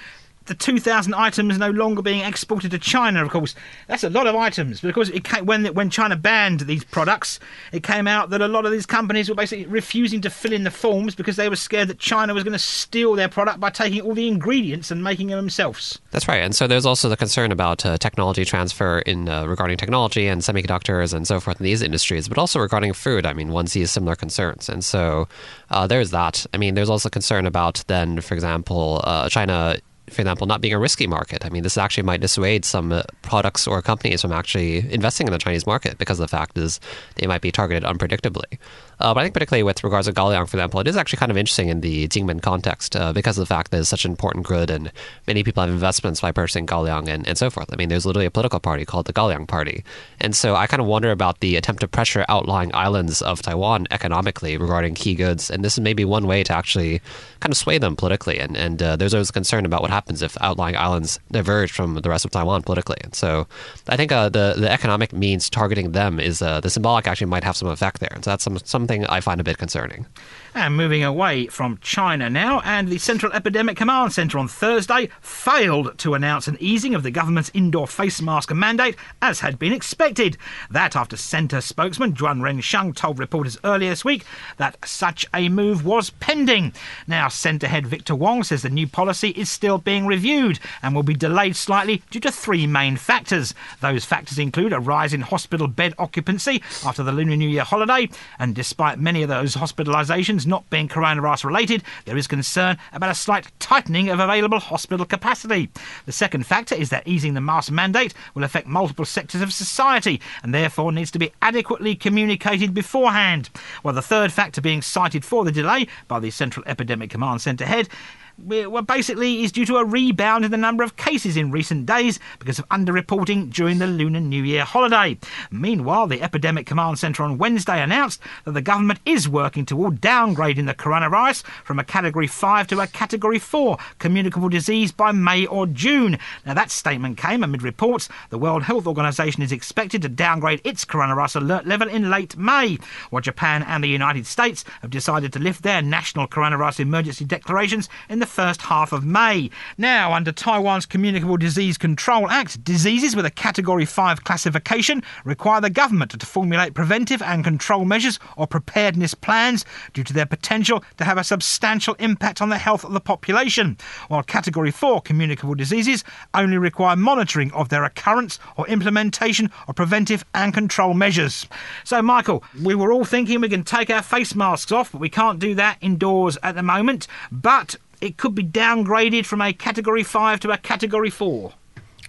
the 0.52 0.58
2,000 0.58 1.14
items 1.14 1.58
no 1.58 1.70
longer 1.70 2.02
being 2.02 2.26
exported 2.26 2.72
to 2.72 2.78
China. 2.78 3.24
Of 3.24 3.32
course, 3.32 3.56
that's 3.88 4.04
a 4.04 4.10
lot 4.10 4.28
of 4.28 4.36
items 4.36 4.82
because 4.82 5.10
it 5.10 5.24
came, 5.24 5.46
when 5.46 5.66
when 5.68 5.90
China 5.90 6.18
banned 6.18 6.62
these 6.62 6.84
products, 6.84 7.40
it 7.72 7.84
came 7.84 8.06
out 8.06 8.32
that 8.32 8.42
a 8.42 8.50
lot 8.50 8.66
of 8.66 8.74
these 8.74 8.86
companies 8.86 9.30
were 9.30 9.36
basically 9.36 9.66
refusing 9.66 10.20
to 10.20 10.30
fill 10.30 10.52
in 10.52 10.66
the 10.66 10.72
forms 10.72 11.16
because 11.16 11.38
they 11.38 11.48
were 11.48 11.56
scared 11.56 11.88
that 11.88 12.00
China 12.00 12.34
was 12.34 12.44
going 12.44 12.52
to 12.52 12.60
steal 12.60 13.14
their 13.14 13.30
product 13.30 13.62
by 13.62 13.70
taking 13.70 14.02
all 14.02 14.14
the 14.14 14.28
ingredients 14.28 14.92
and 14.92 15.02
making 15.02 15.28
them 15.28 15.38
themselves. 15.38 16.00
That's 16.12 16.28
right, 16.28 16.44
and 16.44 16.54
so 16.54 16.68
there's 16.68 16.86
also 16.86 17.08
the 17.08 17.16
concern 17.16 17.54
about 17.54 17.86
uh, 17.86 17.98
technology 17.98 18.44
transfer 18.44 19.00
in 19.00 19.30
uh, 19.30 19.46
regarding 19.46 19.78
technology 19.78 20.28
and 20.28 20.42
semiconductors 20.42 21.14
and 21.14 21.26
so 21.26 21.40
forth 21.40 21.62
in 21.62 21.64
these 21.64 21.82
industries, 21.82 22.28
but 22.28 22.38
also 22.38 22.60
regarding 22.60 22.92
food. 22.92 23.26
I 23.26 23.32
mean, 23.32 23.54
one 23.54 23.68
sees 23.68 23.90
similar 23.90 24.18
concerns, 24.18 24.68
and 24.68 24.84
so 24.84 25.30
uh, 25.70 25.88
there's 25.88 26.12
that. 26.12 26.46
I 26.54 26.58
mean, 26.58 26.76
there's 26.76 26.90
also 26.90 27.08
concern 27.08 27.46
about 27.46 27.86
then, 27.88 28.20
for 28.20 28.34
example, 28.34 29.00
uh, 29.06 29.30
China 29.30 29.78
for 30.12 30.22
example, 30.22 30.48
not 30.48 30.62
being 30.62 30.74
a 30.74 30.80
risky 30.80 31.08
market. 31.08 31.46
I 31.46 31.50
mean, 31.50 31.64
this 31.64 31.78
actually 31.78 32.04
might 32.04 32.22
dissuade 32.22 32.66
some 32.66 32.92
uh, 32.92 33.04
products 33.22 33.68
or 33.68 33.82
companies 33.82 34.22
from 34.22 34.32
actually 34.32 34.92
investing 34.92 35.28
in 35.28 35.34
the 35.34 35.40
Chinese 35.40 35.66
market 35.66 35.98
because 35.98 36.18
the 36.18 36.28
fact 36.28 36.58
is 36.58 36.80
they 37.16 37.28
might 37.28 37.42
be 37.42 37.52
targeted 37.52 37.84
unpredictably. 37.84 38.60
Uh, 39.02 39.14
but 39.14 39.22
I 39.22 39.24
think 39.24 39.34
particularly 39.34 39.64
with 39.64 39.84
regards 39.84 40.08
to 40.08 40.14
Gaoliang, 40.14 40.48
for 40.48 40.58
example, 40.58 40.80
it 40.80 40.88
is 40.88 40.96
actually 40.96 41.18
kind 41.18 41.32
of 41.32 41.38
interesting 41.38 41.70
in 41.70 41.82
the 41.82 42.08
Jinmen 42.08 42.42
context 42.42 42.96
uh, 42.96 43.12
because 43.12 43.38
of 43.38 43.42
the 43.42 43.54
fact 43.54 43.72
that 43.72 43.80
it's 43.80 43.90
such 43.90 44.06
an 44.06 44.12
important 44.12 44.46
good 44.46 44.70
and 44.70 44.92
many 45.28 45.44
people 45.44 45.62
have 45.62 45.72
investments 45.72 46.22
by 46.22 46.32
purchasing 46.32 46.68
Gaoliang 46.68 47.08
and, 47.08 47.28
and 47.28 47.38
so 47.38 47.50
forth. 47.50 47.74
I 47.74 47.76
mean, 47.76 47.90
there's 47.90 48.06
literally 48.06 48.28
a 48.28 48.32
political 48.32 48.60
party 48.60 48.86
called 48.86 49.08
the 49.08 49.14
Gaoliang 49.14 49.48
Party. 49.48 49.84
And 50.20 50.36
so 50.36 50.56
I 50.56 50.68
kind 50.68 50.82
of 50.82 50.88
wonder 50.88 51.12
about 51.12 51.40
the 51.40 51.56
attempt 51.56 51.82
to 51.82 51.88
pressure 51.88 52.26
outlying 52.30 52.74
islands 52.76 53.22
of 53.22 53.42
Taiwan 53.42 53.88
economically 53.92 54.58
regarding 54.58 54.94
key 54.94 55.16
goods. 55.16 55.50
And 55.50 55.66
this 55.66 55.74
is 55.74 55.80
maybe 55.80 56.06
one 56.06 56.28
way 56.28 56.44
to 56.44 56.54
actually 56.54 57.02
kind 57.40 57.52
of 57.52 57.58
sway 57.58 57.78
them 57.80 57.96
politically. 57.96 58.40
And, 58.40 58.56
and 58.56 58.82
uh, 58.82 58.96
there's 58.96 59.14
always 59.14 59.32
concern 59.32 59.66
about 59.66 59.82
what 59.82 59.90
happens 59.90 60.22
if 60.22 60.38
outlying 60.42 60.76
islands 60.76 61.20
diverge 61.32 61.72
from 61.72 61.96
the 61.96 62.10
rest 62.10 62.26
of 62.26 62.32
Taiwan 62.32 62.62
politically. 62.62 62.98
And 63.04 63.16
so 63.16 63.48
I 63.88 63.98
think 63.98 64.12
uh, 64.12 64.30
the, 64.30 64.56
the 64.58 64.72
economic 64.72 65.12
means 65.12 65.50
targeting 65.50 65.94
them 65.94 66.20
is 66.20 66.42
uh, 66.42 66.60
the 66.60 66.70
symbolic 66.70 67.08
actually 67.08 67.28
might 67.28 67.44
have 67.44 67.58
some 67.58 67.68
effect 67.68 68.00
there. 68.00 68.12
And 68.14 68.24
so 68.24 68.32
that's 68.32 68.44
some, 68.44 68.60
something 68.60 68.91
something 68.92 69.06
I 69.10 69.22
find 69.22 69.40
a 69.40 69.44
bit 69.44 69.58
concerning. 69.58 70.06
And 70.54 70.76
moving 70.76 71.02
away 71.02 71.48
from 71.48 71.80
China 71.82 72.30
now, 72.30 72.60
and 72.66 72.90
the 72.90 72.98
Central 72.98 73.32
Epidemic 73.32 73.78
Command 73.78 74.12
Centre 74.12 74.38
on 74.38 74.50
Thursday 74.50 75.08
failed 75.22 75.98
to 76.00 76.14
announce 76.14 76.48
an 76.50 76.58
easing 76.60 76.94
of 76.94 77.04
the 77.04 77.10
government's 77.10 77.50
indoor 77.54 77.88
face 77.88 78.22
mask 78.22 78.54
mandate, 78.54 78.98
as 79.22 79.40
had 79.40 79.58
been 79.58 79.72
expected. 79.72 80.38
That 80.70 80.94
after 80.98 81.16
Centre 81.16 81.62
spokesman 81.62 82.16
Chuang 82.16 82.44
Jen-hsiang 82.44 82.96
told 82.96 83.18
reporters 83.18 83.58
earlier 83.64 83.92
this 83.92 84.04
week 84.04 84.26
that 84.58 84.78
such 84.86 85.26
a 85.34 85.48
move 85.48 85.86
was 85.86 86.10
pending. 86.10 86.74
Now, 87.08 87.30
Centre 87.30 87.68
head 87.68 87.88
Victor 87.88 88.14
Wang 88.14 88.44
says 88.44 88.62
the 88.62 88.70
new 88.70 88.88
policy 88.88 89.30
is 89.30 89.50
still 89.50 89.78
being 89.78 90.06
reviewed 90.06 90.60
and 90.84 90.94
will 90.94 91.02
be 91.02 91.16
delayed 91.16 91.56
slightly 91.56 92.04
due 92.10 92.20
to 92.20 92.32
three 92.32 92.68
main 92.68 92.98
factors. 92.98 93.54
Those 93.80 94.04
factors 94.04 94.38
include 94.38 94.74
a 94.74 94.82
rise 94.82 95.14
in 95.14 95.22
hospital 95.22 95.68
bed 95.70 95.94
occupancy 95.98 96.62
after 96.86 97.04
the 97.04 97.14
Lunar 97.14 97.38
New 97.38 97.48
Year 97.48 97.64
holiday, 97.64 98.10
and 98.38 98.54
despite 98.54 99.00
many 99.00 99.24
of 99.24 99.30
those 99.30 99.56
hospitalisations 99.56 100.41
not 100.48 100.70
being 100.70 100.88
coronavirus 100.88 101.46
related, 101.46 101.84
there 102.06 102.18
is 102.18 102.28
concern 102.28 102.78
about 102.94 103.12
a 103.12 103.16
slight 103.16 103.52
tightening 103.60 104.10
of 104.10 104.20
available 104.20 104.60
hospital 104.60 105.06
capacity. 105.06 105.70
The 106.06 106.12
second 106.12 106.46
factor 106.46 106.76
is 106.76 106.90
that 106.90 107.08
easing 107.08 107.34
the 107.34 107.42
mask 107.42 107.72
mandate 107.72 108.14
will 108.34 108.44
affect 108.44 108.68
multiple 108.68 109.06
sectors 109.06 109.42
of 109.42 109.54
society 109.54 110.22
and 110.44 110.54
therefore 110.54 110.92
needs 110.92 111.12
to 111.12 111.20
be 111.20 111.32
adequately 111.42 111.96
communicated 111.96 112.74
beforehand. 112.74 113.50
While 113.82 113.94
the 113.94 114.02
third 114.02 114.32
factor 114.32 114.62
being 114.62 114.82
cited 114.82 115.26
for 115.26 115.44
the 115.44 115.52
delay 115.52 115.88
by 116.08 116.20
the 116.20 116.32
Central 116.32 116.66
Epidemic 116.68 117.10
Command 117.10 117.42
Centre 117.42 117.66
head 117.66 117.90
well, 118.38 118.82
basically 118.82 119.44
is 119.44 119.52
due 119.52 119.66
to 119.66 119.78
a 119.78 119.86
rebound 119.86 120.46
in 120.46 120.52
the 120.52 120.58
number 120.58 120.84
of 120.84 120.96
cases 120.96 121.38
in 121.38 121.52
recent 121.52 121.86
days 121.86 122.20
because 122.40 122.60
of 122.60 122.68
underreporting 122.70 123.52
during 123.52 123.80
the 123.80 123.88
Lunar 123.88 124.20
New 124.20 124.44
Year 124.44 124.64
holiday. 124.64 125.18
Meanwhile, 125.52 126.08
the 126.08 126.22
Epidemic 126.22 126.66
Command 126.66 127.00
Centre 127.00 127.24
on 127.24 127.38
Wednesday 127.38 127.82
announced 127.82 128.22
that 128.46 128.54
the 128.54 128.62
government 128.62 129.00
is 129.06 129.30
working 129.30 129.66
toward 129.66 130.02
downgrading 130.02 130.66
the 130.66 130.74
coronavirus 130.74 131.44
from 131.64 131.80
a 131.80 131.84
Category 131.84 132.28
5 132.28 132.68
to 132.68 132.80
a 132.80 132.88
Category 132.88 133.40
4 133.40 133.78
communicable 134.00 134.50
disease 134.50 134.92
by 134.92 135.12
May 135.12 135.46
or 135.46 135.68
June. 135.68 136.18
Now, 136.46 136.54
that 136.54 136.72
statement 136.72 137.18
came 137.18 137.44
amid 137.44 137.62
reports 137.62 138.10
the 138.30 138.38
World 138.38 138.64
Health 138.64 138.88
Organization 138.88 139.44
is 139.44 139.52
expected 139.52 140.02
to 140.02 140.10
downgrade 140.10 140.62
its 140.64 140.86
coronavirus 140.86 141.38
alert 141.38 141.66
level 141.66 141.90
in 141.90 142.10
late 142.10 142.38
May, 142.38 142.78
while 143.10 143.22
Japan 143.22 143.64
and 143.64 143.84
the 143.84 143.90
United 143.90 144.26
States 144.26 144.64
have 144.82 144.90
decided 144.90 145.34
to 145.34 145.40
lift 145.40 145.64
their 145.64 145.82
national 145.82 146.28
coronavirus 146.28 146.82
emergency 146.82 147.26
declarations 147.26 147.90
in 148.10 148.20
the 148.22 148.28
first 148.28 148.62
half 148.62 148.94
of 148.94 149.04
May. 149.04 149.50
Now, 149.78 150.14
under 150.14 150.32
Taiwan's 150.32 150.86
Communicable 150.86 151.38
Disease 151.38 151.78
Control 151.78 152.30
Act, 152.30 152.64
diseases 152.64 153.16
with 153.16 153.26
a 153.26 153.32
Category 153.32 153.84
5 153.84 154.24
classification 154.24 155.02
require 155.26 155.60
the 155.60 155.72
government 155.72 156.12
to 156.12 156.26
formulate 156.26 156.76
preventive 156.76 157.22
and 157.24 157.44
control 157.44 157.84
measures 157.84 158.20
or 158.38 158.46
preparedness 158.46 159.16
plans 159.16 159.66
due 159.94 160.04
to 160.04 160.14
their 160.14 160.28
potential 160.28 160.84
to 160.98 161.04
have 161.04 161.18
a 161.18 161.24
substantial 161.24 161.96
impact 161.96 162.42
on 162.42 162.50
the 162.50 162.60
health 162.60 162.86
of 162.86 162.94
the 162.94 163.02
population, 163.02 163.76
while 164.08 164.22
Category 164.22 164.70
4 164.70 165.02
communicable 165.02 165.56
diseases 165.56 166.04
only 166.36 166.60
require 166.60 166.96
monitoring 166.96 167.52
of 167.54 167.70
their 167.70 167.84
occurrence 167.84 168.40
or 168.56 168.68
implementation 168.68 169.50
of 169.68 169.76
preventive 169.76 170.24
and 170.36 170.54
control 170.54 170.94
measures. 170.94 171.48
So, 171.84 172.04
Michael, 172.04 172.44
we 172.64 172.76
were 172.76 172.94
all 172.94 173.04
thinking 173.04 173.42
we 173.42 173.50
can 173.50 173.64
take 173.64 173.90
our 173.90 174.04
face 174.04 174.36
masks 174.36 174.72
off, 174.72 174.92
but 174.92 175.02
we 175.02 175.10
can't 175.10 175.40
do 175.40 175.56
that 175.56 175.78
indoors 175.82 176.38
at 176.44 176.54
the 176.54 176.62
moment. 176.62 177.08
But 177.32 177.78
it 178.02 178.18
could 178.18 178.36
be 178.36 178.44
downgraded 178.44 179.26
from 179.26 179.42
a 179.42 179.54
Category 179.54 180.04
5 180.04 180.40
to 180.42 180.52
a 180.52 180.58
Category 180.58 181.10
4. 181.10 181.54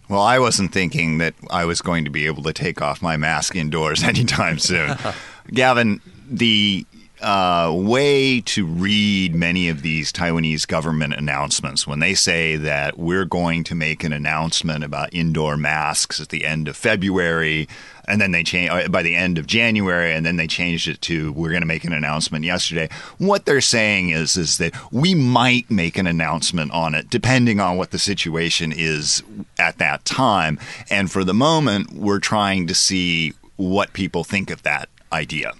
Well, 0.08 0.20
I 0.20 0.38
wasn't 0.38 0.72
thinking 0.72 1.18
that 1.18 1.34
I 1.50 1.64
was 1.64 1.80
going 1.80 2.04
to 2.04 2.10
be 2.10 2.26
able 2.26 2.42
to 2.42 2.52
take 2.52 2.82
off 2.82 3.00
my 3.00 3.16
mask 3.16 3.54
indoors 3.54 4.02
anytime 4.02 4.58
soon. 4.58 4.96
Gavin, 5.52 6.00
the 6.28 6.86
uh, 7.22 7.72
way 7.74 8.40
to 8.40 8.66
read 8.66 9.34
many 9.34 9.68
of 9.68 9.82
these 9.82 10.12
Taiwanese 10.12 10.66
government 10.66 11.14
announcements 11.14 11.86
when 11.86 12.00
they 12.00 12.14
say 12.14 12.56
that 12.56 12.98
we're 12.98 13.24
going 13.24 13.64
to 13.64 13.74
make 13.74 14.04
an 14.04 14.12
announcement 14.12 14.84
about 14.84 15.14
indoor 15.14 15.56
masks 15.56 16.20
at 16.20 16.30
the 16.30 16.44
end 16.44 16.68
of 16.68 16.76
February, 16.76 17.68
and 18.08 18.20
then 18.20 18.32
they 18.32 18.42
change 18.42 18.70
uh, 18.70 18.88
by 18.88 19.02
the 19.02 19.14
end 19.14 19.38
of 19.38 19.46
January, 19.46 20.12
and 20.12 20.26
then 20.26 20.36
they 20.36 20.46
changed 20.46 20.88
it 20.88 21.00
to 21.02 21.32
we're 21.32 21.50
going 21.50 21.62
to 21.62 21.66
make 21.66 21.84
an 21.84 21.92
announcement 21.92 22.44
yesterday. 22.44 22.88
What 23.18 23.44
they're 23.44 23.60
saying 23.60 24.10
is 24.10 24.36
is 24.36 24.58
that 24.58 24.74
we 24.92 25.14
might 25.14 25.70
make 25.70 25.96
an 25.96 26.06
announcement 26.06 26.72
on 26.72 26.94
it 26.94 27.08
depending 27.08 27.60
on 27.60 27.76
what 27.76 27.92
the 27.92 27.98
situation 27.98 28.72
is 28.74 29.22
at 29.58 29.78
that 29.78 30.04
time, 30.04 30.58
and 30.90 31.10
for 31.10 31.24
the 31.24 31.34
moment, 31.34 31.92
we're 31.92 32.18
trying 32.18 32.66
to 32.66 32.74
see 32.74 33.32
what 33.56 33.92
people 33.92 34.24
think 34.24 34.50
of 34.50 34.62
that 34.64 34.88
idea. 35.12 35.52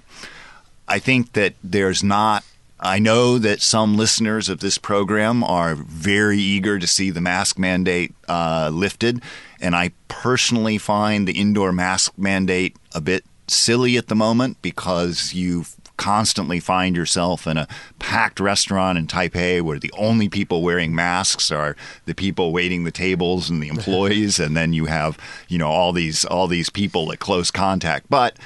I 0.92 0.98
think 0.98 1.32
that 1.32 1.54
there's 1.64 2.04
not 2.04 2.44
I 2.78 2.98
know 2.98 3.38
that 3.38 3.62
some 3.62 3.96
listeners 3.96 4.48
of 4.48 4.58
this 4.58 4.76
program 4.76 5.42
are 5.44 5.74
very 5.76 6.38
eager 6.38 6.78
to 6.80 6.86
see 6.86 7.10
the 7.10 7.20
mask 7.20 7.56
mandate 7.56 8.12
uh, 8.28 8.70
lifted, 8.72 9.22
and 9.60 9.74
I 9.76 9.92
personally 10.08 10.78
find 10.78 11.26
the 11.26 11.40
indoor 11.40 11.72
mask 11.72 12.12
mandate 12.18 12.76
a 12.92 13.00
bit 13.00 13.24
silly 13.46 13.96
at 13.96 14.08
the 14.08 14.16
moment 14.16 14.60
because 14.62 15.32
you 15.32 15.64
constantly 15.96 16.58
find 16.58 16.96
yourself 16.96 17.46
in 17.46 17.56
a 17.56 17.68
packed 18.00 18.40
restaurant 18.40 18.98
in 18.98 19.06
Taipei 19.06 19.62
where 19.62 19.78
the 19.78 19.92
only 19.96 20.28
people 20.28 20.62
wearing 20.62 20.94
masks 20.94 21.52
are 21.52 21.76
the 22.06 22.14
people 22.14 22.52
waiting 22.52 22.82
the 22.82 22.90
tables 22.90 23.48
and 23.48 23.62
the 23.62 23.68
employees. 23.76 24.40
And 24.40 24.56
then 24.56 24.72
you 24.72 24.86
have 24.86 25.16
you 25.48 25.56
know 25.56 25.68
all 25.68 25.92
these 25.92 26.24
all 26.24 26.48
these 26.48 26.68
people 26.68 27.12
at 27.12 27.20
close 27.20 27.50
contact. 27.50 28.10
But 28.10 28.36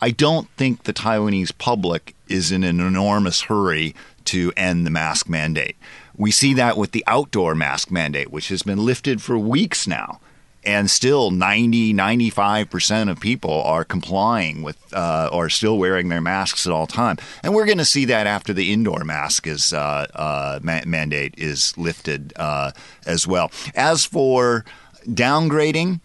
I 0.00 0.10
don't 0.10 0.48
think 0.56 0.84
the 0.84 0.92
Taiwanese 0.92 1.56
public 1.58 2.14
is 2.28 2.50
in 2.50 2.64
an 2.64 2.80
enormous 2.80 3.42
hurry 3.42 3.94
to 4.26 4.52
end 4.56 4.86
the 4.86 4.90
mask 4.90 5.28
mandate. 5.28 5.76
We 6.16 6.30
see 6.30 6.54
that 6.54 6.76
with 6.76 6.92
the 6.92 7.04
outdoor 7.06 7.54
mask 7.54 7.90
mandate, 7.90 8.30
which 8.30 8.48
has 8.48 8.62
been 8.62 8.84
lifted 8.84 9.22
for 9.22 9.38
weeks 9.38 9.86
now. 9.86 10.20
And 10.62 10.90
still, 10.90 11.30
90, 11.30 11.94
95% 11.94 13.10
of 13.10 13.18
people 13.18 13.62
are 13.62 13.82
complying 13.82 14.62
with 14.62 14.76
uh, 14.92 15.30
or 15.32 15.48
still 15.48 15.78
wearing 15.78 16.10
their 16.10 16.20
masks 16.20 16.66
at 16.66 16.72
all 16.72 16.86
time. 16.86 17.16
And 17.42 17.54
we're 17.54 17.64
going 17.64 17.78
to 17.78 17.84
see 17.86 18.04
that 18.04 18.26
after 18.26 18.52
the 18.52 18.70
indoor 18.70 19.02
mask 19.02 19.46
is 19.46 19.72
uh, 19.72 20.06
uh, 20.14 20.60
ma- 20.62 20.82
mandate 20.84 21.34
is 21.38 21.76
lifted 21.78 22.34
uh, 22.36 22.72
as 23.06 23.26
well. 23.26 23.50
As 23.74 24.04
for 24.04 24.66
downgrading, 25.06 26.00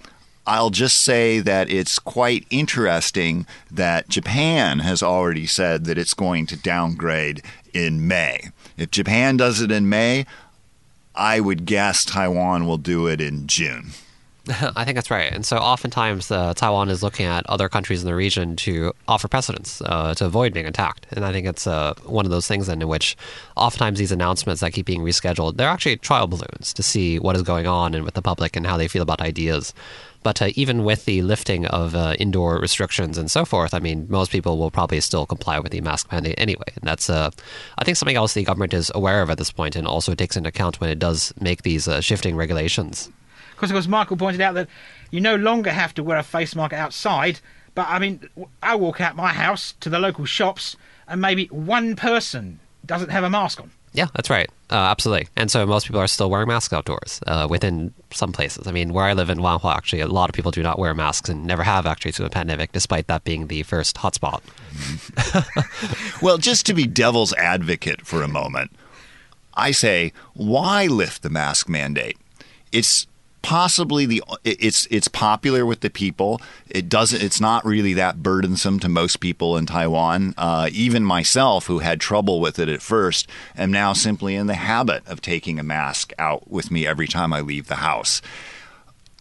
I'll 0.47 0.69
just 0.69 1.03
say 1.03 1.39
that 1.39 1.69
it's 1.69 1.97
quite 1.97 2.45
interesting 2.49 3.47
that 3.71 4.09
Japan 4.09 4.79
has 4.79 5.01
already 5.01 5.47
said 5.47 5.85
that 5.85 5.97
it's 5.97 6.13
going 6.13 6.45
to 6.47 6.57
downgrade 6.57 7.41
in 7.73 8.07
May. 8.07 8.49
If 8.77 8.91
Japan 8.91 9.37
does 9.37 9.61
it 9.61 9.71
in 9.71 9.89
May, 9.89 10.25
I 11.15 11.39
would 11.39 11.65
guess 11.65 12.05
Taiwan 12.05 12.67
will 12.67 12.77
do 12.77 13.07
it 13.07 13.21
in 13.21 13.47
June. 13.47 13.91
I 14.75 14.85
think 14.85 14.95
that's 14.95 15.09
right. 15.09 15.33
And 15.33 15.43
so 15.43 15.57
oftentimes 15.57 16.29
uh, 16.29 16.53
Taiwan 16.53 16.89
is 16.89 17.01
looking 17.01 17.25
at 17.25 17.49
other 17.49 17.67
countries 17.67 18.03
in 18.03 18.05
the 18.05 18.13
region 18.13 18.55
to 18.57 18.93
offer 19.07 19.27
precedence 19.27 19.81
uh, 19.81 20.13
to 20.15 20.25
avoid 20.25 20.53
being 20.53 20.67
attacked. 20.67 21.07
And 21.11 21.25
I 21.25 21.31
think 21.31 21.47
it's 21.47 21.65
uh, 21.65 21.95
one 22.03 22.25
of 22.25 22.31
those 22.31 22.47
things 22.47 22.67
then 22.67 22.81
in 22.81 22.87
which 22.87 23.17
oftentimes 23.55 23.97
these 23.97 24.11
announcements 24.11 24.61
that 24.61 24.73
keep 24.73 24.85
being 24.85 25.01
rescheduled, 25.01 25.57
they're 25.57 25.69
actually 25.69 25.97
trial 25.97 26.27
balloons 26.27 26.73
to 26.73 26.83
see 26.83 27.17
what 27.17 27.35
is 27.35 27.41
going 27.41 27.65
on 27.65 27.95
and 27.95 28.03
with 28.03 28.13
the 28.13 28.21
public 28.21 28.55
and 28.55 28.67
how 28.67 28.77
they 28.77 28.87
feel 28.87 29.01
about 29.01 29.19
ideas. 29.19 29.73
But 30.25 30.41
uh, 30.41 30.49
even 30.55 30.83
with 30.83 31.05
the 31.05 31.21
lifting 31.21 31.67
of 31.67 31.93
uh, 31.93 32.15
indoor 32.17 32.57
restrictions 32.57 33.19
and 33.19 33.29
so 33.29 33.45
forth, 33.45 33.75
I 33.75 33.79
mean, 33.79 34.07
most 34.09 34.31
people 34.31 34.57
will 34.57 34.71
probably 34.71 34.99
still 34.99 35.27
comply 35.27 35.59
with 35.59 35.71
the 35.71 35.81
mask 35.81 36.11
mandate 36.11 36.33
anyway. 36.39 36.65
And 36.73 36.83
that's, 36.83 37.11
uh, 37.11 37.29
I 37.77 37.83
think, 37.83 37.95
something 37.95 38.15
else 38.15 38.33
the 38.33 38.43
government 38.43 38.73
is 38.73 38.91
aware 38.95 39.21
of 39.21 39.29
at 39.29 39.37
this 39.37 39.51
point 39.51 39.75
and 39.75 39.85
also 39.85 40.15
takes 40.15 40.35
into 40.35 40.49
account 40.49 40.81
when 40.81 40.89
it 40.89 40.97
does 40.97 41.31
make 41.39 41.61
these 41.61 41.87
uh, 41.87 42.01
shifting 42.01 42.35
regulations. 42.35 43.11
Because, 43.51 43.69
of 43.69 43.75
course, 43.75 43.87
Michael 43.87 44.17
pointed 44.17 44.41
out 44.41 44.55
that 44.55 44.67
you 45.11 45.21
no 45.21 45.35
longer 45.35 45.69
have 45.69 45.93
to 45.93 46.03
wear 46.03 46.17
a 46.17 46.23
face 46.23 46.55
mask 46.55 46.73
outside. 46.73 47.39
But 47.75 47.85
I 47.87 47.99
mean, 47.99 48.27
I 48.63 48.73
walk 48.73 48.99
out 49.01 49.15
my 49.15 49.31
house 49.31 49.75
to 49.81 49.91
the 49.91 49.99
local 49.99 50.25
shops, 50.25 50.75
and 51.07 51.21
maybe 51.21 51.45
one 51.51 51.95
person 51.95 52.59
doesn't 52.83 53.09
have 53.09 53.23
a 53.23 53.29
mask 53.29 53.61
on. 53.61 53.69
Yeah, 53.95 54.07
that's 54.13 54.29
right. 54.29 54.49
Uh, 54.69 54.75
absolutely. 54.75 55.29
And 55.37 55.49
so 55.49 55.65
most 55.65 55.85
people 55.85 56.01
are 56.01 56.07
still 56.07 56.29
wearing 56.29 56.49
masks 56.49 56.73
outdoors 56.73 57.21
uh, 57.27 57.47
within 57.49 57.93
some 58.11 58.33
places. 58.33 58.67
I 58.67 58.73
mean, 58.73 58.91
where 58.91 59.05
I 59.05 59.13
live 59.13 59.29
in 59.29 59.37
Wanhua, 59.37 59.73
actually, 59.73 60.01
a 60.01 60.07
lot 60.07 60.29
of 60.29 60.33
people 60.33 60.51
do 60.51 60.61
not 60.61 60.77
wear 60.77 60.93
masks 60.93 61.29
and 61.29 61.45
never 61.45 61.63
have 61.63 61.85
actually 61.85 62.11
through 62.11 62.25
the 62.25 62.29
pandemic, 62.31 62.73
despite 62.73 63.07
that 63.07 63.23
being 63.23 63.47
the 63.47 63.63
first 63.63 63.95
hotspot. 63.95 64.41
well, 66.21 66.37
just 66.37 66.65
to 66.65 66.73
be 66.73 66.85
devil's 66.85 67.31
advocate 67.33 68.05
for 68.05 68.21
a 68.21 68.27
moment, 68.27 68.71
I 69.53 69.71
say, 69.71 70.11
why 70.33 70.87
lift 70.87 71.23
the 71.23 71.29
mask 71.29 71.69
mandate? 71.69 72.17
It's 72.73 73.07
possibly 73.45 74.07
the 74.07 74.23
it's 74.43 74.87
it's 74.89 75.07
popular 75.07 75.67
with 75.67 75.81
the 75.81 75.89
people. 75.91 76.41
It 76.67 76.89
doesn't. 76.89 77.21
It's 77.21 77.39
not 77.39 77.63
really 77.63 77.93
that 77.93 78.23
burdensome 78.23 78.79
to 78.79 78.89
most 78.89 79.19
people 79.19 79.55
in 79.55 79.67
Taiwan. 79.67 80.33
Uh, 80.35 80.67
even 80.71 81.03
myself, 81.03 81.67
who 81.67 81.77
had 81.77 82.01
trouble 82.01 82.39
with 82.39 82.57
it 82.57 82.69
at 82.69 82.81
first, 82.81 83.29
am 83.55 83.71
now 83.71 83.93
simply 83.93 84.33
in 84.33 84.47
the 84.47 84.55
habit 84.55 85.07
of 85.07 85.21
taking 85.21 85.59
a 85.59 85.63
mask 85.63 86.11
out 86.17 86.49
with 86.49 86.71
me 86.71 86.87
every 86.87 87.07
time 87.07 87.33
I 87.33 87.41
leave 87.41 87.67
the 87.67 87.75
house. 87.75 88.19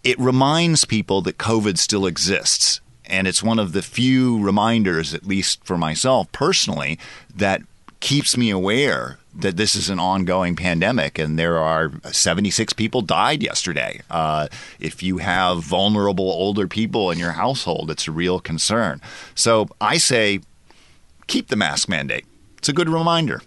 It 0.03 0.19
reminds 0.19 0.87
people 0.87 1.21
that 1.21 1.37
COVID 1.37 1.77
still 1.77 2.07
exists. 2.07 2.81
And 3.07 3.29
it's 3.29 3.43
one 3.43 3.59
of 3.59 3.73
the 3.73 3.83
few 3.83 4.43
reminders, 4.43 5.13
at 5.13 5.27
least 5.27 5.63
for 5.65 5.77
myself 5.77 6.33
personally, 6.33 6.99
that 7.37 7.61
keeps 8.01 8.35
me 8.35 8.49
aware 8.49 9.19
that 9.37 9.57
this 9.57 9.75
is 9.75 9.91
an 9.91 9.99
ongoing 9.99 10.57
pandemic 10.57 11.19
and 11.19 11.39
there 11.39 11.59
are 11.59 11.93
76 12.11 12.73
people 12.75 13.03
died 13.03 13.43
yesterday. 13.43 14.01
Uh, 14.11 14.49
if 14.79 15.03
you 15.03 15.19
have 15.19 15.63
vulnerable 15.63 16.31
older 16.31 16.69
people 16.69 17.11
in 17.11 17.19
your 17.19 17.33
household, 17.33 17.91
it's 17.91 18.07
a 18.07 18.13
real 18.13 18.41
concern. 18.41 19.01
So 19.35 19.69
I 19.81 19.99
say 19.99 20.41
keep 21.27 21.49
the 21.49 21.57
mask 21.57 21.89
mandate. 21.89 22.25
It's 22.59 22.69
a 22.69 22.73
good 22.73 22.89
reminder. 22.89 23.43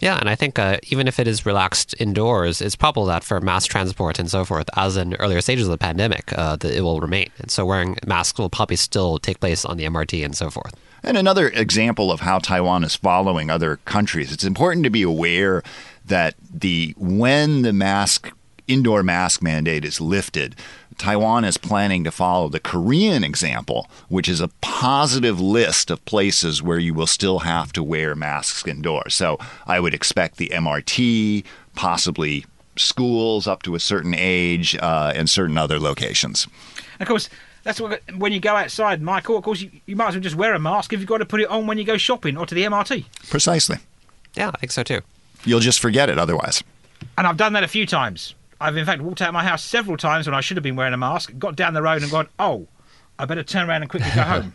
Yeah, 0.00 0.18
and 0.18 0.28
I 0.28 0.36
think 0.36 0.58
uh, 0.58 0.78
even 0.90 1.08
if 1.08 1.18
it 1.18 1.26
is 1.26 1.44
relaxed 1.44 1.94
indoors, 1.98 2.60
it's 2.60 2.76
probable 2.76 3.06
that 3.06 3.24
for 3.24 3.40
mass 3.40 3.66
transport 3.66 4.20
and 4.20 4.30
so 4.30 4.44
forth, 4.44 4.70
as 4.76 4.96
in 4.96 5.14
earlier 5.14 5.40
stages 5.40 5.66
of 5.66 5.72
the 5.72 5.78
pandemic, 5.78 6.32
uh, 6.38 6.54
that 6.56 6.72
it 6.72 6.82
will 6.82 7.00
remain. 7.00 7.30
And 7.38 7.50
so 7.50 7.66
wearing 7.66 7.96
masks 8.06 8.38
will 8.38 8.48
probably 8.48 8.76
still 8.76 9.18
take 9.18 9.40
place 9.40 9.64
on 9.64 9.76
the 9.76 9.84
MRT 9.84 10.24
and 10.24 10.36
so 10.36 10.50
forth. 10.50 10.74
And 11.02 11.16
another 11.16 11.48
example 11.48 12.10
of 12.10 12.20
how 12.20 12.38
Taiwan 12.38 12.84
is 12.84 12.96
following 12.96 13.50
other 13.50 13.76
countries, 13.84 14.32
it's 14.32 14.44
important 14.44 14.84
to 14.84 14.90
be 14.90 15.02
aware 15.02 15.62
that 16.04 16.34
the 16.52 16.94
when 16.96 17.62
the 17.62 17.72
mask 17.72 18.32
indoor 18.66 19.02
mask 19.02 19.42
mandate 19.42 19.84
is 19.84 20.00
lifted, 20.00 20.54
Taiwan 20.98 21.44
is 21.44 21.56
planning 21.56 22.04
to 22.04 22.10
follow 22.10 22.48
the 22.48 22.60
Korean 22.60 23.24
example, 23.24 23.88
which 24.08 24.28
is 24.28 24.40
a 24.40 24.48
positive 24.60 25.40
list 25.40 25.90
of 25.90 26.04
places 26.04 26.62
where 26.62 26.78
you 26.78 26.92
will 26.92 27.06
still 27.06 27.40
have 27.40 27.72
to 27.72 27.82
wear 27.82 28.14
masks 28.14 28.66
indoors. 28.66 29.14
So 29.14 29.38
I 29.66 29.80
would 29.80 29.94
expect 29.94 30.36
the 30.36 30.48
MRT, 30.48 31.44
possibly 31.74 32.44
schools 32.76 33.46
up 33.46 33.62
to 33.62 33.74
a 33.74 33.80
certain 33.80 34.14
age, 34.14 34.76
uh, 34.76 35.12
and 35.14 35.30
certain 35.30 35.56
other 35.56 35.78
locations. 35.78 36.46
Of 37.00 37.06
course, 37.06 37.28
that's 37.68 37.82
what, 37.82 38.00
when 38.16 38.32
you 38.32 38.40
go 38.40 38.56
outside, 38.56 39.02
Michael. 39.02 39.36
Of 39.36 39.44
course, 39.44 39.60
you, 39.60 39.70
you 39.84 39.94
might 39.94 40.08
as 40.08 40.14
well 40.14 40.22
just 40.22 40.36
wear 40.36 40.54
a 40.54 40.58
mask 40.58 40.94
if 40.94 41.00
you've 41.00 41.08
got 41.08 41.18
to 41.18 41.26
put 41.26 41.42
it 41.42 41.48
on 41.50 41.66
when 41.66 41.76
you 41.76 41.84
go 41.84 41.98
shopping 41.98 42.38
or 42.38 42.46
to 42.46 42.54
the 42.54 42.62
MRT. 42.62 43.04
Precisely. 43.28 43.76
Yeah, 44.34 44.50
I 44.54 44.56
think 44.56 44.72
so 44.72 44.82
too. 44.82 45.02
You'll 45.44 45.60
just 45.60 45.78
forget 45.78 46.08
it 46.08 46.18
otherwise. 46.18 46.64
And 47.18 47.26
I've 47.26 47.36
done 47.36 47.52
that 47.52 47.64
a 47.64 47.68
few 47.68 47.84
times. 47.84 48.34
I've 48.58 48.74
in 48.78 48.86
fact 48.86 49.02
walked 49.02 49.20
out 49.20 49.28
of 49.28 49.34
my 49.34 49.44
house 49.44 49.62
several 49.62 49.98
times 49.98 50.26
when 50.26 50.34
I 50.34 50.40
should 50.40 50.56
have 50.56 50.64
been 50.64 50.76
wearing 50.76 50.94
a 50.94 50.96
mask, 50.96 51.30
got 51.38 51.56
down 51.56 51.74
the 51.74 51.82
road 51.82 52.00
and 52.00 52.10
gone, 52.10 52.28
oh, 52.38 52.66
I 53.18 53.26
better 53.26 53.42
turn 53.42 53.68
around 53.68 53.82
and 53.82 53.90
quickly 53.90 54.10
go 54.14 54.22
home. 54.22 54.54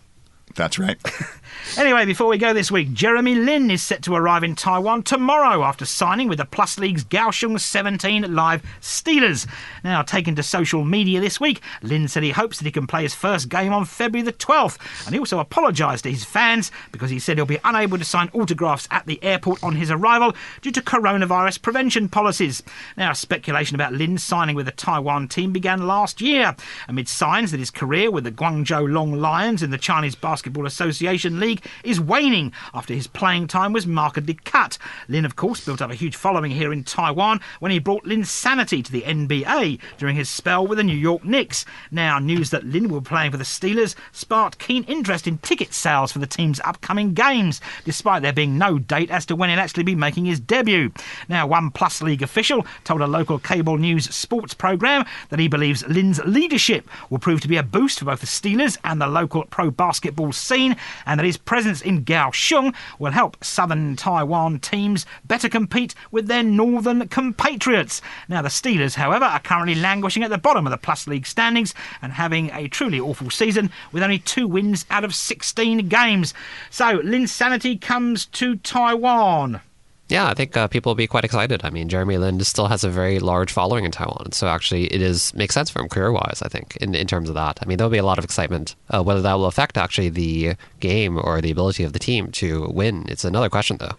That's 0.56 0.78
right. 0.80 0.98
Anyway, 1.78 2.06
before 2.06 2.28
we 2.28 2.38
go 2.38 2.54
this 2.54 2.70
week, 2.70 2.94
Jeremy 2.94 3.34
Lin 3.34 3.72
is 3.72 3.82
set 3.82 4.04
to 4.04 4.14
arrive 4.14 4.44
in 4.44 4.54
Taiwan 4.54 5.02
tomorrow 5.02 5.64
after 5.64 5.86
signing 5.86 6.28
with 6.28 6.38
the 6.38 6.46
Plus 6.46 6.78
League's 6.78 7.04
Kaohsiung 7.04 7.60
17 7.60 8.36
Live 8.36 8.62
Steelers. 8.80 9.48
Now, 9.84 10.04
taken 10.04 10.36
to 10.36 10.44
social 10.44 10.84
media 10.84 11.20
this 11.20 11.40
week, 11.40 11.62
Lin 11.82 12.08
said 12.08 12.22
he 12.22 12.30
hopes 12.30 12.60
that 12.60 12.66
he 12.66 12.72
can 12.72 12.86
play 12.86 13.02
his 13.02 13.16
first 13.16 13.50
game 13.50 13.74
on 13.74 13.86
February 13.86 14.24
the 14.24 14.34
12th, 14.34 14.78
and 15.06 15.16
he 15.16 15.20
also 15.20 15.40
apologised 15.40 16.04
to 16.04 16.12
his 16.12 16.24
fans 16.24 16.72
because 16.92 17.10
he 17.10 17.18
said 17.18 17.38
he'll 17.38 17.46
be 17.46 17.60
unable 17.64 17.98
to 17.98 18.06
sign 18.06 18.30
autographs 18.34 18.88
at 18.92 19.08
the 19.08 19.24
airport 19.24 19.64
on 19.64 19.76
his 19.76 19.90
arrival 19.90 20.36
due 20.62 20.72
to 20.72 20.82
coronavirus 20.82 21.62
prevention 21.62 22.08
policies. 22.08 22.62
Now, 22.98 23.14
speculation 23.14 23.74
about 23.74 23.94
Lin 23.94 24.20
signing 24.20 24.56
with 24.56 24.68
the 24.68 24.72
Taiwan 24.74 25.28
team 25.28 25.52
began 25.52 25.88
last 25.88 26.22
year, 26.22 26.56
amid 26.88 27.08
signs 27.08 27.50
that 27.50 27.60
his 27.60 27.72
career 27.72 28.12
with 28.12 28.26
the 28.26 28.32
Guangzhou 28.32 28.92
Long 28.92 29.14
Lions 29.14 29.64
in 29.64 29.72
the 29.72 29.78
Chinese 29.80 30.14
Basketball 30.14 30.43
Association 30.46 31.40
League 31.40 31.66
is 31.84 32.00
waning 32.00 32.52
after 32.74 32.94
his 32.94 33.08
playing 33.08 33.48
time 33.48 33.74
was 33.74 33.88
markedly 33.88 34.34
cut. 34.34 34.78
Lin, 35.08 35.26
of 35.26 35.36
course, 35.36 35.64
built 35.66 35.82
up 35.82 35.92
a 35.92 35.96
huge 35.96 36.16
following 36.16 36.52
here 36.52 36.74
in 36.74 36.84
Taiwan 36.84 37.40
when 37.60 37.72
he 37.72 37.80
brought 37.80 38.06
Linsanity 38.06 38.84
to 38.84 38.92
the 38.92 39.02
NBA 39.04 39.80
during 39.98 40.16
his 40.16 40.30
spell 40.30 40.66
with 40.66 40.78
the 40.78 40.84
New 40.84 40.98
York 40.98 41.24
Knicks. 41.24 41.66
Now, 41.92 42.20
news 42.20 42.50
that 42.50 42.66
Lin 42.66 42.90
will 42.90 43.02
be 43.02 43.10
playing 43.10 43.32
for 43.32 43.38
the 43.38 43.44
Steelers 43.44 43.96
sparked 44.12 44.60
keen 44.60 44.84
interest 44.86 45.28
in 45.28 45.38
ticket 45.40 45.74
sales 45.74 46.12
for 46.12 46.20
the 46.20 46.28
team's 46.28 46.60
upcoming 46.62 47.14
games, 47.14 47.62
despite 47.86 48.22
there 48.22 48.34
being 48.34 48.58
no 48.58 48.80
date 48.80 49.10
as 49.10 49.26
to 49.28 49.36
when 49.36 49.50
he'll 49.50 49.60
actually 49.60 49.84
be 49.84 49.96
making 49.96 50.26
his 50.26 50.40
debut. 50.40 50.92
Now, 51.30 51.48
one 51.48 51.72
Plus 51.72 52.02
League 52.02 52.22
official 52.22 52.66
told 52.84 53.02
a 53.02 53.08
local 53.08 53.40
cable 53.40 53.78
news 53.78 54.14
sports 54.14 54.54
programme 54.54 55.06
that 55.30 55.40
he 55.40 55.48
believes 55.48 55.88
Lin's 55.88 56.20
leadership 56.26 56.90
will 57.10 57.20
prove 57.20 57.42
to 57.42 57.48
be 57.48 57.58
a 57.58 57.64
boost 57.64 58.00
for 58.00 58.06
both 58.06 58.22
the 58.22 58.28
Steelers 58.28 58.78
and 58.84 59.00
the 59.00 59.08
local 59.08 59.46
pro 59.46 59.72
basketball 59.72 60.33
scene, 60.34 60.76
and 61.06 61.20
that 61.20 61.26
his 61.26 61.38
presence 61.38 61.82
in 61.82 62.04
Kaohsiung 62.04 62.76
will 63.00 63.12
help 63.12 63.44
southern 63.44 63.96
Taiwan 63.96 64.60
teams 64.60 65.06
better 65.26 65.48
compete 65.48 65.96
with 66.12 66.28
their 66.28 66.44
northern 66.44 67.08
compatriots. 67.08 68.02
Now, 68.28 68.42
the 68.42 68.50
Steelers, 68.50 68.96
however, 68.96 69.26
are 69.26 69.40
currently 69.40 69.76
languishing 69.76 70.24
at 70.24 70.30
the 70.30 70.38
bottom 70.38 70.68
of 70.68 70.72
the 70.72 70.78
Plus 70.78 71.08
League 71.08 71.26
standings 71.26 71.74
and 72.02 72.14
having 72.14 72.52
a 72.52 72.68
truly 72.68 73.00
awful 73.00 73.30
season 73.30 73.72
with 73.92 74.04
only 74.04 74.20
two 74.20 74.48
wins 74.48 74.86
out 74.90 75.04
of 75.04 75.16
16 75.16 75.88
games. 75.88 76.34
So, 76.70 77.00
Linsanity 77.00 77.80
comes 77.80 78.26
to 78.28 78.56
Taiwan. 78.58 79.62
Yeah, 80.10 80.28
I 80.28 80.34
think 80.34 80.56
uh, 80.58 80.68
people 80.68 80.90
will 80.90 80.96
be 80.96 81.08
quite 81.08 81.24
excited. 81.24 81.62
I 81.64 81.70
mean, 81.70 81.88
Jeremy 81.88 82.18
Lin 82.18 82.40
still 82.44 82.68
has 82.68 82.84
a 82.84 82.90
very 82.90 83.20
large 83.20 83.52
following 83.52 83.86
in 83.86 83.92
Taiwan, 83.92 84.34
so 84.34 84.48
actually, 84.48 84.86
it 84.94 85.02
is 85.02 85.34
makes 85.34 85.54
sense 85.54 85.70
for 85.70 85.82
him 85.82 85.88
career 85.88 86.12
wise. 86.12 86.42
I 86.44 86.50
think 86.50 86.76
in, 86.78 86.94
in 86.94 87.08
terms 87.08 87.30
of 87.30 87.36
that. 87.36 87.58
I 87.62 87.66
mean, 87.66 87.78
there'll 87.78 87.90
be 87.90 87.98
a 87.98 88.06
lot 88.06 88.18
of 88.18 88.26
excitement. 88.26 88.76
Uh, 88.90 89.02
whether 89.02 89.22
that 89.22 89.34
will 89.34 89.46
affect 89.46 89.78
actually 89.78 90.10
the 90.10 90.56
game 90.80 91.18
or 91.18 91.40
the 91.42 91.52
ability 91.52 91.84
of 91.84 91.94
the 91.94 92.00
team 92.00 92.32
to 92.34 92.68
win, 92.70 93.06
it's 93.08 93.24
another 93.24 93.50
question, 93.50 93.78
though. 93.78 93.94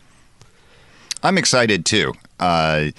I'm 1.23 1.39
excited 1.39 1.87
too. 1.87 2.13
Uh, 2.39 2.91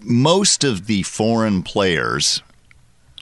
most 0.00 0.62
of 0.62 0.86
the 0.86 1.02
foreign 1.02 1.64
players, 1.64 2.42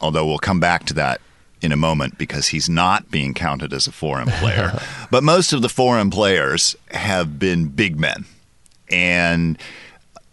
although 0.02 0.26
we'll 0.26 0.38
come 0.38 0.60
back 0.60 0.84
to 0.84 0.94
that 0.94 1.22
in 1.62 1.72
a 1.72 1.76
moment 1.76 2.18
because 2.18 2.48
he's 2.48 2.68
not 2.68 3.10
being 3.10 3.32
counted 3.32 3.72
as 3.72 3.86
a 3.86 3.92
foreign 3.92 4.28
player, 4.28 4.78
but 5.10 5.24
most 5.24 5.54
of 5.54 5.62
the 5.62 5.70
foreign 5.70 6.10
players 6.10 6.76
have 6.90 7.38
been 7.38 7.68
big 7.68 7.98
men. 7.98 8.26
And 8.90 9.58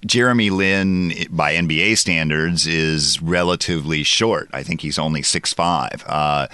Jeremy 0.06 0.50
Lin, 0.50 1.14
by 1.30 1.54
NBA 1.54 1.98
standards, 1.98 2.68
is 2.68 3.22
relatively 3.22 4.04
short. 4.04 4.50
I 4.52 4.64
think 4.64 4.82
he's 4.82 5.00
only 5.00 5.22
6'5. 5.22 6.04
Uh, 6.06 6.48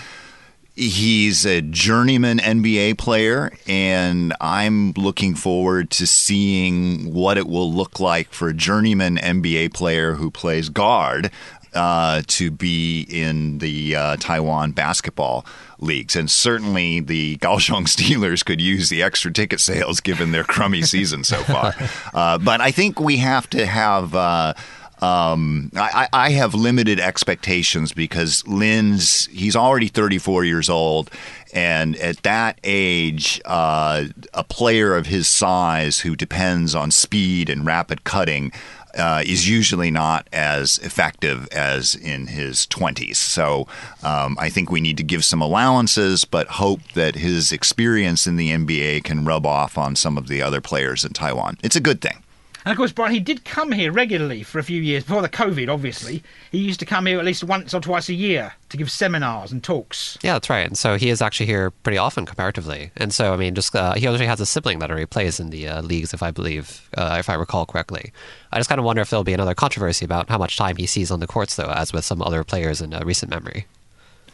he's 0.75 1.45
a 1.45 1.61
journeyman 1.61 2.37
NBA 2.39 2.97
player, 2.97 3.51
and 3.67 4.33
I'm 4.39 4.91
looking 4.93 5.35
forward 5.35 5.89
to 5.91 6.07
seeing 6.07 7.13
what 7.13 7.37
it 7.37 7.47
will 7.47 7.71
look 7.71 7.99
like 7.99 8.31
for 8.31 8.49
a 8.49 8.53
journeyman 8.53 9.17
NBA 9.17 9.73
player 9.73 10.13
who 10.13 10.31
plays 10.31 10.69
guard 10.69 11.31
uh, 11.73 12.21
to 12.27 12.51
be 12.51 13.01
in 13.09 13.59
the 13.59 13.95
uh, 13.95 14.15
Taiwan 14.17 14.71
basketball 14.71 15.45
leagues. 15.79 16.15
And 16.15 16.29
certainly 16.29 16.99
the 16.99 17.37
Kaohsiung 17.41 17.85
Steelers 17.87 18.43
could 18.43 18.61
use 18.61 18.89
the 18.89 19.01
extra 19.03 19.31
ticket 19.31 19.59
sales 19.59 19.99
given 19.99 20.31
their 20.31 20.43
crummy 20.43 20.81
season 20.83 21.23
so 21.23 21.37
far. 21.43 21.73
Uh, 22.13 22.37
but 22.37 22.61
I 22.61 22.71
think 22.71 22.99
we 22.99 23.17
have 23.17 23.49
to 23.51 23.65
have 23.65 24.15
uh, 24.15 24.53
Um, 25.01 25.71
I, 25.75 26.09
I 26.11 26.31
have 26.31 26.53
limited 26.53 26.99
expectations 26.99 27.93
because 27.93 28.45
Lin's 28.45 29.27
he's 29.27 29.55
already 29.55 29.87
34 29.87 30.43
years 30.43 30.69
old, 30.69 31.09
and 31.53 31.95
at 31.97 32.23
that 32.23 32.59
age, 32.65 33.39
uh, 33.45 34.05
a 34.33 34.43
player 34.43 34.95
of 34.95 35.05
his 35.07 35.27
size 35.27 36.01
who 36.01 36.17
depends 36.17 36.75
on 36.75 36.91
speed 36.91 37.49
and 37.49 37.65
rapid 37.65 38.03
cutting. 38.03 38.51
Uh, 38.95 39.21
is 39.23 39.47
usually 39.47 39.91
not 39.91 40.27
as 40.33 40.79
effective 40.79 41.47
as 41.51 41.93
in 41.93 42.25
his 42.25 42.65
20s. 42.67 43.17
So 43.17 43.67
um, 44.01 44.35
I 44.39 44.49
think 44.49 44.71
we 44.71 44.81
need 44.81 44.97
to 44.97 45.03
give 45.03 45.23
some 45.23 45.41
allowances, 45.41 46.25
but 46.25 46.47
hope 46.47 46.81
that 46.93 47.13
his 47.13 47.51
experience 47.51 48.25
in 48.25 48.35
the 48.35 48.49
NBA 48.49 49.03
can 49.03 49.25
rub 49.25 49.45
off 49.45 49.77
on 49.77 49.95
some 49.95 50.17
of 50.17 50.27
the 50.27 50.41
other 50.41 50.59
players 50.59 51.05
in 51.05 51.13
Taiwan. 51.13 51.57
It's 51.61 51.75
a 51.75 51.81
good 51.81 52.01
thing. 52.01 52.23
And 52.65 52.71
of 52.71 52.77
course, 52.77 52.91
Brian, 52.91 53.13
he 53.13 53.19
did 53.19 53.45
come 53.45 53.71
here 53.71 53.91
regularly 53.91 54.43
for 54.43 54.59
a 54.59 54.63
few 54.63 54.81
years 54.81 55.03
before 55.03 55.21
the 55.21 55.29
COVID. 55.29 55.69
Obviously, 55.69 56.23
he 56.51 56.57
used 56.57 56.79
to 56.81 56.85
come 56.85 57.05
here 57.05 57.17
at 57.17 57.25
least 57.25 57.43
once 57.43 57.73
or 57.73 57.79
twice 57.79 58.09
a 58.09 58.13
year 58.13 58.53
to 58.69 58.77
give 58.77 58.91
seminars 58.91 59.51
and 59.51 59.63
talks. 59.63 60.17
Yeah, 60.21 60.33
that's 60.33 60.49
right. 60.49 60.67
And 60.67 60.77
so 60.77 60.97
he 60.97 61.09
is 61.09 61.21
actually 61.21 61.45
here 61.45 61.71
pretty 61.71 61.97
often 61.97 62.25
comparatively. 62.25 62.91
And 62.97 63.13
so, 63.13 63.33
I 63.33 63.37
mean, 63.37 63.55
just 63.55 63.75
uh, 63.75 63.93
he 63.93 64.07
actually 64.07 64.25
has 64.25 64.41
a 64.41 64.45
sibling 64.45 64.79
that 64.79 64.91
already 64.91 65.05
plays 65.05 65.39
in 65.39 65.51
the 65.51 65.67
uh, 65.67 65.81
leagues, 65.81 66.13
if 66.13 66.21
I 66.21 66.31
believe, 66.31 66.89
uh, 66.97 67.15
if 67.17 67.29
I 67.29 67.35
recall 67.35 67.65
correctly. 67.65 68.11
I 68.51 68.59
just 68.59 68.69
kind 68.69 68.79
of 68.79 68.85
wonder 68.85 69.01
if 69.01 69.09
there'll 69.09 69.23
be 69.23 69.33
another 69.33 69.55
controversy 69.55 70.03
about 70.03 70.29
how 70.29 70.37
much 70.37 70.57
time 70.57 70.75
he 70.75 70.85
sees 70.85 71.11
on 71.11 71.21
the 71.21 71.27
courts, 71.27 71.55
though, 71.55 71.71
as 71.71 71.93
with 71.93 72.03
some 72.03 72.21
other 72.21 72.43
players 72.43 72.81
in 72.81 72.93
uh, 72.93 73.01
recent 73.05 73.29
memory. 73.29 73.67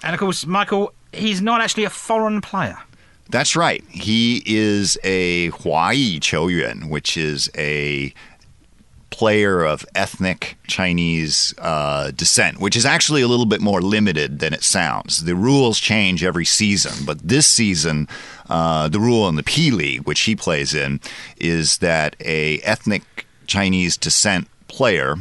And 0.04 0.14
of 0.14 0.20
course, 0.20 0.46
Michael, 0.46 0.94
he's 1.14 1.42
not 1.42 1.62
actually 1.62 1.86
a 1.86 1.90
foreign 1.90 2.42
player. 2.42 2.78
That's 3.30 3.56
right. 3.56 3.84
He 3.90 4.44
is 4.46 4.98
a 5.04 5.50
Huayi 5.52 6.20
Qiuyuan, 6.20 6.90
which 6.90 7.18
is 7.18 7.50
a 7.58 8.14
player 9.10 9.64
of 9.64 9.86
ethnic 9.96 10.58
Chinese 10.68 11.54
uh, 11.60 12.12
descent, 12.12 12.60
which 12.60 12.76
is 12.76 12.86
actually 12.86 13.22
a 13.22 13.28
little 13.28 13.46
bit 13.46 13.62
more 13.62 13.82
limited 13.82 14.40
than 14.40 14.54
it 14.54 14.62
sounds. 14.62 15.24
The 15.24 15.36
rules 15.36 15.80
change 15.80 16.24
every 16.24 16.44
season, 16.44 17.06
but 17.06 17.20
this 17.26 17.48
season, 17.48 18.10
uh, 18.50 18.90
the 18.90 19.00
rule 19.00 19.30
in 19.30 19.36
the 19.36 19.44
P 19.44 19.72
League, 19.72 20.02
which 20.02 20.22
he 20.22 20.36
plays 20.36 20.74
in, 20.74 21.00
is 21.38 21.78
that 21.78 22.18
a 22.20 22.60
ethnic 22.60 23.26
Chinese 23.48 23.96
descent 23.96 24.50
player 24.68 25.16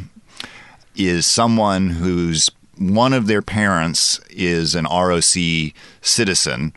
is 0.95 1.25
someone 1.25 1.91
whose 1.91 2.49
one 2.77 3.13
of 3.13 3.27
their 3.27 3.41
parents 3.41 4.19
is 4.29 4.75
an 4.75 4.85
ROC 4.85 5.71
citizen. 6.01 6.73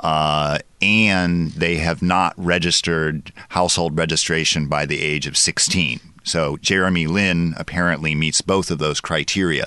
Uh, 0.00 0.58
and 0.80 1.50
they 1.52 1.76
have 1.76 2.02
not 2.02 2.32
registered 2.36 3.32
household 3.50 3.96
registration 3.98 4.66
by 4.66 4.86
the 4.86 5.02
age 5.02 5.26
of 5.26 5.36
16. 5.36 6.00
So 6.24 6.56
Jeremy 6.58 7.06
Lin 7.06 7.54
apparently 7.56 8.14
meets 8.14 8.40
both 8.40 8.70
of 8.70 8.78
those 8.78 9.00
criteria. 9.00 9.66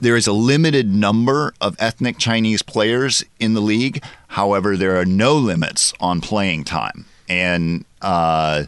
There 0.00 0.16
is 0.16 0.26
a 0.26 0.32
limited 0.32 0.92
number 0.92 1.54
of 1.60 1.76
ethnic 1.78 2.18
Chinese 2.18 2.62
players 2.62 3.24
in 3.38 3.54
the 3.54 3.60
league. 3.60 4.02
However, 4.28 4.76
there 4.76 4.98
are 4.98 5.04
no 5.04 5.36
limits 5.36 5.94
on 6.00 6.20
playing 6.20 6.64
time. 6.64 7.04
And 7.28 7.84
uh, 8.00 8.64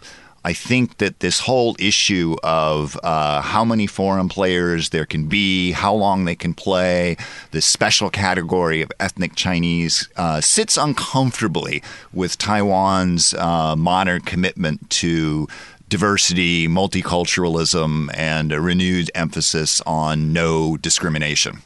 I 0.47 0.53
think 0.53 0.99
that 0.99 1.21
this 1.21 1.41
whole 1.41 1.75
issue 1.79 2.37
of 2.43 3.01
uh, 3.03 3.41
how 3.41 3.65
many 3.65 3.87
foreign 3.87 4.29
players 4.29 4.91
there 4.91 5.07
can 5.07 5.27
be, 5.27 5.73
how 5.73 5.95
long 5.95 6.27
they 6.27 6.35
can 6.35 6.53
play, 6.53 7.17
this 7.53 7.65
special 7.65 8.11
category 8.11 8.83
of 8.83 8.93
ethnic 9.01 9.37
Chinese 9.37 10.07
uh, 10.17 10.43
sits 10.43 10.77
uncomfortably 10.77 11.83
with 12.13 12.37
Taiwan's 12.37 13.33
uh, 13.35 13.75
modern 13.75 14.21
commitment 14.21 14.91
to 14.91 15.49
diversity, 15.89 16.69
multiculturalism, 16.69 18.11
and 18.15 18.53
a 18.53 18.61
renewed 18.61 19.11
emphasis 19.15 19.81
on 19.87 20.35
no 20.35 20.77
discrimination. 20.77 21.63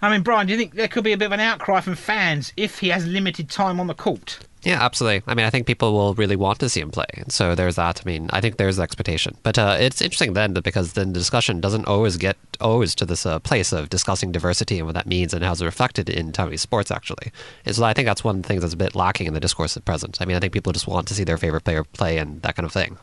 I 0.00 0.10
mean, 0.10 0.22
Brian, 0.22 0.46
do 0.46 0.52
you 0.52 0.58
think 0.58 0.74
there 0.74 0.88
could 0.88 1.04
be 1.04 1.12
a 1.12 1.18
bit 1.18 1.26
of 1.26 1.32
an 1.32 1.40
outcry 1.40 1.80
from 1.80 1.96
fans 1.96 2.52
if 2.56 2.78
he 2.78 2.88
has 2.88 3.06
limited 3.06 3.50
time 3.50 3.78
on 3.78 3.88
the 3.88 3.94
court? 3.94 4.38
Yeah, 4.64 4.80
absolutely. 4.80 5.24
I 5.26 5.34
mean, 5.34 5.44
I 5.44 5.50
think 5.50 5.66
people 5.66 5.92
will 5.92 6.14
really 6.14 6.36
want 6.36 6.60
to 6.60 6.68
see 6.68 6.80
him 6.80 6.92
play. 6.92 7.24
So 7.28 7.56
there's 7.56 7.74
that. 7.74 8.00
I 8.00 8.08
mean, 8.08 8.30
I 8.32 8.40
think 8.40 8.58
there's 8.58 8.76
the 8.76 8.84
expectation. 8.84 9.36
But 9.42 9.58
uh, 9.58 9.76
it's 9.80 10.00
interesting 10.00 10.34
then 10.34 10.52
because 10.52 10.92
then 10.92 11.12
the 11.12 11.18
discussion 11.18 11.60
doesn't 11.60 11.86
always 11.86 12.16
get 12.16 12.36
always 12.60 12.94
to 12.96 13.04
this 13.04 13.26
uh, 13.26 13.40
place 13.40 13.72
of 13.72 13.90
discussing 13.90 14.30
diversity 14.30 14.78
and 14.78 14.86
what 14.86 14.94
that 14.94 15.06
means 15.06 15.34
and 15.34 15.44
how 15.44 15.50
it's 15.50 15.62
reflected 15.62 16.08
in 16.08 16.30
Taiwanese 16.30 16.60
sports, 16.60 16.92
actually. 16.92 17.32
And 17.66 17.74
so 17.74 17.82
I 17.82 17.92
think 17.92 18.06
that's 18.06 18.22
one 18.22 18.36
of 18.36 18.42
the 18.42 18.48
things 18.48 18.62
that's 18.62 18.74
a 18.74 18.76
bit 18.76 18.94
lacking 18.94 19.26
in 19.26 19.34
the 19.34 19.40
discourse 19.40 19.76
at 19.76 19.84
present. 19.84 20.18
I 20.20 20.26
mean, 20.26 20.36
I 20.36 20.40
think 20.40 20.52
people 20.52 20.72
just 20.72 20.86
want 20.86 21.08
to 21.08 21.14
see 21.14 21.24
their 21.24 21.38
favorite 21.38 21.64
player 21.64 21.82
play 21.82 22.18
and 22.18 22.40
that 22.42 22.54
kind 22.54 22.66
of 22.66 22.72
thing. 22.72 22.98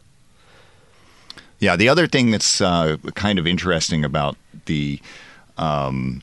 Yeah, 1.59 1.75
the 1.75 1.89
other 1.89 2.07
thing 2.07 2.31
that's 2.31 2.61
uh, 2.61 2.95
kind 3.15 3.37
of 3.37 3.45
interesting 3.45 4.05
about 4.05 4.37
the 4.65 5.01
um, 5.57 6.21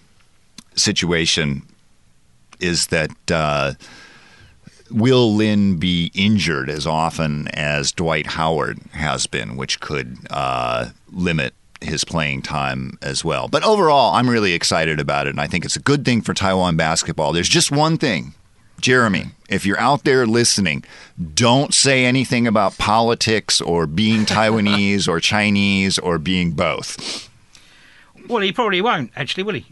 situation 0.77 1.63
is 2.59 2.87
that 2.87 3.11
uh, 3.31 3.75
will 4.91 5.35
Lin 5.35 5.77
be 5.79 6.11
injured 6.15 6.71
as 6.71 6.87
often 6.87 7.49
as 7.49 7.93
Dwight 7.93 8.27
Howard 8.29 8.79
has 8.93 9.27
been, 9.27 9.57
which 9.57 9.81
could 9.81 10.19
uh, 10.31 10.91
limit 11.11 11.55
his 11.81 12.05
playing 12.05 12.43
time 12.43 12.99
as 13.03 13.25
well. 13.25 13.49
But 13.49 13.65
overall, 13.65 14.15
I'm 14.15 14.31
really 14.31 14.55
excited 14.55 14.99
about 14.99 15.27
it, 15.27 15.31
and 15.31 15.41
I 15.41 15.47
think 15.47 15.65
it's 15.65 15.77
a 15.77 15.81
good 15.81 16.05
thing 16.05 16.23
for 16.23 16.35
Taiwan 16.35 16.77
basketball. 16.77 17.33
There's 17.33 17.49
just 17.49 17.71
one 17.71 17.99
thing. 17.99 18.35
Jeremy, 18.81 19.29
if 19.49 19.65
you're 19.65 19.81
out 19.81 20.05
there 20.05 20.27
listening, 20.27 20.85
don't 21.35 21.73
say 21.73 22.05
anything 22.05 22.47
about 22.47 22.77
politics 22.77 23.61
or 23.61 23.87
being 23.87 24.27
Taiwanese 24.27 25.09
or 25.09 25.19
Chinese 25.21 25.99
or 25.99 26.19
being 26.19 26.53
both. 26.53 27.31
Well, 28.29 28.43
he 28.43 28.53
probably 28.53 28.83
won't, 28.83 29.13
actually, 29.17 29.45
will 29.45 29.55
he? 29.55 29.67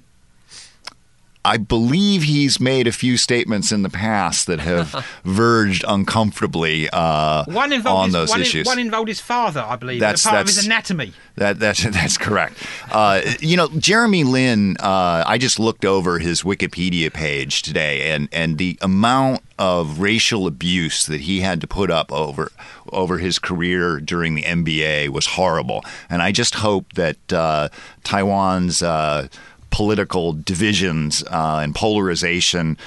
I 1.44 1.58
believe 1.58 2.22
he's 2.22 2.58
made 2.58 2.86
a 2.86 2.92
few 2.92 3.16
statements 3.16 3.70
in 3.72 3.82
the 3.82 3.90
past 3.90 4.46
that 4.46 4.60
have 4.60 5.04
verged 5.24 5.84
uncomfortably 5.86 6.88
uh, 6.90 7.44
One 7.46 7.72
involved 7.72 7.98
on 7.98 8.04
his, 8.06 8.12
those 8.14 8.28
one, 8.30 8.38
in- 8.40 8.42
issues. 8.46 8.66
one 8.66 8.78
involved 8.78 9.08
his 9.08 9.20
father, 9.20 9.60
I 9.66 9.76
believe. 9.76 10.00
That's- 10.00 10.24
part 10.24 10.40
of 10.40 10.46
his 10.46 10.64
anatomy. 10.64 11.12
That 11.36 11.58
that's 11.58 11.82
that's 11.90 12.16
correct. 12.16 12.56
Uh, 12.92 13.20
you 13.40 13.56
know, 13.56 13.68
Jeremy 13.78 14.22
Lin. 14.24 14.76
Uh, 14.78 15.24
I 15.26 15.36
just 15.36 15.58
looked 15.58 15.84
over 15.84 16.20
his 16.20 16.42
Wikipedia 16.42 17.12
page 17.12 17.62
today, 17.62 18.12
and 18.12 18.28
and 18.32 18.56
the 18.56 18.78
amount 18.80 19.42
of 19.58 19.98
racial 20.00 20.46
abuse 20.46 21.06
that 21.06 21.22
he 21.22 21.40
had 21.40 21.60
to 21.60 21.66
put 21.66 21.90
up 21.90 22.12
over 22.12 22.52
over 22.92 23.18
his 23.18 23.40
career 23.40 23.98
during 23.98 24.36
the 24.36 24.42
NBA 24.42 25.08
was 25.08 25.26
horrible. 25.26 25.82
And 26.08 26.22
I 26.22 26.30
just 26.30 26.54
hope 26.56 26.92
that 26.92 27.32
uh, 27.32 27.68
Taiwan's 28.04 28.80
uh, 28.82 29.26
political 29.74 30.32
divisions 30.32 31.24
uh, 31.24 31.58
and 31.60 31.74
polarization 31.74 32.78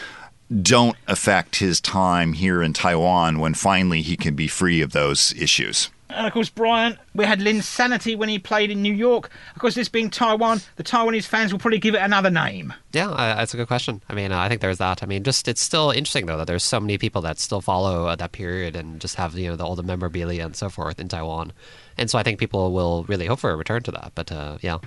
don't 0.61 0.95
affect 1.05 1.57
his 1.57 1.81
time 1.81 2.31
here 2.31 2.63
in 2.63 2.71
Taiwan 2.71 3.39
when 3.39 3.53
finally 3.53 4.01
he 4.01 4.15
can 4.15 4.35
be 4.35 4.47
free 4.47 4.79
of 4.81 4.93
those 4.93 5.33
issues. 5.33 5.89
And 6.09 6.25
of 6.25 6.31
course, 6.31 6.49
Brian, 6.49 6.97
we 7.13 7.25
had 7.25 7.41
Linsanity 7.41 8.17
when 8.17 8.29
he 8.29 8.39
played 8.39 8.71
in 8.71 8.81
New 8.81 8.93
York. 8.93 9.29
Of 9.53 9.59
course, 9.59 9.75
this 9.75 9.89
being 9.89 10.09
Taiwan, 10.09 10.61
the 10.77 10.83
Taiwanese 10.83 11.25
fans 11.25 11.51
will 11.51 11.59
probably 11.59 11.79
give 11.79 11.93
it 11.93 12.01
another 12.01 12.29
name. 12.29 12.73
Yeah, 12.93 13.09
uh, 13.09 13.35
that's 13.35 13.53
a 13.53 13.57
good 13.57 13.67
question. 13.67 14.01
I 14.07 14.13
mean, 14.13 14.31
uh, 14.31 14.39
I 14.39 14.47
think 14.47 14.61
there's 14.61 14.77
that. 14.77 15.03
I 15.03 15.07
mean, 15.07 15.23
just 15.23 15.49
it's 15.49 15.59
still 15.59 15.91
interesting 15.91 16.25
though 16.25 16.37
that 16.37 16.47
there's 16.47 16.63
so 16.63 16.79
many 16.79 16.97
people 16.97 17.21
that 17.23 17.37
still 17.37 17.59
follow 17.59 18.05
uh, 18.05 18.15
that 18.15 18.31
period 18.31 18.77
and 18.77 19.01
just 19.01 19.15
have 19.15 19.37
you 19.37 19.49
know 19.49 19.57
the, 19.57 19.65
all 19.65 19.75
the 19.75 19.83
memorabilia 19.83 20.45
and 20.45 20.55
so 20.55 20.69
forth 20.69 21.01
in 21.01 21.09
Taiwan, 21.09 21.51
and 21.97 22.09
so 22.09 22.17
I 22.17 22.23
think 22.23 22.39
people 22.39 22.71
will 22.71 23.03
really 23.09 23.25
hope 23.25 23.39
for 23.39 23.51
a 23.51 23.57
return 23.57 23.83
to 23.83 23.91
that. 23.91 24.13
But 24.15 24.31
uh, 24.31 24.57
yeah, 24.61 24.77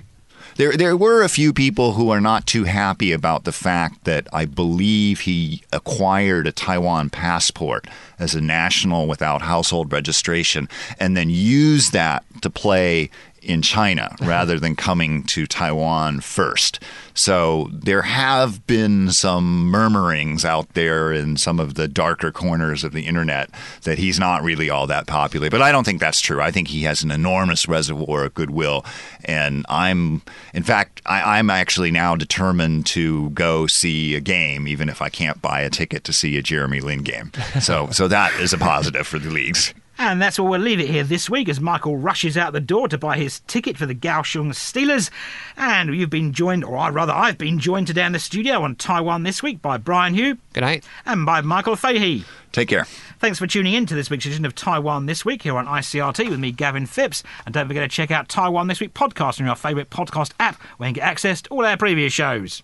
There, 0.61 0.77
there 0.77 0.95
were 0.95 1.23
a 1.23 1.27
few 1.27 1.53
people 1.53 1.93
who 1.93 2.11
are 2.11 2.21
not 2.21 2.45
too 2.45 2.65
happy 2.65 3.11
about 3.13 3.45
the 3.45 3.51
fact 3.51 4.03
that 4.03 4.27
I 4.31 4.45
believe 4.45 5.21
he 5.21 5.63
acquired 5.73 6.45
a 6.45 6.51
Taiwan 6.51 7.09
passport 7.09 7.87
as 8.19 8.35
a 8.35 8.41
national 8.41 9.07
without 9.07 9.41
household 9.41 9.91
registration 9.91 10.69
and 10.99 11.17
then 11.17 11.31
used 11.31 11.93
that 11.93 12.23
to 12.43 12.51
play 12.51 13.09
in 13.41 13.61
China 13.61 14.15
rather 14.21 14.59
than 14.59 14.75
coming 14.75 15.23
to 15.23 15.45
Taiwan 15.47 16.21
first. 16.21 16.79
So 17.13 17.69
there 17.73 18.03
have 18.03 18.65
been 18.67 19.11
some 19.11 19.69
murmurings 19.69 20.45
out 20.45 20.73
there 20.73 21.11
in 21.11 21.37
some 21.37 21.59
of 21.59 21.73
the 21.73 21.87
darker 21.87 22.31
corners 22.31 22.83
of 22.83 22.93
the 22.93 23.05
internet 23.05 23.49
that 23.83 23.97
he's 23.97 24.19
not 24.19 24.43
really 24.43 24.69
all 24.69 24.87
that 24.87 25.07
popular. 25.07 25.49
But 25.49 25.61
I 25.61 25.71
don't 25.71 25.83
think 25.83 25.99
that's 25.99 26.21
true. 26.21 26.41
I 26.41 26.51
think 26.51 26.69
he 26.69 26.83
has 26.83 27.03
an 27.03 27.11
enormous 27.11 27.67
reservoir 27.67 28.25
of 28.25 28.33
goodwill. 28.33 28.85
And 29.25 29.65
I'm, 29.69 30.21
in 30.53 30.63
fact, 30.63 31.01
I, 31.05 31.37
I'm 31.37 31.49
actually 31.49 31.91
now 31.91 32.15
determined 32.15 32.85
to 32.87 33.29
go 33.31 33.67
see 33.67 34.15
a 34.15 34.21
game, 34.21 34.67
even 34.67 34.89
if 34.89 35.01
I 35.01 35.09
can't 35.09 35.41
buy 35.41 35.61
a 35.61 35.69
ticket 35.69 36.03
to 36.05 36.13
see 36.13 36.37
a 36.37 36.41
Jeremy 36.41 36.79
Lin 36.79 37.03
game. 37.03 37.31
So, 37.61 37.89
so 37.91 38.07
that 38.07 38.33
is 38.39 38.53
a 38.53 38.57
positive 38.57 39.07
for 39.07 39.19
the 39.19 39.29
leagues. 39.29 39.73
And 40.03 40.19
that's 40.19 40.39
where 40.39 40.49
we'll 40.49 40.59
leave 40.59 40.79
it 40.79 40.89
here 40.89 41.03
this 41.03 41.29
week 41.29 41.47
as 41.47 41.59
Michael 41.59 41.95
rushes 41.95 42.35
out 42.35 42.53
the 42.53 42.59
door 42.59 42.87
to 42.87 42.97
buy 42.97 43.17
his 43.17 43.41
ticket 43.41 43.77
for 43.77 43.85
the 43.85 43.93
Kaohsiung 43.93 44.49
Steelers. 44.49 45.11
And 45.55 45.93
you've 45.95 46.09
been 46.09 46.33
joined, 46.33 46.63
or 46.63 46.75
I 46.75 46.89
rather, 46.89 47.13
I've 47.13 47.37
been 47.37 47.59
joined 47.59 47.85
today 47.85 48.03
in 48.05 48.11
the 48.11 48.17
studio 48.17 48.63
on 48.63 48.75
Taiwan 48.75 49.21
this 49.21 49.43
week 49.43 49.61
by 49.61 49.77
Brian 49.77 50.15
Hioe. 50.15 50.39
Good 50.53 50.61
night. 50.61 50.85
And 51.05 51.23
by 51.23 51.41
Michael 51.41 51.75
Fahey. 51.75 52.25
Take 52.51 52.69
care. 52.69 52.85
Thanks 53.19 53.37
for 53.37 53.45
tuning 53.45 53.75
in 53.75 53.85
to 53.85 53.93
this 53.93 54.09
week's 54.09 54.25
edition 54.25 54.43
of 54.43 54.55
Taiwan 54.55 55.05
This 55.05 55.23
Week 55.23 55.43
here 55.43 55.55
on 55.55 55.67
ICRT 55.67 56.31
with 56.31 56.39
me, 56.39 56.51
Gavin 56.51 56.87
Phipps. 56.87 57.21
And 57.45 57.53
don't 57.53 57.67
forget 57.67 57.83
to 57.83 57.95
check 57.95 58.09
out 58.09 58.27
Taiwan 58.27 58.69
This 58.69 58.79
Week 58.79 58.95
podcast 58.95 59.39
on 59.39 59.45
your 59.45 59.55
favourite 59.55 59.91
podcast 59.91 60.31
app 60.39 60.59
where 60.77 60.89
you 60.89 60.95
can 60.95 61.01
get 61.01 61.07
access 61.07 61.43
to 61.43 61.49
all 61.51 61.63
our 61.63 61.77
previous 61.77 62.11
shows. 62.11 62.63